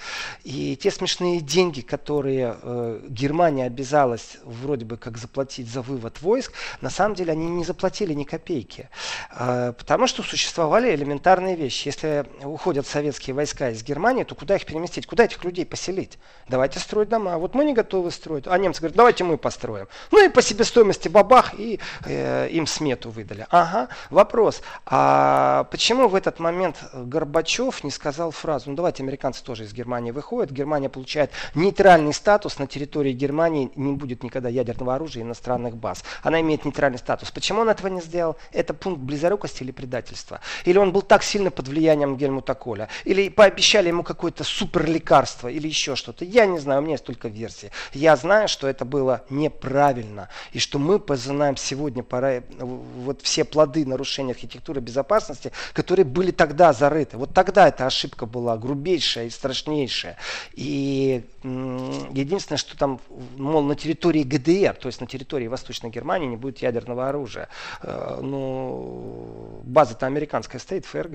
И 0.45 0.77
те 0.77 0.91
смешные 0.91 1.41
деньги, 1.41 1.81
которые 1.81 2.57
э, 2.63 3.01
Германия 3.09 3.67
обязалась 3.67 4.39
вроде 4.45 4.85
бы 4.85 4.97
как 4.97 5.19
заплатить 5.19 5.69
за 5.69 5.83
вывод 5.83 6.23
войск, 6.23 6.53
на 6.81 6.91
самом 6.91 7.15
деле 7.15 7.33
они 7.33 7.49
не 7.49 7.65
заплатили 7.65 8.15
ни 8.15 8.25
копейки. 8.25 8.89
Э, 9.31 9.73
потому 9.77 10.07
что 10.07 10.23
существовали 10.23 10.95
элементарные 10.95 11.32
вещи. 11.41 11.89
Если 11.89 12.25
уходят 12.43 12.87
советские 12.87 13.35
войска 13.35 13.71
из 13.71 13.83
Германии, 13.83 14.25
то 14.25 14.35
куда 14.35 14.57
их 14.57 14.67
переместить? 14.67 15.07
Куда 15.07 15.25
этих 15.25 15.43
людей 15.45 15.65
поселить? 15.65 16.19
Давайте 16.49 16.79
строить 16.79 17.09
дома. 17.09 17.39
Вот 17.39 17.55
мы 17.55 17.65
не 17.65 17.73
готовы 17.73 18.11
строить. 18.11 18.45
А 18.47 18.59
немцы 18.59 18.81
говорят, 18.81 18.97
давайте 18.97 19.25
мы 19.25 19.39
построим. 19.39 19.89
Ну 20.11 20.25
и 20.25 20.29
по 20.29 20.43
себестоимости 20.43 21.09
бабах 21.09 21.59
и 21.59 21.81
э, 22.05 22.49
им 22.51 22.67
смету 22.67 23.11
выдали. 23.11 23.47
Ага, 23.51 23.89
вопрос. 24.11 24.63
А 24.87 25.65
почему 25.71 26.09
в 26.09 26.15
этот 26.15 26.39
момент 26.39 26.77
Горбачев 26.93 27.85
не 27.85 27.91
сказал 27.91 28.31
фразу, 28.31 28.71
ну 28.71 28.77
давайте 28.77 29.03
американцы 29.03 29.43
тоже 29.43 29.65
из 29.65 29.73
Германии 29.73 30.11
выходят, 30.11 30.51
Германия 30.51 30.89
получает 30.89 31.31
нейтральный 31.55 32.13
статус, 32.13 32.59
на 32.59 32.67
территории 32.67 33.13
Германии 33.13 33.71
не 33.77 33.93
будет 33.93 34.23
никогда 34.23 34.49
ядерного 34.49 34.95
оружия 34.95 35.23
и 35.23 35.27
иностранных 35.27 35.77
баз. 35.77 36.05
Она 36.23 36.41
имеет 36.41 36.65
нейтральный 36.65 36.99
статус. 36.99 37.31
Почему 37.31 37.61
он 37.61 37.69
этого 37.69 37.89
не 37.89 38.01
сделал? 38.01 38.37
Это 38.53 38.75
пункт 38.75 39.01
близорукости 39.01 39.63
или 39.63 39.71
предательства? 39.71 40.41
Или 40.65 40.79
он 40.79 40.93
был 40.93 41.03
так 41.03 41.22
сильно 41.23 41.51
под 41.51 41.69
влиянием 41.69 42.17
Гельмута 42.17 42.55
Коля? 42.55 42.89
Или 43.05 43.29
пообещали 43.29 43.89
ему 43.89 44.03
какое-то 44.03 44.45
супер 44.45 44.87
лекарство 44.87 45.49
или 45.49 45.69
еще 45.69 45.97
что-то? 45.97 46.25
Я 46.25 46.47
не 46.47 46.59
знаю, 46.59 46.81
у 46.81 46.83
меня 46.83 46.95
есть 46.95 47.05
только 47.05 47.29
версии. 47.29 47.71
Я 47.93 48.17
знаю, 48.17 48.49
что 48.49 48.69
это 48.69 48.85
было 48.85 49.25
неправильно. 49.31 50.29
И 50.53 50.59
что 50.59 50.79
мы 50.79 50.99
познаем 50.99 51.57
сегодня 51.57 52.03
пора, 52.03 52.43
вот 52.59 53.23
все 53.23 53.45
плоды 53.45 53.87
нарушения 53.87 54.33
архитектуры 54.33 54.81
безопасности, 54.81 55.53
которые 55.73 56.05
были 56.05 56.31
тогда 56.31 56.73
зарыты. 56.73 57.17
Вот 57.17 57.35
тогда 57.35 57.69
эта 57.69 57.87
ошибка 57.87 58.27
была 58.27 58.57
грубейшая 58.57 59.27
и 59.27 59.31
страшнейшая. 59.31 60.17
И 60.55 61.25
единственное, 61.43 62.59
что 62.59 62.77
там, 62.77 63.01
мол, 63.37 63.63
на 63.63 63.75
территории 63.75 64.23
ГДР, 64.23 64.75
то 64.75 64.87
есть 64.89 65.01
на 65.01 65.07
территории 65.07 65.49
Восточной 65.49 65.91
Германии 65.91 66.27
не 66.29 66.37
будет 66.37 66.59
ядерного 66.59 67.09
оружия. 67.09 67.49
Э, 67.83 68.19
ну, 68.23 69.61
база-то 69.65 70.07
американская 70.07 70.61
стоит, 70.61 70.87
ФРГ. 70.87 71.12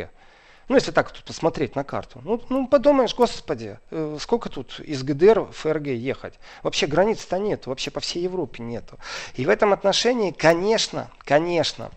Ну, 0.70 0.76
если 0.76 0.92
так 0.92 1.12
тут 1.12 1.24
посмотреть 1.24 1.76
на 1.76 1.84
карту. 1.86 2.22
Ну, 2.26 2.42
ну 2.50 2.68
подумаешь, 2.68 3.16
господи, 3.16 3.80
э, 3.90 4.18
сколько 4.20 4.50
тут 4.50 4.82
из 4.82 5.02
ГДР 5.02 5.42
в 5.42 5.52
ФРГ 5.54 5.88
ехать? 5.88 6.34
Вообще 6.62 6.88
границ-то 6.88 7.38
нет, 7.40 7.68
вообще 7.68 7.90
по 7.90 8.02
всей 8.02 8.24
Европе 8.24 8.62
нету. 8.64 8.98
И 9.36 9.46
в 9.46 9.50
этом 9.50 9.72
отношении, 9.72 10.32
конечно, 10.32 11.10
конечно, 11.20 11.92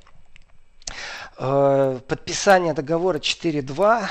э, 1.36 2.00
подписание 2.06 2.72
договора 2.72 3.18
4.2 3.18 4.08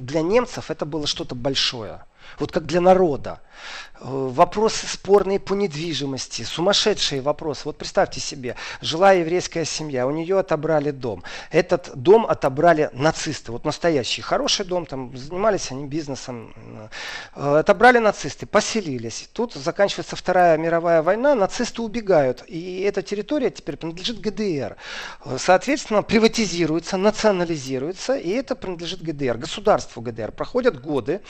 для 0.00 0.22
немцев 0.22 0.72
это 0.72 0.84
было 0.86 1.06
что-то 1.06 1.36
большое. 1.36 2.04
Вот 2.40 2.50
как 2.50 2.66
для 2.66 2.80
народа. 2.80 3.40
Э, 4.02 4.06
вопросы 4.08 4.86
спорные 4.86 5.38
по 5.38 5.52
недвижимости, 5.52 6.42
сумасшедшие 6.42 7.20
вопросы. 7.20 7.62
Вот 7.66 7.76
представьте 7.76 8.18
себе, 8.18 8.56
жила 8.80 9.12
еврейская 9.12 9.66
семья, 9.66 10.06
у 10.06 10.10
нее 10.10 10.38
отобрали 10.38 10.90
дом. 10.90 11.22
Этот 11.50 11.90
дом 11.94 12.24
отобрали 12.24 12.88
нацисты, 12.94 13.52
вот 13.52 13.66
настоящий 13.66 14.22
хороший 14.22 14.64
дом, 14.64 14.86
там 14.86 15.14
занимались 15.16 15.70
они 15.70 15.84
бизнесом. 15.84 16.54
Э, 17.34 17.58
отобрали 17.58 17.98
нацисты, 17.98 18.46
поселились. 18.46 19.28
Тут 19.34 19.52
заканчивается 19.52 20.16
Вторая 20.16 20.56
мировая 20.56 21.02
война, 21.02 21.34
нацисты 21.34 21.82
убегают, 21.82 22.42
и 22.46 22.80
эта 22.80 23.02
территория 23.02 23.50
теперь 23.50 23.76
принадлежит 23.76 24.20
ГДР. 24.20 24.76
Э, 25.26 25.36
соответственно, 25.38 26.02
приватизируется, 26.02 26.96
национализируется, 26.96 28.14
и 28.16 28.30
это 28.30 28.56
принадлежит 28.56 29.02
ГДР, 29.02 29.36
государству 29.36 30.00
ГДР. 30.00 30.32
Проходят 30.32 30.80
годы, 30.80 31.20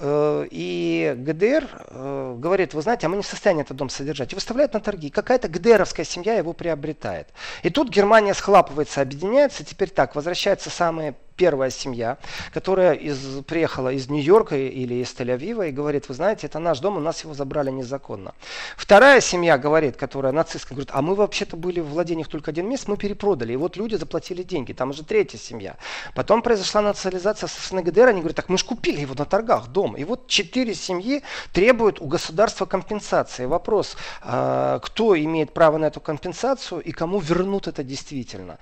и 0.00 1.14
ГДР 1.16 1.67
э, 1.72 2.34
говорит, 2.38 2.74
вы 2.74 2.82
знаете, 2.82 3.06
а 3.06 3.08
мы 3.08 3.16
не 3.16 3.22
в 3.22 3.26
состоянии 3.26 3.62
этот 3.62 3.76
дом 3.76 3.88
содержать. 3.88 4.32
И 4.32 4.34
выставляют 4.34 4.74
на 4.74 4.80
торги. 4.80 5.10
Какая-то 5.10 5.48
ГДРовская 5.48 6.04
семья 6.04 6.34
его 6.34 6.52
приобретает. 6.52 7.28
И 7.62 7.70
тут 7.70 7.88
Германия 7.90 8.34
схлапывается, 8.34 9.00
объединяется. 9.00 9.64
Теперь 9.64 9.90
так, 9.90 10.14
возвращаются 10.14 10.70
самые 10.70 11.14
первая 11.38 11.70
семья, 11.70 12.18
которая 12.52 12.92
из, 12.92 13.44
приехала 13.44 13.90
из 13.90 14.10
Нью-Йорка 14.10 14.56
или 14.56 14.94
из 14.94 15.14
Тель-Авива 15.14 15.68
и 15.68 15.70
говорит, 15.70 16.08
вы 16.08 16.14
знаете, 16.14 16.48
это 16.48 16.58
наш 16.58 16.80
дом, 16.80 16.96
у 16.98 17.00
нас 17.00 17.24
его 17.24 17.32
забрали 17.32 17.70
незаконно. 17.70 18.34
Вторая 18.76 19.20
семья 19.20 19.56
говорит, 19.56 19.96
которая 19.96 20.32
нацистская, 20.32 20.74
говорит, 20.74 20.90
а 20.92 21.00
мы 21.00 21.14
вообще-то 21.14 21.56
были 21.56 21.80
в 21.80 21.86
владениях 21.86 22.28
только 22.28 22.50
один 22.50 22.68
месяц, 22.68 22.88
мы 22.88 22.96
перепродали, 22.96 23.52
и 23.52 23.56
вот 23.56 23.76
люди 23.76 23.94
заплатили 23.94 24.42
деньги, 24.42 24.72
там 24.72 24.90
уже 24.90 25.04
третья 25.04 25.38
семья. 25.38 25.76
Потом 26.14 26.42
произошла 26.42 26.82
национализация 26.82 27.48
со 27.48 27.82
ГДР, 27.82 28.08
они 28.08 28.20
говорят, 28.20 28.36
так 28.36 28.48
мы 28.48 28.58
же 28.58 28.64
купили 28.64 29.00
его 29.00 29.14
на 29.14 29.24
торгах, 29.24 29.68
дом. 29.68 29.96
И 29.96 30.04
вот 30.04 30.26
четыре 30.26 30.74
семьи 30.74 31.22
требуют 31.52 32.00
у 32.00 32.06
государства 32.06 32.66
компенсации. 32.66 33.46
Вопрос, 33.46 33.96
а, 34.22 34.80
кто 34.80 35.16
имеет 35.16 35.54
право 35.54 35.78
на 35.78 35.86
эту 35.86 36.00
компенсацию 36.00 36.80
и 36.80 36.90
кому 36.90 37.20
вернут 37.20 37.68
это 37.68 37.84
действительно. 37.84 38.58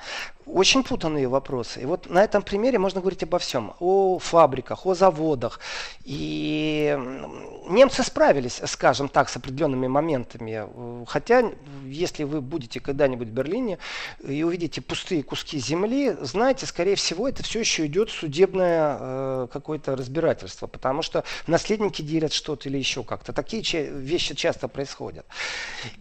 Очень 0.47 0.85
путанные 0.85 1.27
вопросы. 1.27 1.81
И 1.81 1.87
вот 1.87 2.09
на 2.09 2.23
этом 2.23 2.41
примере 2.41 2.79
можно 2.79 3.01
говорить 3.01 3.25
обо 3.25 3.41
всем. 3.41 3.75
О 3.81 4.21
фабриках, 4.21 4.87
о 4.87 4.95
заводах. 4.95 5.59
И 6.05 6.97
немцы 7.69 8.05
справились, 8.05 8.61
скажем 8.67 9.09
так, 9.09 9.29
с 9.29 9.37
определенными 9.37 9.89
моментами. 9.89 11.05
Хотя, 11.07 11.51
если 11.85 12.23
вы 12.23 12.41
будете 12.41 12.79
когда-нибудь 12.79 13.27
в 13.27 13.33
Берлине 13.33 13.79
и 14.25 14.45
увидите 14.45 14.81
пустые 14.81 15.25
куски 15.25 15.59
земли, 15.59 16.17
знаете, 16.21 16.65
скорее 16.67 16.95
всего, 16.95 17.29
это 17.29 17.43
все 17.43 17.59
еще 17.59 17.85
идет 17.87 18.11
судебное 18.11 18.99
э, 19.01 19.49
какое-то 19.53 19.97
разбирательство. 19.97 20.69
Потому 20.69 21.03
что 21.03 21.25
наследники 21.49 22.03
делят 22.03 22.33
что-то 22.33 22.69
или 22.69 22.79
еще 22.79 23.03
как-то. 23.03 23.33
Такие 23.33 23.65
вещи 23.91 24.37
часто 24.37 24.69
происходят. 24.69 25.27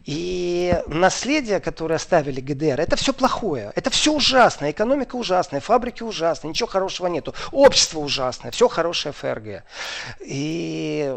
И 0.06 0.78
наследие, 0.86 1.60
которое 1.60 1.96
оставили 1.96 2.42
ГДР, 2.42 2.80
это 2.80 2.96
все 2.96 3.12
плохое. 3.12 3.72
Это 3.76 3.90
все 3.90 4.14
уже 4.14 4.35
ужасная, 4.36 4.72
экономика 4.72 5.16
ужасная, 5.16 5.62
фабрики 5.62 6.04
ужасные, 6.04 6.50
ничего 6.50 6.68
хорошего 6.68 7.08
нету, 7.08 7.34
общество 7.52 8.00
ужасное, 8.00 8.52
все 8.52 8.68
хорошее 8.68 9.14
ФРГ. 9.14 9.64
И 10.20 11.16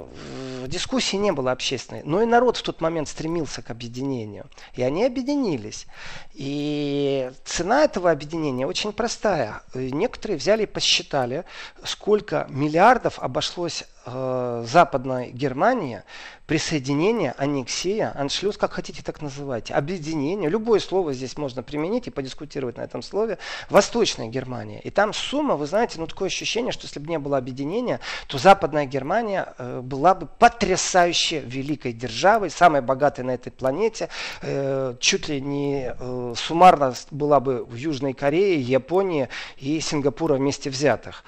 дискуссии 0.67 1.17
не 1.17 1.33
было 1.33 1.51
общественной, 1.51 2.03
но 2.05 2.23
и 2.23 2.27
народ 2.27 2.59
в 2.59 2.63
тот 2.63 2.81
момент 2.81 3.09
стремился 3.09 3.61
к 3.61 3.71
объединению. 3.71 4.47
И 4.75 4.83
они 4.83 5.05
объединились. 5.05 5.87
И 6.35 7.33
цена 7.45 7.85
этого 7.85 8.13
объединения 8.13 8.67
очень 8.67 8.93
простая. 8.93 9.63
Некоторые 9.75 10.37
взяли 10.39 10.63
и 10.63 10.67
посчитали, 10.67 11.45
сколько 11.83 12.47
миллиардов 12.49 13.19
обошлось 13.19 13.83
э, 14.13 14.65
Западной 14.67 15.31
Германии 15.31 16.03
присоединение, 16.49 17.35
аннексия, 17.37 18.11
аншлюз, 18.17 18.57
как 18.57 18.73
хотите 18.73 19.03
так 19.03 19.21
называйте, 19.21 19.75
объединение, 19.75 20.49
любое 20.49 20.81
слово 20.81 21.13
здесь 21.13 21.37
можно 21.37 21.63
применить 21.63 22.07
и 22.07 22.11
подискутировать 22.11 22.79
на 22.79 22.81
этом 22.81 23.03
слове, 23.03 23.37
Восточная 23.69 24.29
Германия. 24.29 24.81
И 24.81 24.89
там 24.89 25.13
сумма, 25.13 25.57
вы 25.57 25.67
знаете, 25.67 26.01
ну 26.01 26.07
такое 26.07 26.29
ощущение, 26.29 26.73
что 26.73 26.87
если 26.87 27.01
бы 27.01 27.09
не 27.09 27.19
было 27.19 27.37
объединения, 27.37 28.01
то 28.29 28.39
Западная 28.39 28.87
Германия 28.87 29.55
э, 29.59 29.83
была 29.83 30.15
бы 30.15 30.27
потрясающе 30.27 31.41
великой 31.41 31.93
державой, 31.93 32.49
самой 32.49 32.81
богатой 32.81 33.27
на 33.27 33.33
этой 33.33 33.53
планете, 33.53 34.09
э, 34.41 34.95
чуть 35.01 35.29
ли 35.29 35.43
не 35.43 35.95
э, 35.99 36.35
суммарно 36.35 36.95
была 37.11 37.41
бы 37.41 37.63
в 37.67 37.75
Южной 37.75 38.15
Корее, 38.15 38.59
Японии 38.59 39.29
и 39.59 39.81
Сингапура 39.81 40.37
вместе 40.37 40.71
взятых. 40.71 41.25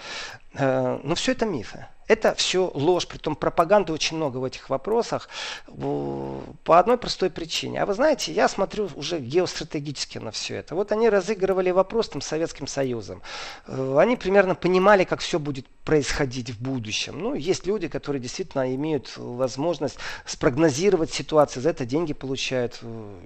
Э, 0.55 0.99
но 1.03 1.15
все 1.15 1.33
это 1.33 1.45
мифы. 1.45 1.87
Это 2.11 2.35
все 2.35 2.69
ложь, 2.75 3.07
притом 3.07 3.37
пропаганды 3.37 3.93
очень 3.93 4.17
много 4.17 4.39
в 4.39 4.45
этих 4.45 4.69
вопросах 4.69 5.29
по 5.69 6.79
одной 6.81 6.99
простой 6.99 7.31
причине. 7.31 7.81
А 7.81 7.87
вы 7.87 7.95
знаете, 7.95 8.33
я 8.33 8.49
смотрю 8.49 8.91
уже 8.97 9.21
геостратегически 9.21 10.19
на 10.19 10.33
все 10.33 10.57
это. 10.57 10.75
Вот 10.75 10.91
они 10.91 11.09
разыгрывали 11.09 11.71
вопрос 11.71 12.09
там 12.09 12.21
Советским 12.21 12.67
Союзом. 12.67 13.23
Э, 13.69 13.97
они 14.01 14.17
примерно 14.17 14.57
понимали, 14.57 15.05
как 15.05 15.21
все 15.21 15.39
будет 15.39 15.69
происходить 15.85 16.51
в 16.51 16.61
будущем. 16.61 17.17
Ну, 17.17 17.35
есть 17.35 17.65
люди, 17.65 17.87
которые 17.87 18.21
действительно 18.21 18.75
имеют 18.75 19.13
возможность 19.17 19.99
спрогнозировать 20.27 21.13
ситуацию, 21.13 21.63
за 21.63 21.71
это 21.71 21.87
деньги 21.87 22.13
получают. 22.13 22.81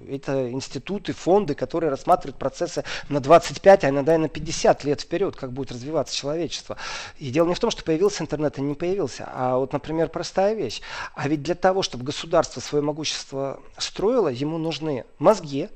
Это 0.07 0.51
институты, 0.51 1.13
фонды, 1.13 1.55
которые 1.55 1.89
рассматривают 1.89 2.37
процессы 2.37 2.83
на 3.09 3.19
25, 3.19 3.83
а 3.83 3.89
иногда 3.89 4.13
и 4.13 4.19
на 4.19 4.29
50 4.29 4.83
лет 4.83 5.01
вперед, 5.01 5.35
как 5.35 5.51
будет 5.51 5.71
развиваться 5.71 6.15
человечество. 6.15 6.77
И 7.17 7.31
дело 7.31 7.47
не 7.47 7.55
в 7.55 7.59
том, 7.59 7.71
что 7.71 7.83
появился 7.83 8.21
интернет, 8.21 8.59
а 8.59 8.61
не 8.61 8.74
появился. 8.75 9.27
А 9.31 9.57
вот, 9.57 9.73
например, 9.73 10.09
простая 10.09 10.53
вещь. 10.53 10.81
А 11.15 11.27
ведь 11.27 11.41
для 11.41 11.55
того, 11.55 11.81
чтобы 11.81 12.03
государство 12.03 12.59
свое 12.59 12.83
могущество 12.83 13.59
строило, 13.77 14.27
ему 14.27 14.57
нужны 14.57 15.05
мозги, 15.19 15.69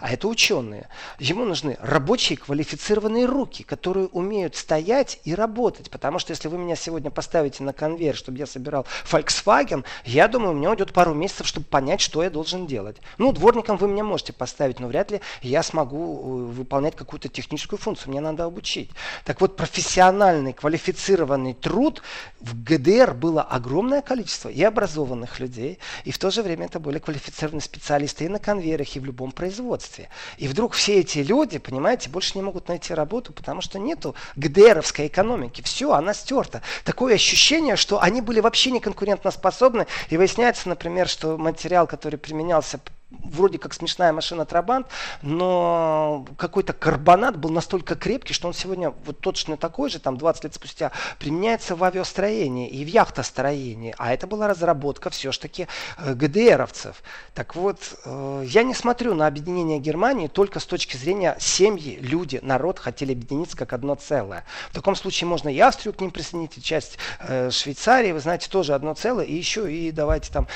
а 0.00 0.12
это 0.12 0.28
ученые. 0.28 0.88
Ему 1.18 1.44
нужны 1.44 1.76
рабочие 1.80 2.36
квалифицированные 2.36 3.26
руки, 3.26 3.62
которые 3.62 4.06
умеют 4.08 4.56
стоять 4.56 5.20
и 5.24 5.34
работать. 5.34 5.90
Потому 5.90 6.18
что 6.18 6.32
если 6.32 6.48
вы 6.48 6.58
меня 6.58 6.76
сегодня 6.76 7.10
поставите 7.10 7.62
на 7.62 7.72
конвейер, 7.72 8.14
чтобы 8.14 8.38
я 8.38 8.46
собирал 8.46 8.86
Volkswagen, 9.10 9.84
я 10.04 10.28
думаю, 10.28 10.52
у 10.52 10.54
меня 10.54 10.70
уйдет 10.70 10.92
пару 10.92 11.14
месяцев, 11.14 11.46
чтобы 11.46 11.66
понять, 11.66 12.00
что 12.00 12.22
я 12.22 12.30
должен 12.30 12.66
делать. 12.66 12.98
Ну, 13.18 13.32
дворником 13.32 13.76
вы 13.76 13.88
меня 13.88 14.04
можете 14.04 14.32
поставить, 14.32 14.80
но 14.80 14.88
вряд 14.88 15.10
ли 15.10 15.20
я 15.42 15.62
смогу 15.62 15.96
э, 15.96 16.52
выполнять 16.52 16.96
какую-то 16.96 17.28
техническую 17.28 17.78
функцию. 17.78 18.10
Мне 18.10 18.20
надо 18.20 18.44
обучить. 18.44 18.90
Так 19.24 19.40
вот, 19.40 19.56
профессиональный, 19.56 20.52
квалифицированный 20.52 21.54
труд 21.54 22.02
в 22.40 22.62
ГДР 22.62 23.14
было 23.14 23.42
огромное 23.42 24.02
количество 24.02 24.48
и 24.48 24.62
образованных 24.62 25.40
людей, 25.40 25.78
и 26.04 26.10
в 26.10 26.18
то 26.18 26.30
же 26.30 26.42
время 26.42 26.66
это 26.66 26.80
были 26.80 26.98
квалифицированные 26.98 27.62
специалисты 27.62 28.24
и 28.24 28.28
на 28.28 28.38
конвейерах, 28.38 28.94
и 28.96 29.00
в 29.00 29.04
любом 29.04 29.32
производстве 29.32 29.85
производстве. 29.86 30.08
И 30.38 30.48
вдруг 30.48 30.74
все 30.74 31.00
эти 31.00 31.18
люди, 31.18 31.58
понимаете, 31.58 32.10
больше 32.10 32.32
не 32.34 32.42
могут 32.42 32.68
найти 32.68 32.94
работу, 32.94 33.32
потому 33.32 33.60
что 33.60 33.78
нету 33.78 34.14
ГДРовской 34.36 35.06
экономики. 35.06 35.62
Все, 35.62 35.92
она 35.92 36.14
стерта. 36.14 36.62
Такое 36.84 37.14
ощущение, 37.14 37.76
что 37.76 38.00
они 38.00 38.20
были 38.20 38.40
вообще 38.40 38.70
не 38.70 38.80
конкурентоспособны. 38.80 39.86
И 40.10 40.16
выясняется, 40.16 40.68
например, 40.68 41.08
что 41.08 41.36
материал, 41.38 41.86
который 41.86 42.16
применялся 42.16 42.80
вроде 43.10 43.58
как 43.58 43.72
смешная 43.72 44.12
машина 44.12 44.44
Трабант, 44.44 44.88
но 45.22 46.26
какой-то 46.36 46.72
карбонат 46.72 47.36
был 47.36 47.50
настолько 47.50 47.94
крепкий, 47.94 48.34
что 48.34 48.48
он 48.48 48.54
сегодня 48.54 48.92
вот 49.04 49.20
точно 49.20 49.56
такой 49.56 49.90
же, 49.90 50.00
там 50.00 50.16
20 50.16 50.44
лет 50.44 50.54
спустя, 50.54 50.92
применяется 51.18 51.76
в 51.76 51.84
авиастроении 51.84 52.68
и 52.68 52.84
в 52.84 52.88
яхтостроении. 52.88 53.94
А 53.98 54.12
это 54.12 54.26
была 54.26 54.48
разработка 54.48 55.10
все-таки 55.10 55.68
э, 55.98 56.14
ГДРовцев. 56.14 57.02
Так 57.34 57.54
вот, 57.54 57.78
э, 58.04 58.44
я 58.46 58.64
не 58.64 58.74
смотрю 58.74 59.14
на 59.14 59.28
объединение 59.28 59.78
Германии 59.78 60.26
только 60.26 60.58
с 60.58 60.66
точки 60.66 60.96
зрения 60.96 61.36
семьи, 61.38 61.98
люди, 62.00 62.40
народ 62.42 62.80
хотели 62.80 63.12
объединиться 63.12 63.56
как 63.56 63.72
одно 63.72 63.94
целое. 63.94 64.44
В 64.70 64.74
таком 64.74 64.96
случае 64.96 65.28
можно 65.28 65.48
и 65.48 65.58
Австрию 65.60 65.94
к 65.94 66.00
ним 66.00 66.10
присоединить, 66.10 66.58
и 66.58 66.62
часть 66.62 66.98
э, 67.20 67.50
Швейцарии, 67.50 68.10
вы 68.10 68.18
знаете, 68.20 68.50
тоже 68.50 68.74
одно 68.74 68.94
целое, 68.94 69.24
и 69.24 69.34
еще 69.34 69.72
и 69.72 69.92
давайте 69.92 70.32
там 70.32 70.48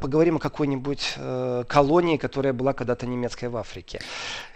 поговорим 0.00 0.36
о 0.36 0.38
какой-нибудь 0.38 1.14
колонии, 1.78 2.16
которая 2.16 2.52
была 2.52 2.72
когда-то 2.72 3.06
немецкая 3.06 3.50
в 3.50 3.56
Африке. 3.56 4.00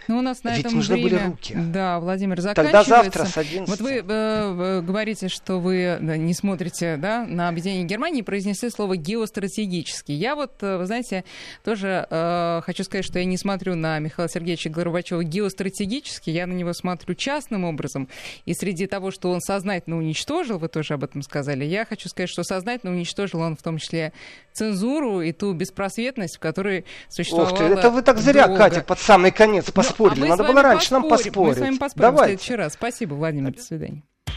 Ну, 0.07 0.19
у 0.19 0.21
нас 0.21 0.43
на 0.43 0.55
Ведь 0.55 0.65
этом 0.65 0.75
нужны 0.75 0.95
время... 0.95 1.09
были 1.09 1.23
руки. 1.25 1.55
Да, 1.55 1.99
Владимир, 1.99 2.41
заканчивается. 2.41 2.89
Тогда 2.89 3.03
завтра 3.03 3.25
с 3.25 3.37
11. 3.37 3.69
Вот 3.69 3.79
вы 3.79 4.03
э, 4.05 4.81
говорите, 4.81 5.29
что 5.29 5.59
вы 5.59 5.97
не 6.01 6.33
смотрите 6.33 6.97
да, 6.97 7.25
на 7.25 7.49
объединение 7.49 7.85
Германии 7.85 8.21
произнесли 8.21 8.69
слово 8.69 8.97
«геостратегический». 8.97 10.13
Я 10.13 10.35
вот, 10.35 10.61
э, 10.61 10.77
вы 10.77 10.85
знаете, 10.85 11.23
тоже 11.63 12.05
э, 12.09 12.61
хочу 12.63 12.83
сказать, 12.83 13.05
что 13.05 13.19
я 13.19 13.25
не 13.25 13.37
смотрю 13.37 13.75
на 13.75 13.99
Михаила 13.99 14.29
Сергеевича 14.29 14.69
Горбачева 14.69 15.23
геостратегически, 15.23 16.29
я 16.29 16.47
на 16.47 16.53
него 16.53 16.73
смотрю 16.73 17.15
частным 17.15 17.63
образом. 17.63 18.09
И 18.45 18.53
среди 18.53 18.87
того, 18.87 19.11
что 19.11 19.31
он 19.31 19.41
сознательно 19.41 19.97
уничтожил, 19.97 20.57
вы 20.57 20.67
тоже 20.67 20.95
об 20.95 21.03
этом 21.03 21.21
сказали, 21.21 21.63
я 21.65 21.85
хочу 21.85 22.09
сказать, 22.09 22.29
что 22.29 22.43
сознательно 22.43 22.91
уничтожил 22.91 23.41
он 23.41 23.55
в 23.55 23.61
том 23.61 23.77
числе 23.77 24.13
цензуру 24.53 25.21
и 25.21 25.31
ту 25.31 25.53
беспросветность, 25.53 26.37
в 26.37 26.39
которой 26.39 26.85
существовала 27.09 27.51
Ох 27.51 27.57
ты, 27.57 27.63
это 27.65 27.89
вы 27.89 28.01
так 28.01 28.19
зря, 28.19 28.47
долго. 28.47 28.63
Катя, 28.63 28.81
под 28.81 28.99
самый 28.99 29.31
конец 29.31 29.71
поспорили. 29.95 30.25
А 30.25 30.29
Надо 30.29 30.43
было 30.43 30.61
раньше 30.61 30.89
поспорим. 30.89 31.01
нам 31.01 31.09
поспорить. 31.09 31.47
Мы 31.47 31.53
с 31.55 31.59
вами 31.59 31.77
поспорим 31.77 32.01
Давайте. 32.15 32.37
в 32.37 32.41
следующий 32.41 32.55
раз. 32.55 32.73
Спасибо, 32.73 33.13
Владимир. 33.15 33.53
До 33.53 33.61
свидания. 33.61 34.03